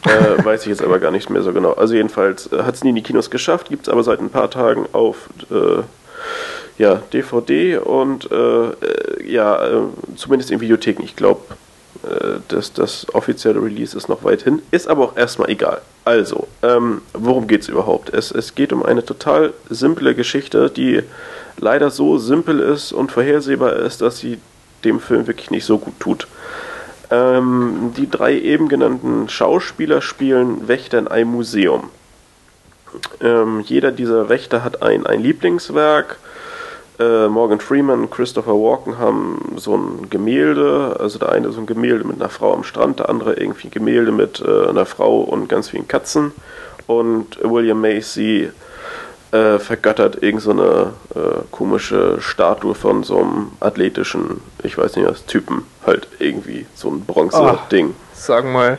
[0.05, 1.73] Äh, weiß ich jetzt aber gar nicht mehr so genau.
[1.73, 4.31] Also jedenfalls äh, hat es nie in die Kinos geschafft, gibt es aber seit ein
[4.31, 5.83] paar Tagen auf äh,
[6.79, 8.73] ja, DVD und äh, äh,
[9.27, 11.03] ja, zumindest in Videotheken.
[11.03, 11.41] Ich glaube,
[12.05, 15.81] äh, das, das offizielle Release ist noch weit hin, ist aber auch erstmal egal.
[16.05, 18.15] Also, ähm, worum geht es überhaupt?
[18.15, 21.03] Es geht um eine total simple Geschichte, die
[21.59, 24.39] leider so simpel ist und vorhersehbar ist, dass sie
[24.85, 26.29] dem Film wirklich nicht so gut tut.
[27.11, 31.91] Ähm, die drei eben genannten Schauspieler spielen Wächter in einem Museum.
[33.21, 36.19] Ähm, jeder dieser Wächter hat ein, ein Lieblingswerk
[36.99, 41.67] äh, Morgan Freeman und Christopher Walken haben so ein Gemälde, also der eine so ein
[41.67, 45.21] Gemälde mit einer Frau am Strand, der andere irgendwie ein Gemälde mit äh, einer Frau
[45.21, 46.33] und ganz vielen Katzen.
[46.87, 48.51] Und William Macy
[49.33, 55.27] äh, vergöttert irgendeine so äh, komische Statue von so einem athletischen, ich weiß nicht was,
[55.27, 55.65] Typen.
[55.87, 57.91] Halt irgendwie so ein Bronze-Ding.
[57.91, 58.79] Ah, sag mal,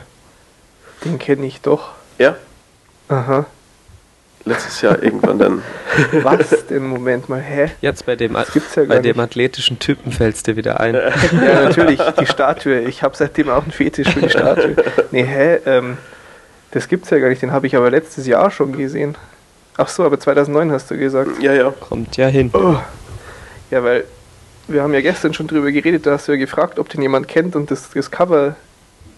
[1.06, 1.90] den kenne ich doch.
[2.18, 2.36] Ja?
[3.08, 3.46] Aha
[4.50, 5.64] letztes Jahr irgendwann dann.
[6.24, 6.88] Was denn?
[6.88, 7.72] Moment mal, hä?
[7.82, 10.96] Jetzt bei dem, das gibt's ja bei dem athletischen Typen fällst dir wieder ein.
[11.34, 12.82] ja, natürlich, die Statue.
[12.82, 14.76] Ich habe seitdem auch einen Fetisch für die Statue.
[15.12, 15.60] Nee, hä?
[15.66, 15.98] Ähm,
[16.72, 17.42] das gibt's ja gar nicht.
[17.42, 19.16] Den habe ich aber letztes Jahr schon gesehen.
[19.80, 21.42] Ach so, aber 2009 hast du gesagt.
[21.42, 21.72] Ja, ja.
[21.72, 22.52] Kommt ja hin.
[22.54, 22.76] Oh.
[23.72, 24.04] Ja, weil
[24.68, 27.30] wir haben ja gestern schon drüber geredet, da hast du ja gefragt, ob den jemand
[27.30, 28.56] kennt und das, das Cover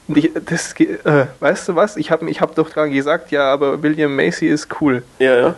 [0.08, 1.98] ich, das, äh, weißt du was?
[1.98, 5.04] Ich habe ich hab doch dran gesagt, ja, aber William Macy ist cool.
[5.20, 5.56] Ja, ja.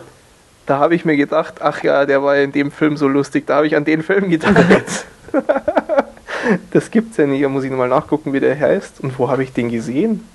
[0.66, 3.46] Da habe ich mir gedacht, ach ja, der war in dem Film so lustig.
[3.46, 5.06] Da habe ich an den Film gedacht.
[6.72, 7.44] das gibt's ja nicht.
[7.44, 9.00] Da muss ich nochmal nachgucken, wie der heißt.
[9.00, 10.26] Und wo habe ich den gesehen?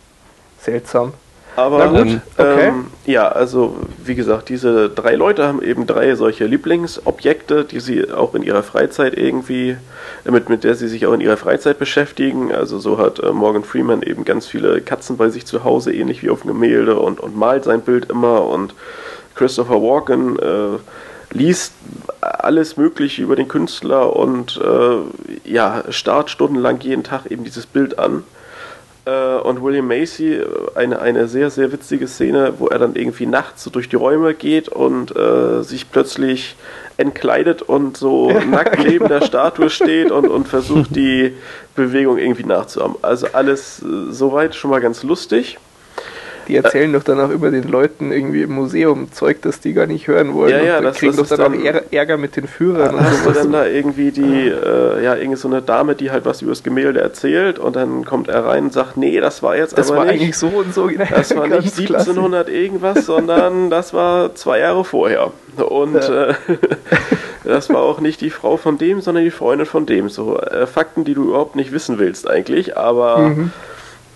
[0.60, 1.14] Seltsam.
[1.60, 2.72] Aber gut, ähm, okay.
[3.06, 8.34] ja, also wie gesagt, diese drei Leute haben eben drei solche Lieblingsobjekte, die sie auch
[8.36, 9.78] in ihrer Freizeit irgendwie,
[10.24, 12.54] mit, mit der sie sich auch in ihrer Freizeit beschäftigen.
[12.54, 16.24] Also so hat äh, Morgan Freeman eben ganz viele Katzen bei sich zu Hause, ähnlich
[16.24, 18.74] wie auf dem Gemälde und, und malt sein Bild immer und
[19.36, 20.80] Christopher Walken äh,
[21.32, 21.74] liest
[22.22, 28.00] alles Mögliche über den Künstler und äh, ja, starrt stundenlang jeden Tag eben dieses Bild
[28.00, 28.24] an
[29.06, 30.46] äh, und William Macy äh,
[30.76, 34.34] eine, eine sehr, sehr witzige Szene, wo er dann irgendwie nachts so durch die Räume
[34.34, 36.56] geht und äh, sich plötzlich
[36.98, 41.34] entkleidet und so nackt neben der Statue steht und, und versucht die
[41.76, 42.98] Bewegung irgendwie nachzuahmen.
[43.02, 45.58] Also alles äh, soweit schon mal ganz lustig.
[46.50, 49.86] Die erzählen doch dann auch über den Leuten irgendwie im Museum Zeug, das die gar
[49.86, 50.50] nicht hören wollen.
[50.50, 52.96] Ja, ja, und das kriegen doch dann, dann auch Ärger mit den Führern.
[52.96, 56.26] Dann hast du dann da irgendwie die, äh, ja, irgendwie so eine Dame, die halt
[56.26, 59.56] was über das Gemälde erzählt und dann kommt er rein und sagt, nee, das war
[59.56, 60.90] jetzt das aber war nicht, eigentlich so und so.
[60.90, 62.62] Das war nicht 1700 klassisch.
[62.62, 65.32] irgendwas, sondern das war zwei Jahre vorher.
[65.56, 66.30] Und ja.
[66.30, 66.34] äh,
[67.44, 70.10] das war auch nicht die Frau von dem, sondern die Freundin von dem.
[70.10, 73.52] So äh, Fakten, die du überhaupt nicht wissen willst eigentlich, aber mhm.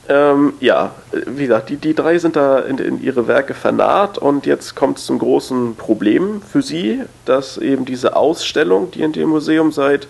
[0.10, 0.93] Ähm, ja,
[1.28, 4.97] wie gesagt, die, die drei sind da in, in ihre Werke vernarrt und jetzt kommt
[4.97, 10.08] es zum großen Problem für sie, dass eben diese Ausstellung, die in dem Museum seit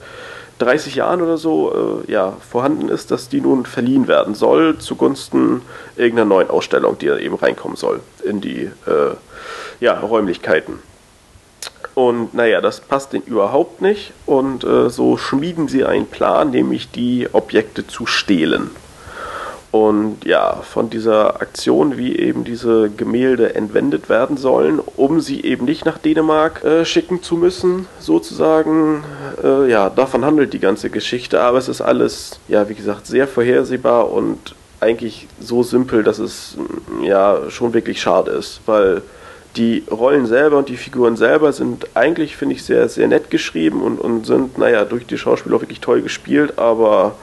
[0.59, 5.61] 30 Jahren oder so äh, ja, vorhanden ist, dass die nun verliehen werden soll zugunsten
[5.95, 9.15] irgendeiner neuen Ausstellung, die eben reinkommen soll in die äh,
[9.79, 10.79] ja, Räumlichkeiten.
[11.95, 16.89] Und naja, das passt ihnen überhaupt nicht und äh, so schmieden sie einen Plan, nämlich
[16.89, 18.71] die Objekte zu stehlen.
[19.73, 25.65] Und ja, von dieser Aktion, wie eben diese Gemälde entwendet werden sollen, um sie eben
[25.65, 29.03] nicht nach Dänemark äh, schicken zu müssen, sozusagen.
[29.43, 31.41] Äh, ja, davon handelt die ganze Geschichte.
[31.41, 36.55] Aber es ist alles, ja, wie gesagt, sehr vorhersehbar und eigentlich so simpel, dass es
[36.55, 39.01] mm, ja schon wirklich schade ist, weil
[39.55, 43.81] die Rollen selber und die Figuren selber sind eigentlich, finde ich, sehr, sehr nett geschrieben
[43.81, 47.15] und, und sind, naja, durch die Schauspieler auch wirklich toll gespielt, aber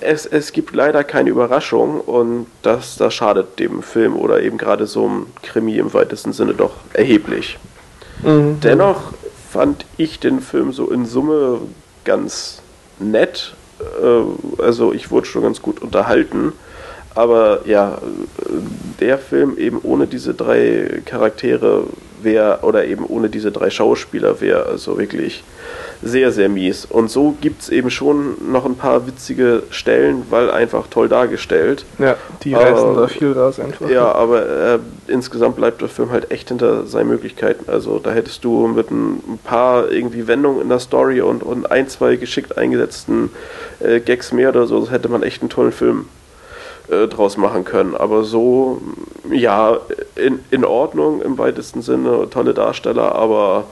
[0.00, 4.86] es, es gibt leider keine Überraschung und das, das schadet dem Film oder eben gerade
[4.86, 7.58] so einem Krimi im weitesten Sinne doch erheblich.
[8.22, 8.60] Mhm.
[8.60, 9.12] Dennoch
[9.50, 11.60] fand ich den Film so in Summe
[12.04, 12.62] ganz
[12.98, 13.54] nett.
[13.80, 16.52] Äh, also ich wurde schon ganz gut unterhalten.
[17.14, 17.98] Aber ja,
[19.00, 21.84] der Film eben ohne diese drei Charaktere
[22.22, 25.44] wäre, oder eben ohne diese drei Schauspieler wäre also wirklich
[26.02, 26.84] sehr, sehr mies.
[26.84, 31.84] Und so gibt es eben schon noch ein paar witzige Stellen, weil einfach toll dargestellt.
[31.98, 33.88] Ja, die reißen da viel raus einfach.
[33.88, 37.70] Ja, aber äh, insgesamt bleibt der Film halt echt hinter seinen Möglichkeiten.
[37.70, 41.88] Also da hättest du mit ein paar irgendwie Wendungen in der Story und, und ein,
[41.88, 43.30] zwei geschickt eingesetzten
[43.80, 46.06] äh, Gags mehr oder so, hätte man echt einen tollen Film
[46.88, 47.94] äh, draus machen können.
[47.94, 48.80] Aber so,
[49.30, 49.78] ja,
[50.16, 53.64] in, in Ordnung im weitesten Sinne, tolle Darsteller, aber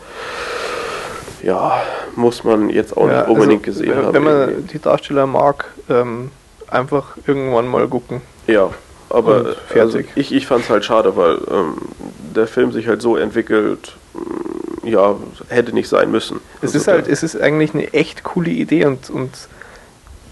[1.42, 1.82] ja,
[2.16, 4.14] muss man jetzt auch ja, nicht unbedingt also, gesehen wenn, haben.
[4.14, 4.72] Wenn man irgendwie.
[4.72, 6.30] die Darsteller mag, ähm,
[6.68, 8.20] einfach irgendwann mal gucken.
[8.46, 8.70] Ja,
[9.08, 11.74] aber also ich, ich fand es halt schade, weil ähm,
[12.34, 15.16] der Film sich halt so entwickelt, mm, ja,
[15.48, 16.40] hätte nicht sein müssen.
[16.58, 19.30] Es also ist halt, es ist eigentlich eine echt coole Idee und, und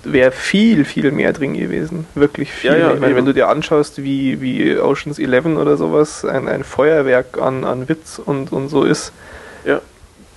[0.05, 2.07] wäre viel, viel mehr drin gewesen.
[2.15, 2.71] Wirklich viel.
[2.71, 6.49] Ja, ja, ich meine, wenn du dir anschaust, wie, wie Oceans 11 oder sowas ein,
[6.49, 9.13] ein Feuerwerk an, an Witz und, und so ist,
[9.65, 9.81] ja.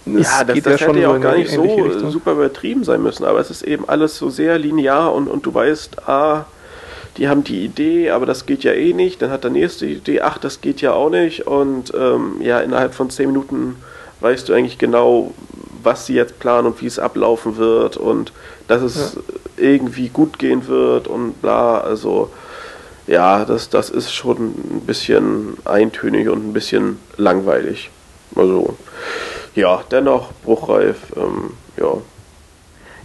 [0.06, 2.10] Das ja, das, das ja hätte ja auch gar nicht so Richtung.
[2.10, 5.54] super übertrieben sein müssen, aber es ist eben alles so sehr linear und, und du
[5.54, 6.46] weißt, ah,
[7.18, 9.22] die haben die Idee, aber das geht ja eh nicht.
[9.22, 11.46] Dann hat der nächste die Idee, ach, das geht ja auch nicht.
[11.46, 13.76] Und ähm, ja, innerhalb von zehn Minuten
[14.22, 15.34] weißt du eigentlich genau,
[15.84, 18.32] was sie jetzt planen und wie es ablaufen wird und
[18.68, 19.22] dass es ja.
[19.58, 21.80] irgendwie gut gehen wird und bla.
[21.80, 22.30] Also
[23.08, 27.90] ja, das, das ist schon ein bisschen eintönig und ein bisschen langweilig.
[28.36, 28.78] Also
[29.56, 30.98] ja, dennoch bruchreif.
[31.16, 31.98] Ähm, ja.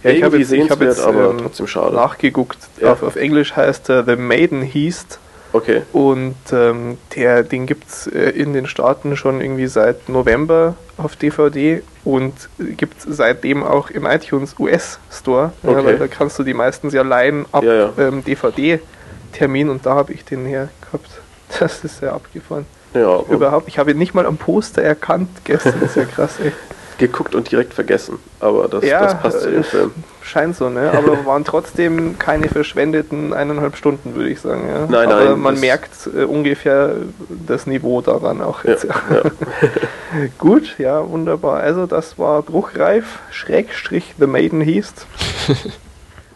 [0.03, 1.95] Ja, ich habe jetzt, hab jetzt aber ähm, trotzdem schade.
[1.95, 2.57] nachgeguckt.
[2.79, 2.93] Ja.
[2.93, 5.19] Auf, auf, Englisch heißt er The Maiden Heast.
[5.53, 5.81] Okay.
[5.91, 11.15] Und ähm, der, den gibt es äh, in den Staaten schon irgendwie seit November auf
[11.15, 15.53] DVD und gibt es seitdem auch im iTunes US Store.
[15.63, 15.85] Okay.
[15.85, 17.93] weil da kannst du die meistens ja leihen ab ja, ja.
[17.97, 21.09] ähm, DVD-Termin und da habe ich den her gehabt.
[21.59, 22.65] Das ist sehr abgefahren.
[22.93, 26.39] Ja, Überhaupt, ich habe ihn nicht mal am Poster erkannt gestern, das ist ja krass,
[26.43, 26.51] ey.
[26.97, 29.91] Geguckt und direkt vergessen, aber das, ja, das passt zu dem Film.
[30.23, 30.91] Scheint so, ne?
[30.91, 34.67] Aber waren trotzdem keine verschwendeten eineinhalb Stunden, würde ich sagen.
[34.67, 34.87] Ja?
[34.89, 35.39] Nein, aber nein.
[35.39, 36.95] Man merkt äh, ungefähr
[37.29, 38.83] das Niveau daran auch jetzt.
[38.83, 39.31] Ja, ja.
[40.39, 41.61] Gut, ja, wunderbar.
[41.61, 44.93] Also das war Bruchreif, Schrägstrich The Maiden hieß.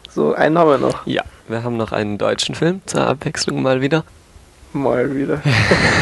[0.10, 1.06] so, einen haben wir noch.
[1.08, 4.06] Ja, wir haben noch einen deutschen Film zur Abwechslung mal wieder.
[4.74, 5.42] Mal wieder.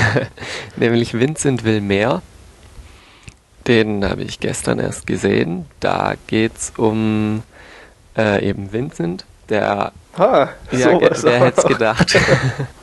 [0.76, 2.22] Nämlich Vincent will mehr.
[3.68, 5.66] Den habe ich gestern erst gesehen.
[5.80, 7.44] Da geht es um
[8.18, 9.92] äh, eben Vincent, der.
[10.18, 12.18] Ah, ja, wer hätte es gedacht?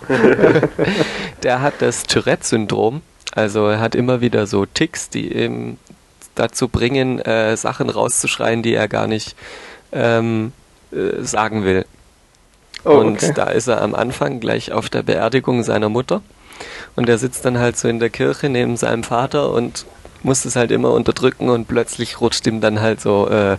[1.43, 3.03] der hat das Tourette-Syndrom.
[3.35, 5.77] Also er hat immer wieder so Ticks, die ihm
[6.35, 9.37] dazu bringen, äh, Sachen rauszuschreien, die er gar nicht
[9.93, 10.53] ähm,
[10.93, 11.85] äh, sagen will.
[12.85, 13.33] Oh, und okay.
[13.35, 16.23] da ist er am Anfang gleich auf der Beerdigung seiner Mutter.
[16.95, 19.87] Und er sitzt dann halt so in der Kirche neben seinem Vater und
[20.23, 23.59] muss es halt immer unterdrücken und plötzlich rutscht ihm dann halt so äh,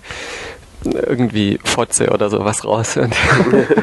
[0.84, 2.98] irgendwie Fotze oder sowas raus.
[2.98, 3.16] Und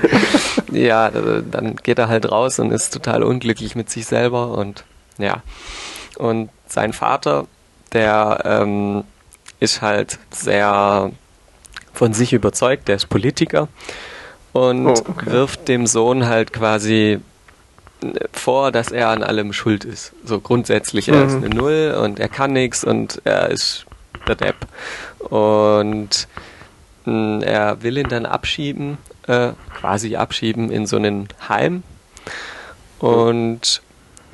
[0.73, 4.85] ja, dann geht er halt raus und ist total unglücklich mit sich selber und
[5.19, 5.43] ja.
[6.17, 7.47] Und sein Vater,
[7.93, 9.05] der ähm,
[9.61, 11.11] ist halt sehr
[11.93, 13.69] von sich überzeugt, der ist Politiker
[14.55, 15.27] und oh, okay.
[15.27, 17.19] wirft dem Sohn halt quasi
[18.33, 20.13] vor, dass er an allem schuld ist.
[20.25, 21.27] So grundsätzlich, er mhm.
[21.27, 23.85] ist eine Null und er kann nichts und er ist
[24.29, 24.57] der Depp.
[25.19, 26.29] Und
[27.05, 31.83] mh, hm, er will ihn dann abschieben, äh, quasi abschieben in so einen Heim.
[33.01, 33.83] Und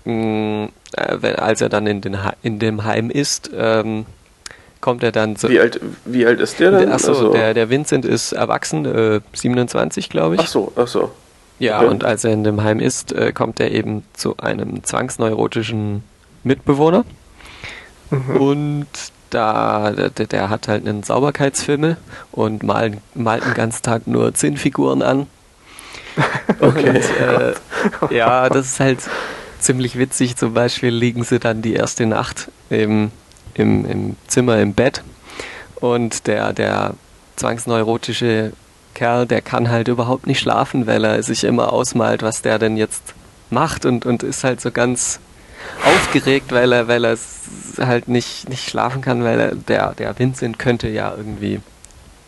[0.04, 4.04] mh, hm, äh, wenn, als er dann in, den in dem Heim ist, ähm,
[4.80, 5.48] kommt er dann so.
[5.48, 6.92] Wie alt, wie alt ist der denn?
[6.92, 10.40] Achso, also, der, der Vincent ist erwachsen, äh, 27, glaube ich.
[10.42, 11.10] Ach so, ach so.
[11.58, 11.88] Ja, okay.
[11.88, 16.02] und als er in dem Heim ist, äh, kommt er eben zu einem zwangsneurotischen
[16.42, 17.04] Mitbewohner.
[18.10, 18.36] Mhm.
[18.36, 18.86] Und
[19.28, 21.96] da, der, der, hat halt einen Sauberkeitsfimmel
[22.32, 25.26] und malt, malt den ganzen Tag nur Zinnfiguren an.
[26.60, 26.88] Okay.
[26.90, 28.98] Und, äh, ja, das ist halt
[29.60, 30.36] ziemlich witzig.
[30.36, 33.12] Zum Beispiel liegen sie dann die erste Nacht im
[33.54, 35.02] im, im Zimmer im Bett.
[35.76, 36.94] Und der, der
[37.36, 38.52] zwangsneurotische
[38.94, 42.76] Kerl, der kann halt überhaupt nicht schlafen, weil er sich immer ausmalt, was der denn
[42.76, 43.14] jetzt
[43.48, 45.20] macht und, und ist halt so ganz
[45.84, 47.16] aufgeregt, weil er, weil er
[47.78, 51.60] halt nicht, nicht schlafen kann, weil er, der, der Vincent könnte ja irgendwie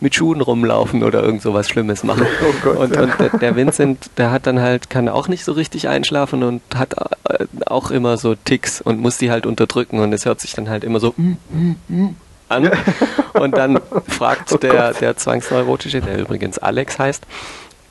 [0.03, 2.27] mit Schuhen rumlaufen oder irgend sowas Schlimmes machen.
[2.43, 5.87] Oh Gott, und, und der, Vincent, der hat dann halt, kann auch nicht so richtig
[5.87, 6.93] einschlafen und hat
[7.29, 10.69] äh, auch immer so Ticks und muss die halt unterdrücken und es hört sich dann
[10.69, 12.15] halt immer so mm, mm, mm
[12.49, 12.69] an.
[13.33, 17.23] Und dann fragt oh der, der Zwangsneurotische, der übrigens Alex heißt,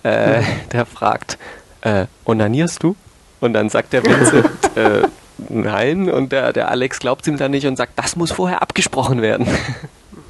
[0.04, 1.38] äh, der fragt,
[1.80, 2.94] äh, onanierst du?
[3.40, 5.02] Und dann sagt der Vincent, äh,
[5.48, 6.10] nein.
[6.10, 9.48] Und der, der Alex glaubt ihm dann nicht und sagt, das muss vorher abgesprochen werden.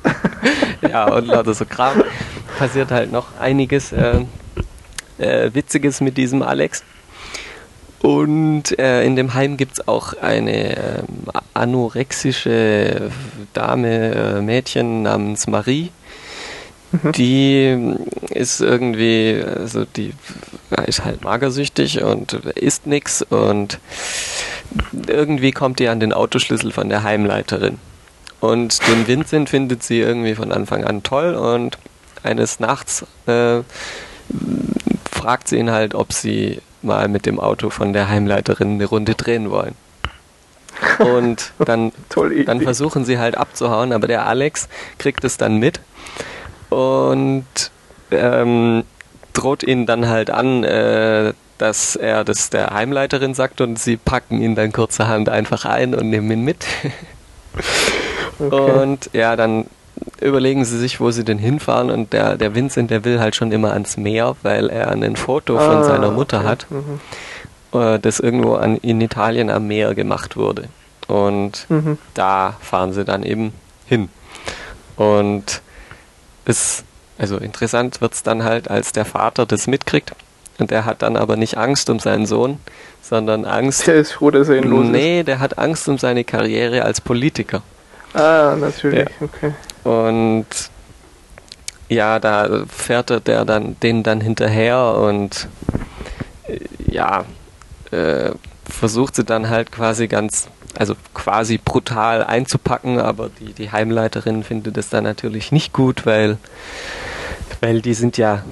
[0.82, 2.02] ja, und lauter so Kram.
[2.58, 4.20] Passiert halt noch einiges äh,
[5.18, 6.84] äh, Witziges mit diesem Alex.
[8.00, 11.02] Und äh, in dem Heim gibt es auch eine äh,
[11.54, 13.10] anorexische
[13.52, 15.90] Dame, äh, Mädchen namens Marie.
[16.90, 17.12] Mhm.
[17.12, 17.94] Die
[18.30, 20.14] ist irgendwie, also die
[20.86, 23.78] ist halt magersüchtig und isst nichts und
[25.06, 27.78] irgendwie kommt die an den Autoschlüssel von der Heimleiterin.
[28.42, 31.78] Und den Vincent findet sie irgendwie von Anfang an toll und
[32.24, 33.60] eines Nachts äh,
[35.12, 39.14] fragt sie ihn halt, ob sie mal mit dem Auto von der Heimleiterin eine Runde
[39.14, 39.76] drehen wollen.
[40.98, 41.92] Und dann,
[42.44, 45.78] dann versuchen sie halt abzuhauen, aber der Alex kriegt es dann mit
[46.68, 47.46] und
[48.10, 48.82] ähm,
[49.34, 54.42] droht ihnen dann halt an, äh, dass er das der Heimleiterin sagt und sie packen
[54.42, 56.66] ihn dann kurzerhand einfach ein und nehmen ihn mit.
[58.50, 58.82] okay.
[58.82, 59.66] Und ja, dann
[60.20, 63.52] überlegen sie sich, wo sie denn hinfahren und der, der Vincent, der will halt schon
[63.52, 66.48] immer ans Meer, weil er ein Foto ah, von seiner Mutter okay.
[66.48, 67.00] hat, mhm.
[67.72, 70.68] Äh, das irgendwo an, in Italien am Meer gemacht wurde.
[71.08, 71.98] Und mhm.
[72.14, 73.52] da fahren sie dann eben
[73.86, 74.08] hin.
[74.96, 75.62] Und
[76.44, 76.84] ist,
[77.18, 80.12] also interessant wird es dann halt, als der Vater das mitkriegt.
[80.58, 82.58] Und der hat dann aber nicht Angst um seinen Sohn,
[83.00, 83.86] sondern Angst.
[83.86, 87.00] Der ist froh, dass er ihn los Nee, der hat Angst um seine Karriere als
[87.00, 87.62] Politiker.
[88.14, 89.26] Ah, natürlich, ja.
[89.26, 89.54] okay.
[89.84, 90.46] Und
[91.88, 95.48] ja, da fährt er der dann, den dann hinterher und
[96.46, 96.58] äh,
[96.90, 97.24] ja,
[97.90, 98.32] äh,
[98.64, 100.48] versucht sie dann halt quasi ganz,
[100.78, 106.38] also quasi brutal einzupacken, aber die, die Heimleiterin findet es dann natürlich nicht gut, weil,
[107.60, 108.42] weil die sind ja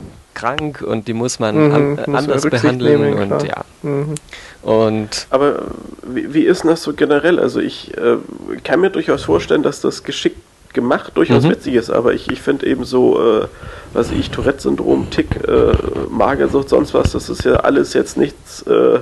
[0.40, 3.64] krank und die muss man mhm, an, muss anders behandeln nehmen, und ja.
[3.82, 4.14] Mhm.
[4.62, 5.62] Und aber
[6.02, 7.38] wie, wie ist das so generell?
[7.38, 8.16] Also ich äh,
[8.64, 10.38] kann mir durchaus vorstellen, dass das geschickt
[10.72, 11.50] gemacht durchaus mhm.
[11.50, 13.46] witzig ist, aber ich, ich finde eben so, äh,
[13.92, 15.72] was ich, Tourette-Syndrom, Tick, äh,
[16.08, 19.00] Magersucht, sonst was, das ist ja alles jetzt nichts, äh,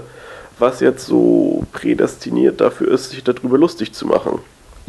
[0.59, 4.41] was jetzt so prädestiniert dafür ist, sich darüber lustig zu machen.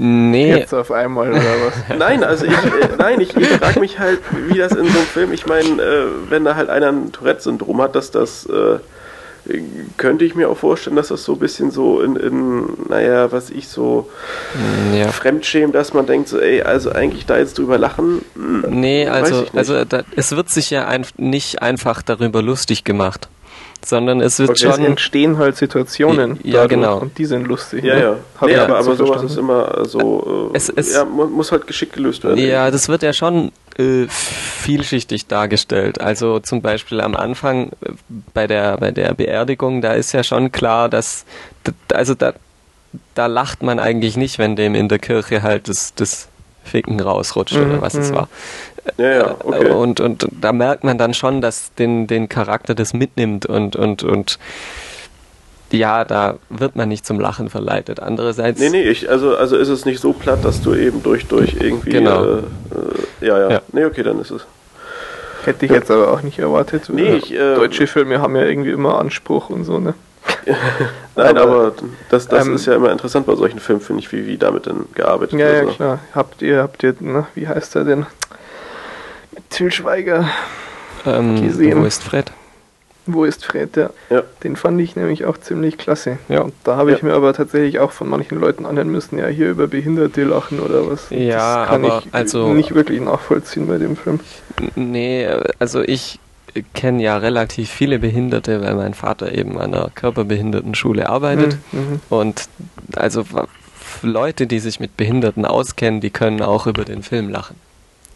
[0.02, 0.56] Nee.
[0.56, 1.98] Jetzt auf einmal oder was?
[1.98, 5.08] nein, also ich, äh, nein, ich, ich frage mich halt, wie das in so einem
[5.08, 8.80] Film, ich meine, äh, wenn da halt einer ein Tourette-Syndrom hat, dass das äh,
[9.98, 13.50] könnte ich mir auch vorstellen, dass das so ein bisschen so in, in naja, was
[13.50, 14.10] ich so
[14.96, 15.10] ja.
[15.12, 18.24] fremdschämen, dass man denkt so, ey, also eigentlich da jetzt drüber lachen.
[18.36, 23.28] Hm, nee, also, also da, es wird sich ja ein, nicht einfach darüber lustig gemacht
[23.85, 24.72] sondern es wird okay, schon.
[24.72, 26.39] Es entstehen halt Situationen.
[26.43, 26.99] Ja, genau.
[26.99, 27.84] Und die sind lustig.
[27.84, 28.01] Ja, ne?
[28.01, 28.15] ja.
[28.41, 30.51] Nee, ja aber, aber so sowas ist immer so.
[30.53, 32.38] Äh, es, es, ja, muss halt geschickt gelöst werden.
[32.38, 36.01] Ja, das wird ja schon äh, vielschichtig dargestellt.
[36.01, 37.93] Also zum Beispiel am Anfang äh,
[38.34, 41.26] bei der, bei der Beerdigung, da ist ja schon klar, dass.
[41.93, 42.34] Also da,
[43.15, 46.27] da lacht man eigentlich nicht, wenn dem in der Kirche halt das, das
[46.64, 48.15] Ficken rausrutscht mhm, oder was es mhm.
[48.15, 48.30] war.
[48.98, 49.70] Ja, ja, okay.
[49.72, 54.03] und, und da merkt man dann schon, dass den, den Charakter das mitnimmt und, und,
[54.03, 54.40] und
[55.72, 57.99] ja, da wird man nicht zum Lachen verleitet.
[57.99, 58.60] Andererseits.
[58.60, 61.56] Nee, nee, ich, also, also ist es nicht so platt, dass du eben durch, durch
[61.60, 61.91] irgendwie.
[61.91, 62.24] Genau.
[62.24, 63.61] Äh, äh, ja, ja, ja.
[63.72, 64.45] Nee, okay, dann ist es.
[65.45, 65.78] Hätte ich ja.
[65.78, 66.90] jetzt aber auch nicht erwartet.
[66.90, 69.94] Nee, ich, äh, Deutsche Filme haben ja irgendwie immer Anspruch und so, ne?
[71.16, 71.74] Nein, aber, aber
[72.10, 74.66] das, das ähm, ist ja immer interessant bei solchen Filmen, finde ich, wie, wie damit
[74.66, 75.53] denn gearbeitet wird.
[75.53, 75.99] Ja, ja, klar.
[76.14, 78.06] Habt ihr, habt ihr, na, wie heißt er denn?
[79.50, 80.30] Til Schweiger
[81.06, 81.82] ähm, gesehen.
[81.82, 82.32] Wo ist Fred?
[83.06, 83.90] Wo ist Fred, ja.
[84.10, 84.24] ja.
[84.44, 86.20] Den fand ich nämlich auch ziemlich klasse.
[86.28, 86.42] Ja.
[86.42, 87.08] Und da habe ich ja.
[87.08, 90.90] mir aber tatsächlich auch von manchen Leuten anhören müssen, ja, hier über Behinderte lachen oder
[90.90, 91.10] was.
[91.10, 94.20] Ja, das kann aber ich also nicht wirklich nachvollziehen bei dem Film.
[94.76, 95.28] Nee,
[95.58, 96.20] also ich
[96.74, 101.58] kenne ja relativ viele Behinderte, weil mein Vater eben an einer Körperbehindertenschule arbeitet.
[101.72, 102.02] Mhm, mhm.
[102.10, 102.50] Und
[102.96, 103.24] also
[104.02, 107.56] Leute, die sich mit Behinderten auskennen, die können auch über den Film lachen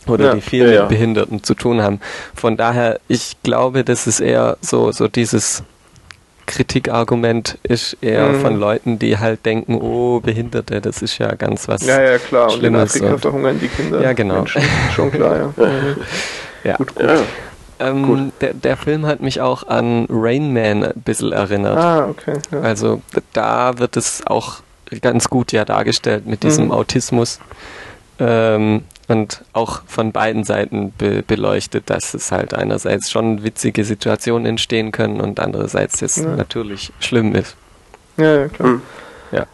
[0.08, 0.86] oder ja, die viel mit ja.
[0.86, 2.00] Behinderten zu tun haben.
[2.36, 5.64] Von daher, ich glaube, das ist eher so, so dieses
[6.46, 8.42] Kritikargument ist eher mhm.
[8.42, 11.86] von Leuten, die halt denken, oh, Behinderte, das ist ja ganz was.
[11.86, 12.50] Ja, ja, klar.
[12.50, 14.02] Schlimmes und in Afrika verhungern die Kinder.
[14.02, 14.36] Ja, genau.
[14.36, 14.62] Menschen.
[14.94, 15.54] Schon klar, ja.
[16.64, 16.78] Ja.
[16.78, 17.10] Gut, gut.
[17.80, 18.34] Ähm, gut.
[18.40, 21.78] Der, der, Film hat mich auch an Rain Man ein bisschen erinnert.
[21.78, 22.36] Ah, okay.
[22.52, 22.62] Ja.
[22.62, 23.02] Also
[23.34, 24.62] da wird es auch
[25.02, 26.72] ganz gut ja dargestellt mit diesem mhm.
[26.72, 27.40] Autismus.
[28.20, 34.48] Ähm, und auch von beiden Seiten be beleuchtet, dass es halt einerseits schon witzige Situationen
[34.48, 36.36] entstehen können und andererseits es ja.
[36.36, 37.56] natürlich schlimm ist.
[38.18, 38.70] Ja, ja klar.
[38.70, 38.82] Mhm.
[39.32, 39.46] Ja.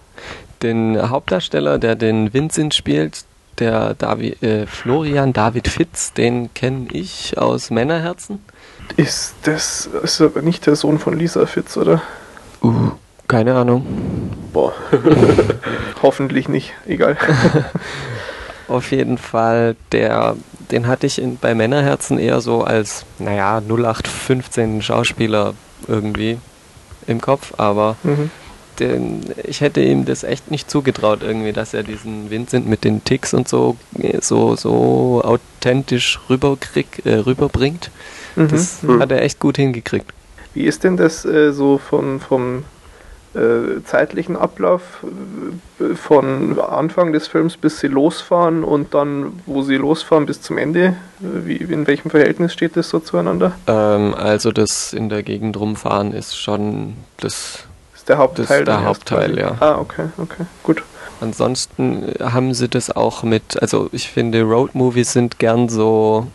[0.63, 3.25] Den Hauptdarsteller, der den Vincent spielt,
[3.59, 8.39] der David, äh, Florian David Fitz, den kenne ich aus Männerherzen.
[8.95, 12.01] Ist das ist aber nicht der Sohn von Lisa Fitz, oder?
[12.63, 12.91] Uh,
[13.27, 13.85] keine Ahnung.
[14.53, 14.73] Boah.
[16.01, 17.17] Hoffentlich nicht, egal.
[18.69, 20.35] Auf jeden Fall, der,
[20.71, 25.55] den hatte ich in, bei Männerherzen eher so als, naja, 0815 Schauspieler
[25.87, 26.37] irgendwie
[27.07, 28.29] im Kopf, aber mhm.
[28.79, 33.03] den, ich hätte ihm das echt nicht zugetraut, irgendwie, dass er diesen Vincent mit den
[33.03, 33.75] Ticks und so
[34.21, 37.89] so, so authentisch rüberkrieg, äh, rüberbringt.
[38.35, 38.47] Mhm.
[38.49, 39.01] Das mhm.
[39.01, 40.13] hat er echt gut hingekriegt.
[40.53, 42.63] Wie ist denn das äh, so von, vom
[43.85, 44.81] zeitlichen Ablauf
[45.79, 50.57] äh, von Anfang des Films bis sie losfahren und dann, wo sie losfahren, bis zum
[50.57, 50.95] Ende?
[51.19, 53.51] Wie, in welchem Verhältnis steht das so zueinander?
[53.67, 57.65] Ähm, also das in der Gegend rumfahren ist schon das,
[57.95, 58.65] ist der Hauptteil.
[58.65, 59.55] Das der Hauptteil, ja.
[59.59, 60.81] Ah, okay, okay, gut.
[61.21, 66.27] Ansonsten haben sie das auch mit, also ich finde Roadmovies sind gern so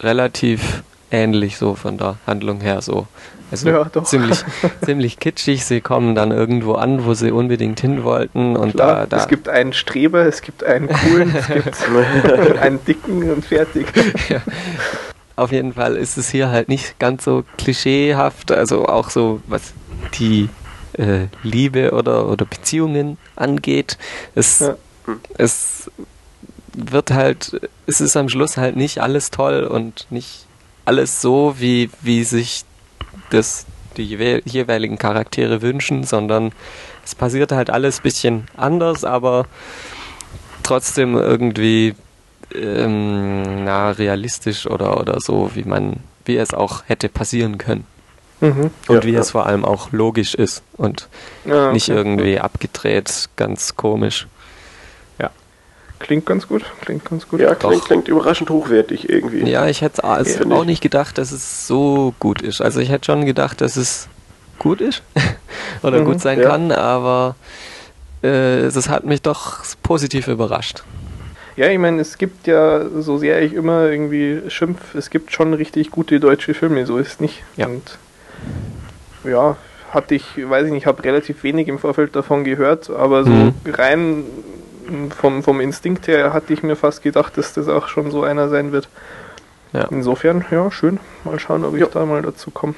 [0.00, 3.06] relativ ähnlich so von der Handlung her so
[3.50, 4.44] also ja, ziemlich,
[4.84, 5.64] ziemlich kitschig.
[5.64, 8.56] Sie kommen dann irgendwo an, wo sie unbedingt hin wollten.
[8.56, 11.76] Und Klar, da, da es gibt einen Streber, es gibt einen coolen, es gibt
[12.60, 13.86] einen dicken und fertig.
[14.28, 14.40] Ja.
[15.36, 18.50] Auf jeden Fall ist es hier halt nicht ganz so klischeehaft.
[18.50, 19.74] Also auch so, was
[20.18, 20.48] die
[20.94, 23.98] äh, Liebe oder, oder Beziehungen angeht.
[24.34, 24.76] Es, ja.
[25.36, 25.90] es
[26.72, 30.46] wird halt, es ist am Schluss halt nicht alles toll und nicht
[30.86, 32.64] alles so, wie, wie sich
[33.30, 33.66] das
[33.96, 36.52] die jeweiligen Charaktere wünschen, sondern
[37.04, 39.46] es passiert halt alles ein bisschen anders, aber
[40.62, 41.94] trotzdem irgendwie
[42.54, 47.86] ähm, na, realistisch oder, oder so, wie man, wie es auch hätte passieren können.
[48.40, 49.20] Mhm, und ja, wie ja.
[49.20, 51.08] es vor allem auch logisch ist und
[51.46, 51.72] ja, okay.
[51.72, 54.26] nicht irgendwie abgedreht, ganz komisch.
[55.98, 57.40] Klingt ganz gut, klingt ganz gut.
[57.40, 59.48] Ja, klingt, klingt überraschend hochwertig irgendwie.
[59.48, 62.60] Ja, ich hätte also auch nicht gedacht, dass es so gut ist.
[62.60, 64.08] Also ich hätte schon gedacht, dass es
[64.58, 65.02] gut ist
[65.82, 66.50] oder mhm, gut sein ja.
[66.50, 67.34] kann, aber
[68.22, 70.82] äh, es hat mich doch positiv überrascht.
[71.56, 75.54] Ja, ich meine, es gibt ja, so sehr ich immer irgendwie schimpf, es gibt schon
[75.54, 77.42] richtig gute deutsche Filme, so ist es nicht.
[77.56, 77.66] Ja.
[77.66, 77.98] Und
[79.24, 79.56] ja,
[79.90, 83.54] hatte ich, weiß ich nicht, habe relativ wenig im Vorfeld davon gehört, aber so mhm.
[83.66, 84.24] rein
[85.10, 88.48] vom, vom Instinkt her hatte ich mir fast gedacht, dass das auch schon so einer
[88.48, 88.88] sein wird.
[89.72, 89.88] Ja.
[89.90, 91.00] Insofern, ja, schön.
[91.24, 91.88] Mal schauen, ob ich jo.
[91.92, 92.74] da mal dazu komme.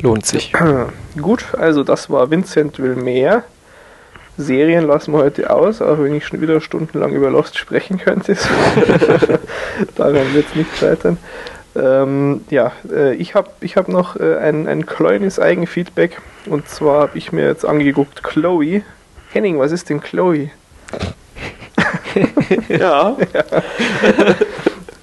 [0.00, 0.52] Lohnt sich.
[1.20, 3.44] Gut, also das war Vincent will mehr.
[4.38, 8.36] Serien lassen wir heute aus, auch wenn ich schon wieder stundenlang über Lost sprechen könnte.
[9.96, 11.18] Daran wird es nicht scheitern.
[11.76, 16.20] Ähm, ja, äh, ich habe ich hab noch äh, ein, ein kleines Eigenfeedback.
[16.46, 18.82] Und zwar habe ich mir jetzt angeguckt, Chloe.
[19.32, 20.50] Henning, was ist denn Chloe?
[22.68, 22.78] Ja.
[22.78, 23.16] ja.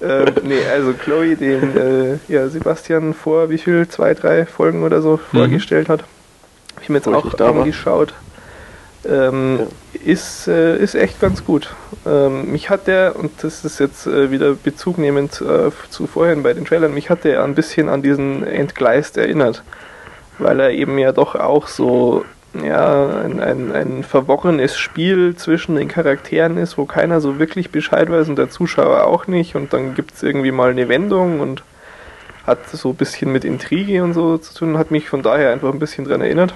[0.02, 5.02] ähm, nee, also Chloe, den äh, ja, Sebastian vor wie viel, zwei, drei Folgen oder
[5.02, 5.38] so mhm.
[5.38, 8.14] vorgestellt hat, habe ich mir jetzt Wo auch angeschaut.
[9.08, 10.12] Ähm, ja.
[10.12, 11.74] ist, äh, ist echt ganz gut.
[12.04, 16.52] Ähm, mich hat der, und das ist jetzt äh, wieder bezugnehmend äh, zu vorhin bei
[16.52, 19.62] den Trailern, mich hat der ein bisschen an diesen Entgleist erinnert,
[20.38, 22.24] weil er eben ja doch auch so
[22.64, 28.10] ja, ein, ein, ein verworrenes Spiel zwischen den Charakteren ist, wo keiner so wirklich Bescheid
[28.10, 29.54] weiß und der Zuschauer auch nicht.
[29.54, 31.62] Und dann gibt es irgendwie mal eine Wendung und
[32.46, 35.72] hat so ein bisschen mit Intrige und so zu tun, hat mich von daher einfach
[35.72, 36.54] ein bisschen dran erinnert.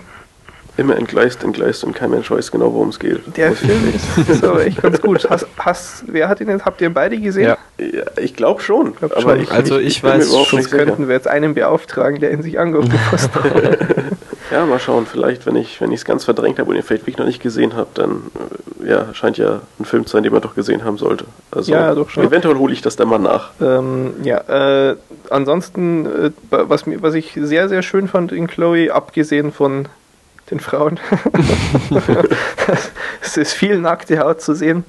[0.76, 3.20] Immer entgleist, entgleist und kein Mensch weiß genau, worum es geht.
[3.36, 3.92] Der Film
[4.28, 5.28] ist, aber echt ganz gut.
[5.28, 6.64] Hast, hast, wer hat ihn jetzt?
[6.64, 7.44] Habt ihr beide gesehen?
[7.44, 8.96] Ja, ja ich glaube schon.
[8.96, 9.40] Glaub aber schon.
[9.42, 13.30] Ich, also ich, ich weiß schon, könnten wir jetzt einen beauftragen, der in sich angepasst
[13.34, 13.78] hat.
[14.52, 15.06] Ja, mal schauen.
[15.06, 17.74] Vielleicht, wenn ich wenn es ganz verdrängt habe und ihr vielleicht wirklich noch nicht gesehen
[17.74, 18.22] habt, dann
[18.84, 21.24] äh, ja, scheint ja ein Film zu sein, den man doch gesehen haben sollte.
[21.50, 22.26] Also ja, doch schon.
[22.26, 23.52] Eventuell hole ich das dann mal nach.
[23.62, 24.96] Ähm, ja, äh,
[25.30, 29.88] ansonsten, äh, was, mir, was ich sehr, sehr schön fand in Chloe, abgesehen von
[30.52, 31.00] den Frauen,
[33.20, 34.84] es ist viel nackte Haut zu sehen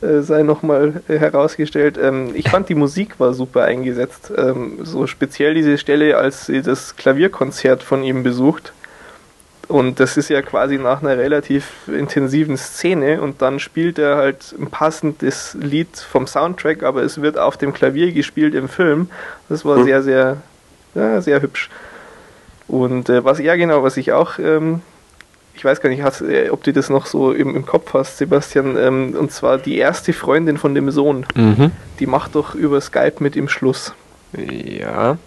[0.00, 1.98] äh, sei nochmal herausgestellt.
[2.00, 4.32] Ähm, ich fand die Musik war super eingesetzt.
[4.36, 8.72] Ähm, so speziell diese Stelle, als sie das Klavierkonzert von ihm besucht.
[9.66, 14.54] Und das ist ja quasi nach einer relativ intensiven Szene und dann spielt er halt
[14.58, 19.10] ein passendes Lied vom Soundtrack, aber es wird auf dem Klavier gespielt im Film.
[19.50, 19.84] Das war mhm.
[19.84, 20.36] sehr, sehr,
[20.94, 21.68] ja, sehr hübsch.
[22.66, 24.80] Und äh, was ja genau, was ich auch ähm,
[25.58, 28.18] ich weiß gar nicht, hast, äh, ob du das noch so im, im Kopf hast,
[28.18, 31.72] Sebastian, ähm, und zwar die erste Freundin von dem Sohn, mhm.
[31.98, 33.92] die macht doch über Skype mit ihm Schluss.
[34.32, 35.18] Ja.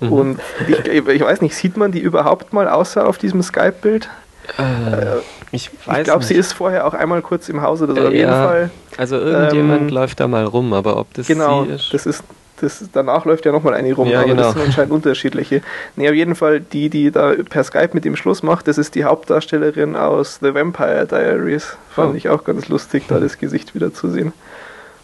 [0.00, 0.12] Mhm.
[0.12, 4.08] Und ich, ich, weiß nicht, sieht man die überhaupt mal außer auf diesem Skype-Bild?
[4.58, 5.18] Äh,
[5.52, 8.00] ich ich glaube, sie ist vorher auch einmal kurz im Hause oder so.
[8.00, 8.70] Äh, auf jeden Fall.
[8.96, 11.94] Also irgendjemand ähm, läuft da mal rum, aber ob das genau, sie ist.
[11.94, 12.24] Das ist
[12.62, 14.42] das, danach läuft ja nochmal eine rum, ja, aber genau.
[14.42, 15.62] das sind anscheinend unterschiedliche.
[15.96, 18.94] Nee, auf jeden Fall, die, die da per Skype mit dem Schluss macht, das ist
[18.94, 21.76] die Hauptdarstellerin aus The Vampire Diaries.
[21.90, 22.16] Fand oh.
[22.16, 24.32] ich auch ganz lustig, da das Gesicht wieder zu sehen.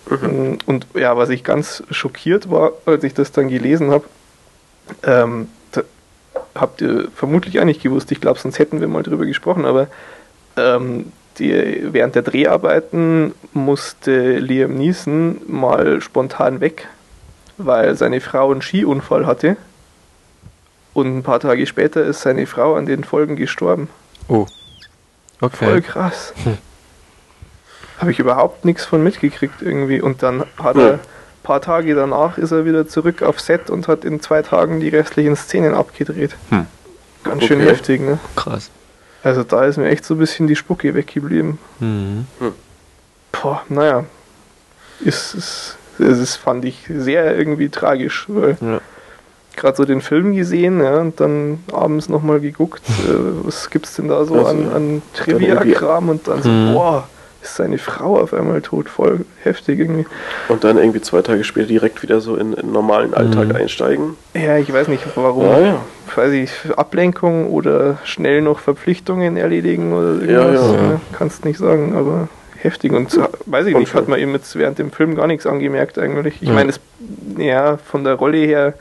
[0.08, 0.58] Mhm.
[0.66, 4.04] Und ja, was ich ganz schockiert war, als ich das dann gelesen habe,
[5.02, 5.48] ähm,
[6.54, 9.88] habt ihr vermutlich auch nicht gewusst, ich glaube, sonst hätten wir mal drüber gesprochen, aber
[10.56, 16.88] ähm, die, während der Dreharbeiten musste Liam Neeson mal spontan weg
[17.58, 19.56] weil seine Frau einen Skiunfall hatte.
[20.94, 23.88] Und ein paar Tage später ist seine Frau an den Folgen gestorben.
[24.28, 24.46] Oh.
[25.40, 25.66] Okay.
[25.66, 26.32] Voll krass.
[26.44, 26.56] Hm.
[27.98, 30.00] Habe ich überhaupt nichts von mitgekriegt irgendwie.
[30.00, 31.00] Und dann hat er ein
[31.42, 34.88] paar Tage danach ist er wieder zurück auf Set und hat in zwei Tagen die
[34.88, 36.36] restlichen Szenen abgedreht.
[36.50, 36.66] Hm.
[37.24, 37.70] Ganz schön okay.
[37.70, 38.18] heftig, ne?
[38.34, 38.70] Krass.
[39.22, 41.58] Also da ist mir echt so ein bisschen die Spucke weggeblieben.
[41.80, 42.26] Mhm.
[42.38, 42.52] Hm.
[43.32, 44.04] Boah, naja.
[45.00, 48.26] Ist, ist das fand ich sehr irgendwie tragisch.
[48.60, 48.80] Ja.
[49.56, 53.12] Gerade so den Film gesehen ja, und dann abends nochmal geguckt, äh,
[53.44, 56.74] was gibt's denn da so also, an, an Trivia-Kram und dann so, mhm.
[56.74, 57.08] boah,
[57.46, 60.04] ist seine Frau auf einmal tot, voll heftig irgendwie.
[60.48, 63.56] Und dann irgendwie zwei Tage später direkt wieder so in, in normalen Alltag mhm.
[63.56, 64.16] einsteigen.
[64.34, 65.44] Ja, ich weiß nicht warum.
[65.44, 65.80] Ja, ja.
[66.14, 70.70] Weiß ich, Ablenkung oder schnell noch Verpflichtungen erledigen oder irgendwas.
[70.70, 71.00] Ja, ja, ja.
[71.12, 72.28] Kannst nicht sagen, aber
[72.66, 75.98] heftig und weiß ich nicht, hat man ihm jetzt während dem Film gar nichts angemerkt
[75.98, 76.42] eigentlich.
[76.42, 76.54] Ich ja.
[76.54, 76.72] meine,
[77.38, 78.74] ja, von der Rolle her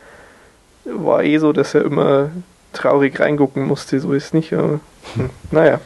[0.86, 2.30] war eh so, dass er immer
[2.74, 4.80] traurig reingucken musste, so ist nicht, aber
[5.16, 5.80] hm, naja.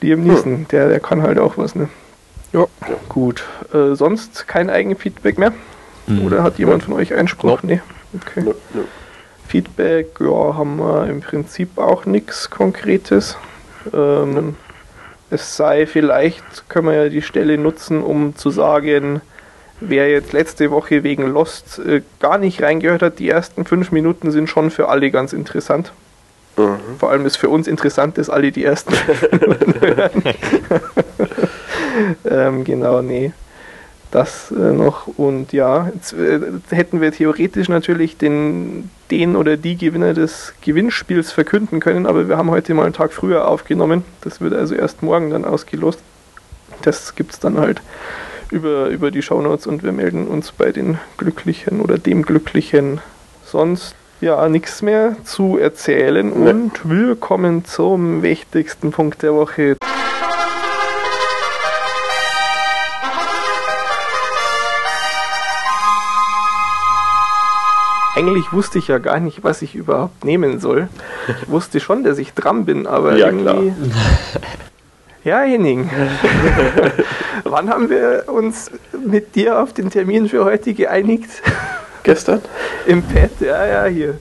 [0.00, 0.68] Liam Neeson, hm.
[0.68, 1.88] der, der kann halt auch was, ne?
[2.52, 2.66] Ja,
[3.08, 3.44] gut.
[3.74, 5.52] Äh, sonst kein Eigenfeedback mehr?
[6.06, 6.24] Hm.
[6.24, 7.62] Oder hat jemand von euch Einspruch?
[7.62, 7.68] No.
[7.68, 7.80] Nee.
[8.14, 8.42] Okay.
[8.42, 8.84] No, no.
[9.48, 13.36] Feedback, ja, haben wir im Prinzip auch nichts Konkretes.
[13.92, 14.56] Ähm,
[15.30, 19.20] es sei vielleicht, können wir ja die Stelle nutzen, um zu sagen,
[19.80, 24.30] wer jetzt letzte Woche wegen Lost äh, gar nicht reingehört hat, die ersten fünf Minuten
[24.30, 25.92] sind schon für alle ganz interessant.
[26.56, 26.78] Mhm.
[26.98, 28.92] Vor allem ist für uns interessant, dass alle die ersten
[29.80, 30.22] hören.
[32.24, 33.32] ähm, genau, nee
[34.10, 35.06] das äh, noch.
[35.06, 36.40] Und ja, jetzt äh,
[36.70, 42.36] hätten wir theoretisch natürlich den, den oder die Gewinner des Gewinnspiels verkünden können, aber wir
[42.36, 44.04] haben heute mal einen Tag früher aufgenommen.
[44.22, 46.00] Das wird also erst morgen dann ausgelost.
[46.82, 47.82] Das gibt es dann halt
[48.50, 53.00] über, über die Shownotes und wir melden uns bei den Glücklichen oder dem Glücklichen.
[53.44, 59.76] Sonst ja nichts mehr zu erzählen und wir kommen zum wichtigsten Punkt der Woche.
[68.18, 70.88] Eigentlich wusste ich ja gar nicht, was ich überhaupt nehmen soll.
[71.40, 73.44] Ich wusste schon, dass ich dran bin, aber ja, irgendwie.
[73.44, 74.42] Klar.
[75.24, 75.90] Ja, Henning.
[77.44, 78.70] Wann haben wir uns
[79.04, 81.28] mit dir auf den Termin für heute geeinigt?
[82.04, 82.40] Gestern?
[82.86, 84.14] Im Pad, ja, ja, hier.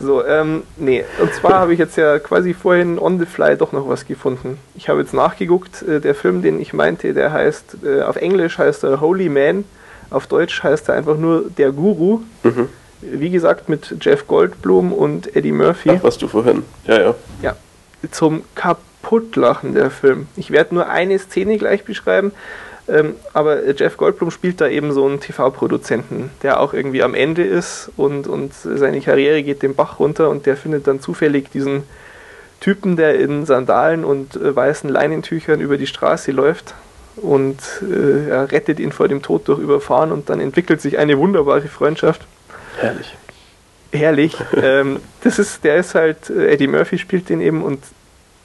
[0.00, 3.72] So, ähm, nee, und zwar habe ich jetzt ja quasi vorhin on the fly doch
[3.72, 4.58] noch was gefunden.
[4.74, 8.58] Ich habe jetzt nachgeguckt, äh, der Film, den ich meinte, der heißt, äh, auf Englisch
[8.58, 9.64] heißt er Holy Man,
[10.08, 12.22] auf Deutsch heißt er einfach nur Der Guru.
[12.42, 12.70] Mhm
[13.02, 15.90] wie gesagt, mit Jeff Goldblum und Eddie Murphy.
[15.90, 16.64] Ach, was du vorhin.
[16.86, 17.14] Ja, ja.
[17.42, 17.56] Ja.
[18.10, 20.28] Zum Kaputtlachen der Film.
[20.36, 22.32] Ich werde nur eine Szene gleich beschreiben.
[22.88, 27.44] Ähm, aber Jeff Goldblum spielt da eben so einen TV-Produzenten, der auch irgendwie am Ende
[27.44, 31.84] ist und, und seine Karriere geht den Bach runter und der findet dann zufällig diesen
[32.58, 36.74] Typen, der in Sandalen und äh, weißen Leinentüchern über die Straße läuft
[37.16, 41.18] und äh, er rettet ihn vor dem Tod durch Überfahren und dann entwickelt sich eine
[41.18, 42.26] wunderbare Freundschaft.
[42.78, 43.16] Herrlich.
[43.92, 44.36] Herrlich.
[44.62, 47.82] ähm, das ist, der ist halt, äh, Eddie Murphy spielt den eben und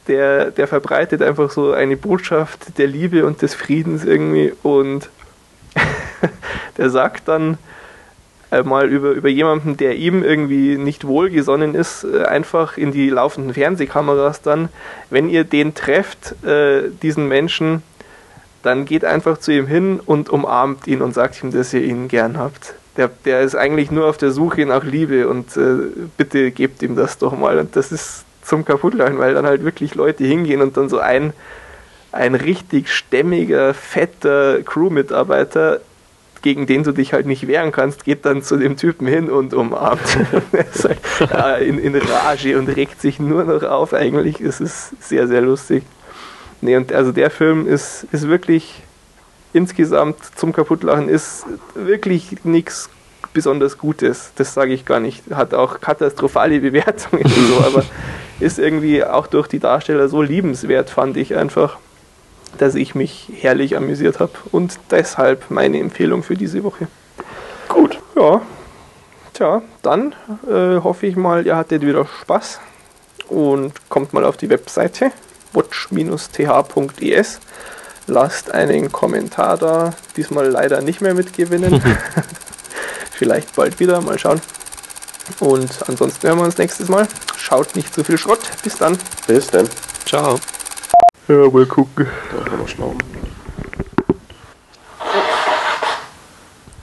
[0.07, 5.09] der, der verbreitet einfach so eine Botschaft der Liebe und des Friedens irgendwie und
[6.77, 7.57] der sagt dann
[8.51, 13.09] äh, mal über, über jemanden, der ihm irgendwie nicht wohlgesonnen ist, äh, einfach in die
[13.09, 14.69] laufenden Fernsehkameras dann,
[15.09, 17.81] wenn ihr den trefft, äh, diesen Menschen,
[18.61, 22.07] dann geht einfach zu ihm hin und umarmt ihn und sagt ihm, dass ihr ihn
[22.07, 25.77] gern habt der, der ist eigentlich nur auf der Suche nach Liebe und äh,
[26.17, 27.59] bitte gebt ihm das doch mal.
[27.59, 31.33] Und das ist zum Kaputtlachen, weil dann halt wirklich Leute hingehen und dann so ein,
[32.11, 35.81] ein richtig stämmiger, fetter Crewmitarbeiter
[36.45, 39.55] gegen den du dich halt nicht wehren kannst, geht dann zu dem Typen hin und
[39.55, 39.99] umarmt.
[41.33, 43.95] halt, in, in Rage und regt sich nur noch auf.
[43.95, 45.83] Eigentlich ist es sehr, sehr lustig.
[46.61, 48.83] Nee, und also der Film ist, ist wirklich
[49.55, 52.89] insgesamt zum Kaputtlachen ist wirklich nichts
[53.33, 54.31] besonders Gutes.
[54.35, 55.23] Das sage ich gar nicht.
[55.33, 57.83] Hat auch katastrophale Bewertungen und so, aber
[58.39, 61.77] ist irgendwie auch durch die Darsteller so liebenswert, fand ich einfach,
[62.57, 64.33] dass ich mich herrlich amüsiert habe.
[64.51, 66.87] Und deshalb meine Empfehlung für diese Woche.
[67.69, 67.97] Gut.
[68.15, 68.41] Ja.
[69.33, 70.15] Tja, dann
[70.49, 72.59] äh, hoffe ich mal, ihr hattet wieder Spaß
[73.27, 75.11] und kommt mal auf die Webseite
[75.51, 77.39] watch-th.es.
[78.07, 79.93] Lasst einen Kommentar da.
[80.15, 81.81] Diesmal leider nicht mehr mitgewinnen.
[83.11, 84.01] Vielleicht bald wieder.
[84.01, 84.41] Mal schauen.
[85.39, 87.07] Und ansonsten hören wir uns nächstes Mal.
[87.35, 88.41] Schaut nicht zu viel Schrott.
[88.63, 88.97] Bis dann.
[89.25, 89.67] Bis dann.
[90.05, 90.39] Ciao.
[91.27, 92.07] Ja, mal gucken.
[92.31, 92.99] Da kann man schnauben.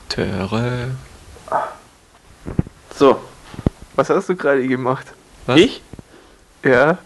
[0.09, 0.90] Töre.
[2.99, 3.20] So.
[3.94, 5.07] Was hast du gerade gemacht?
[5.47, 5.61] Was?
[5.61, 5.82] Ich?
[6.65, 6.99] Ja.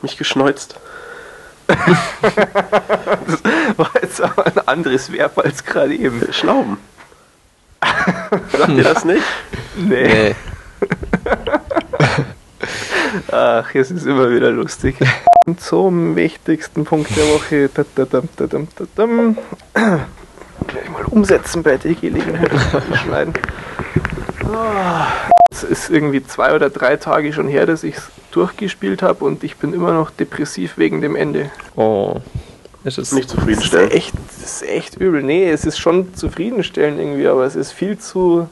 [0.00, 0.76] Mich geschneuzt.
[1.66, 3.42] das
[3.76, 6.20] war jetzt aber ein anderes Verb als gerade eben.
[6.32, 6.78] Schnauben.
[8.56, 9.22] Sagt ihr das nicht?
[9.76, 10.06] Nee.
[10.06, 10.34] nee.
[13.30, 14.96] Ach, es ist immer wieder lustig.
[15.58, 17.68] Zum wichtigsten Punkt der Woche.
[20.66, 22.50] Gleich mal umsetzen bei der Gelegenheit.
[23.02, 23.34] Schneiden.
[25.50, 29.44] Es ist irgendwie zwei oder drei Tage schon her, dass ich es durchgespielt habe und
[29.44, 31.50] ich bin immer noch depressiv wegen dem Ende.
[31.76, 32.16] Oh.
[32.84, 33.92] Es ist nicht zufriedenstellend.
[33.92, 35.22] Das ist, echt, das ist echt übel.
[35.22, 38.46] Nee, es ist schon zufriedenstellend irgendwie, aber es ist viel zu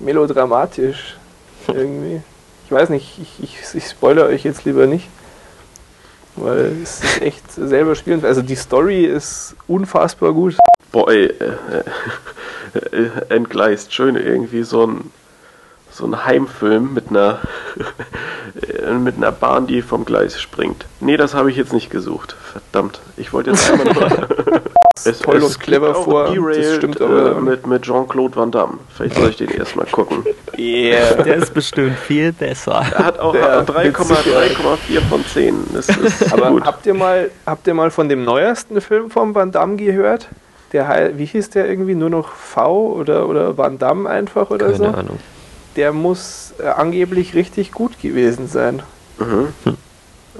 [0.00, 1.16] melodramatisch
[1.68, 2.20] irgendwie.
[2.66, 5.08] Ich weiß nicht, ich, ich, ich spoilere euch jetzt lieber nicht.
[6.36, 8.24] Weil es ist echt selber spielen.
[8.24, 10.56] Also die Story ist unfassbar gut.
[10.90, 11.84] Boah, ey, äh,
[12.74, 13.94] äh, entgleist.
[13.94, 15.10] Schön irgendwie so ein
[15.94, 17.38] so ein Heimfilm mit einer
[18.98, 20.86] mit einer Bahn, die vom Gleis springt.
[21.00, 22.36] Nee, das habe ich jetzt nicht gesucht.
[22.52, 23.00] Verdammt.
[23.16, 24.28] Ich wollte jetzt einmal nur.
[25.04, 26.34] es, toll es und clever vor.
[26.34, 27.36] Das stimmt aber.
[27.36, 28.78] Äh, mit, mit Jean-Claude Van Damme.
[28.88, 30.24] Vielleicht soll ich den erstmal gucken.
[30.56, 31.20] Yeah.
[31.24, 32.86] Der ist bestimmt viel besser.
[32.96, 35.66] Er hat auch 3,4 von 10.
[35.74, 36.64] Das ist aber gut.
[36.64, 40.28] Habt ihr, mal, habt ihr mal von dem neuesten Film von Van Damme gehört?
[40.72, 41.96] Der, wie hieß der irgendwie?
[41.96, 44.84] Nur noch V oder, oder Van Damme einfach oder Keine so?
[44.84, 45.18] Keine Ahnung
[45.76, 48.82] der muss äh, angeblich richtig gut gewesen sein.
[49.18, 49.48] Mhm.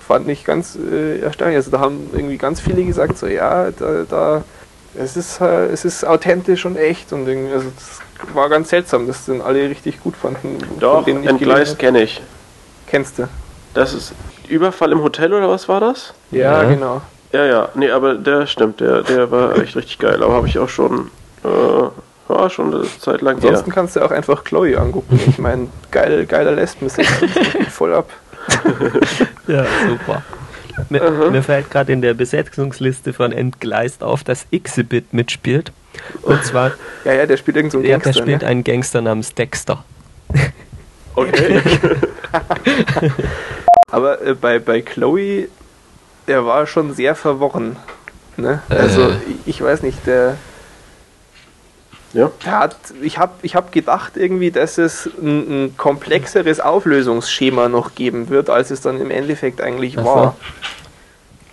[0.00, 1.56] Fand ich ganz äh, erstaunlich.
[1.56, 4.44] Also da haben irgendwie ganz viele gesagt, so ja, da, da
[4.96, 9.06] es ist äh, es ist authentisch und echt und irgendwie, also das war ganz seltsam,
[9.06, 10.58] dass den alle richtig gut fanden.
[10.80, 12.22] Doch, Entgleist kenne ich.
[12.86, 13.28] Kennst du?
[13.74, 14.12] Das ist
[14.48, 16.14] Überfall im Hotel oder was war das?
[16.30, 16.68] Ja, ja.
[16.68, 17.00] genau.
[17.32, 20.56] Ja, ja, nee, aber der stimmt, der, der war echt richtig geil, aber habe ich
[20.60, 21.10] auch schon
[21.42, 21.88] äh,
[22.28, 23.74] ja, schon eine Zeit lang Ansonsten her.
[23.74, 25.20] kannst du auch einfach Chloe angucken.
[25.26, 26.88] Ich meine, geil, geiler Lesben
[27.70, 28.10] voll ab.
[29.46, 30.22] ja, super.
[30.88, 35.72] Mir, mir fällt gerade in der Besetzungsliste von Entgleist auf, dass Exhibit mitspielt.
[36.22, 36.72] Und zwar.
[37.04, 38.10] Ja, ja, der spielt irgendeinen so Gangster.
[38.10, 38.48] Ja, der spielt ne?
[38.48, 39.84] einen Gangster namens Dexter.
[41.16, 41.62] Okay.
[43.92, 45.46] Aber äh, bei, bei Chloe,
[46.26, 47.76] der war schon sehr verworren.
[48.36, 48.62] Ne?
[48.68, 49.16] Also, äh.
[49.46, 50.36] ich weiß nicht, der
[52.14, 52.30] ja.
[52.46, 58.30] Hat, ich habe ich hab gedacht irgendwie, dass es ein, ein, komplexeres Auflösungsschema noch geben
[58.30, 60.36] wird, als es dann im Endeffekt eigentlich Ach war.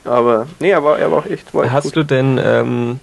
[0.05, 1.95] Aber nee, er war, er war echt war Hast gut.
[1.95, 2.99] du denn, ähm,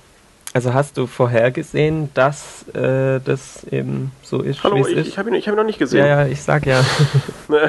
[0.54, 4.64] also hast du vorhergesehen, dass äh, das eben so ist?
[4.64, 6.00] Hallo, ich, ich habe ihn, hab ihn noch nicht gesehen.
[6.00, 6.82] Ja, ja, ich sag ja.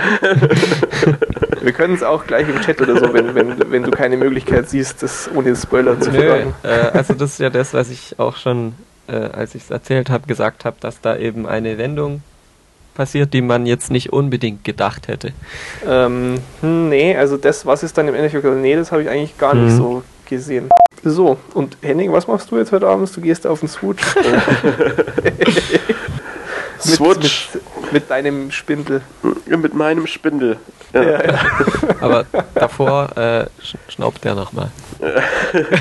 [1.62, 4.70] Wir können es auch gleich im Chat oder so, wenn, wenn, wenn du keine Möglichkeit
[4.70, 6.56] siehst, das ohne Spoiler zu fragen.
[6.64, 8.74] Äh, also das ist ja das, was ich auch schon
[9.10, 12.22] äh, als ich es erzählt habe, gesagt habe, dass da eben eine Wendung
[12.94, 15.32] passiert, die man jetzt nicht unbedingt gedacht hätte.
[15.88, 19.38] Ähm, hm, nee, also das, was ist dann im Endeffekt, nee, das habe ich eigentlich
[19.38, 19.78] gar nicht mhm.
[19.78, 20.70] so gesehen.
[21.04, 23.16] So, und Henning, was machst du jetzt heute Abend?
[23.16, 24.04] Du gehst auf den Switch.
[26.80, 27.50] Switch.
[27.54, 29.02] Mit, mit, deinem Spindel.
[29.46, 30.58] Mit meinem Spindel.
[30.94, 31.04] Ja.
[31.04, 31.40] Ja, ja.
[32.02, 33.46] Aber davor äh,
[33.90, 34.72] schnaubt der nochmal.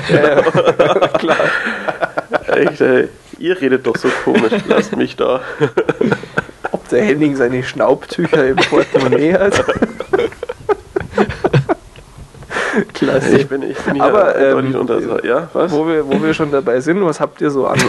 [0.09, 0.41] ja,
[1.17, 1.37] klar.
[2.55, 3.09] Echt, ey.
[3.37, 4.53] Ihr redet doch so komisch.
[4.67, 5.41] Lasst mich da.
[6.71, 9.63] Ob der Henning seine Schnaubtücher im Portemonnaie hat?
[12.93, 13.37] Klasse.
[13.37, 15.25] Ich bin, ich bin hier Aber, ähm, unter.
[15.25, 15.71] Ja, was?
[15.71, 17.79] Wo wir, wo wir schon dabei sind, was habt ihr so an?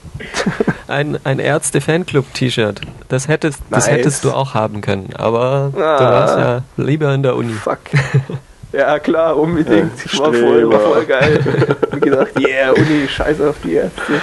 [0.88, 2.80] ein, ein Ärzte-Fanclub-T-Shirt.
[3.08, 3.84] Das, hättest, nice.
[3.84, 5.98] das hättest du auch haben können, aber ah.
[5.98, 7.52] du warst ja lieber in der Uni.
[7.52, 7.78] Fuck.
[8.72, 10.12] Ja, klar, unbedingt.
[10.12, 11.40] Ja, war, voll, war voll geil.
[11.92, 14.22] ich gedacht, yeah, Uni, scheiße auf die Ärzte.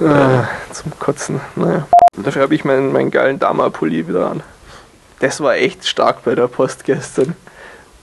[0.00, 1.40] Ah, zum Kotzen.
[1.56, 1.86] Naja.
[2.16, 4.42] Dafür habe ich meinen, meinen geilen Dama-Pulli wieder an.
[5.20, 7.34] Das war echt stark bei der Post gestern.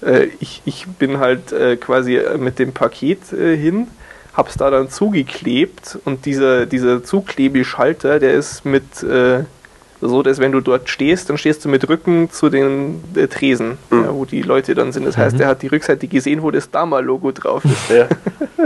[0.02, 3.88] Äh, ich, ich bin halt äh, quasi mit dem Paket äh, hin,
[4.34, 9.43] hab's da dann zugeklebt und dieser, dieser Zuklebeschalter, der ist mit äh,
[10.01, 13.77] so, dass wenn du dort stehst, dann stehst du mit Rücken zu den äh, Tresen,
[13.89, 14.03] mhm.
[14.03, 15.05] ja, wo die Leute dann sind.
[15.05, 15.41] Das heißt, mhm.
[15.41, 17.89] er hat die Rückseite gesehen, wo das Dama-Logo drauf ist.
[17.89, 18.07] Ja.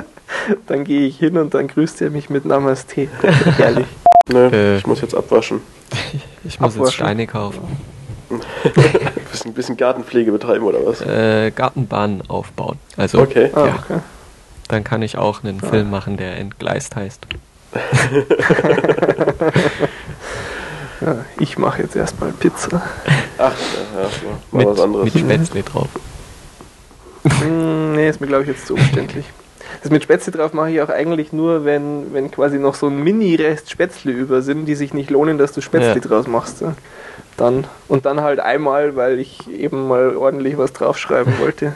[0.68, 3.08] dann gehe ich hin und dann grüßt er mich mit Namaste.
[3.58, 3.88] Herrlich.
[4.32, 5.62] Nö, äh, ich muss jetzt abwaschen.
[6.48, 6.86] Ich muss abwaschen.
[6.86, 7.62] jetzt Steine kaufen.
[9.46, 11.02] ein bisschen Gartenpflege betreiben oder was?
[11.02, 12.78] Äh, Gartenbahn aufbauen.
[12.98, 13.50] Also, okay.
[13.54, 13.80] Ah, ja.
[13.84, 14.00] okay.
[14.68, 15.68] Dann kann ich auch einen ah.
[15.68, 17.26] Film machen, der entgleist heißt.
[21.06, 22.82] Ja, ich mache jetzt erstmal Pizza.
[23.38, 23.54] Ach,
[23.96, 24.10] ja, ja
[24.52, 25.14] mal mit, was anderes.
[25.14, 25.88] Mit Spätzle drauf.
[27.24, 29.26] Hm, nee, ist mir glaube ich jetzt zu umständlich.
[29.82, 33.04] Das mit Spätzle drauf mache ich auch eigentlich nur, wenn, wenn quasi noch so ein
[33.04, 36.00] Mini-Rest Spätzle über sind, die sich nicht lohnen, dass du Spätzle ja.
[36.00, 36.64] draus machst.
[37.38, 37.68] Dann.
[37.88, 41.74] Und dann halt einmal, weil ich eben mal ordentlich was draufschreiben wollte.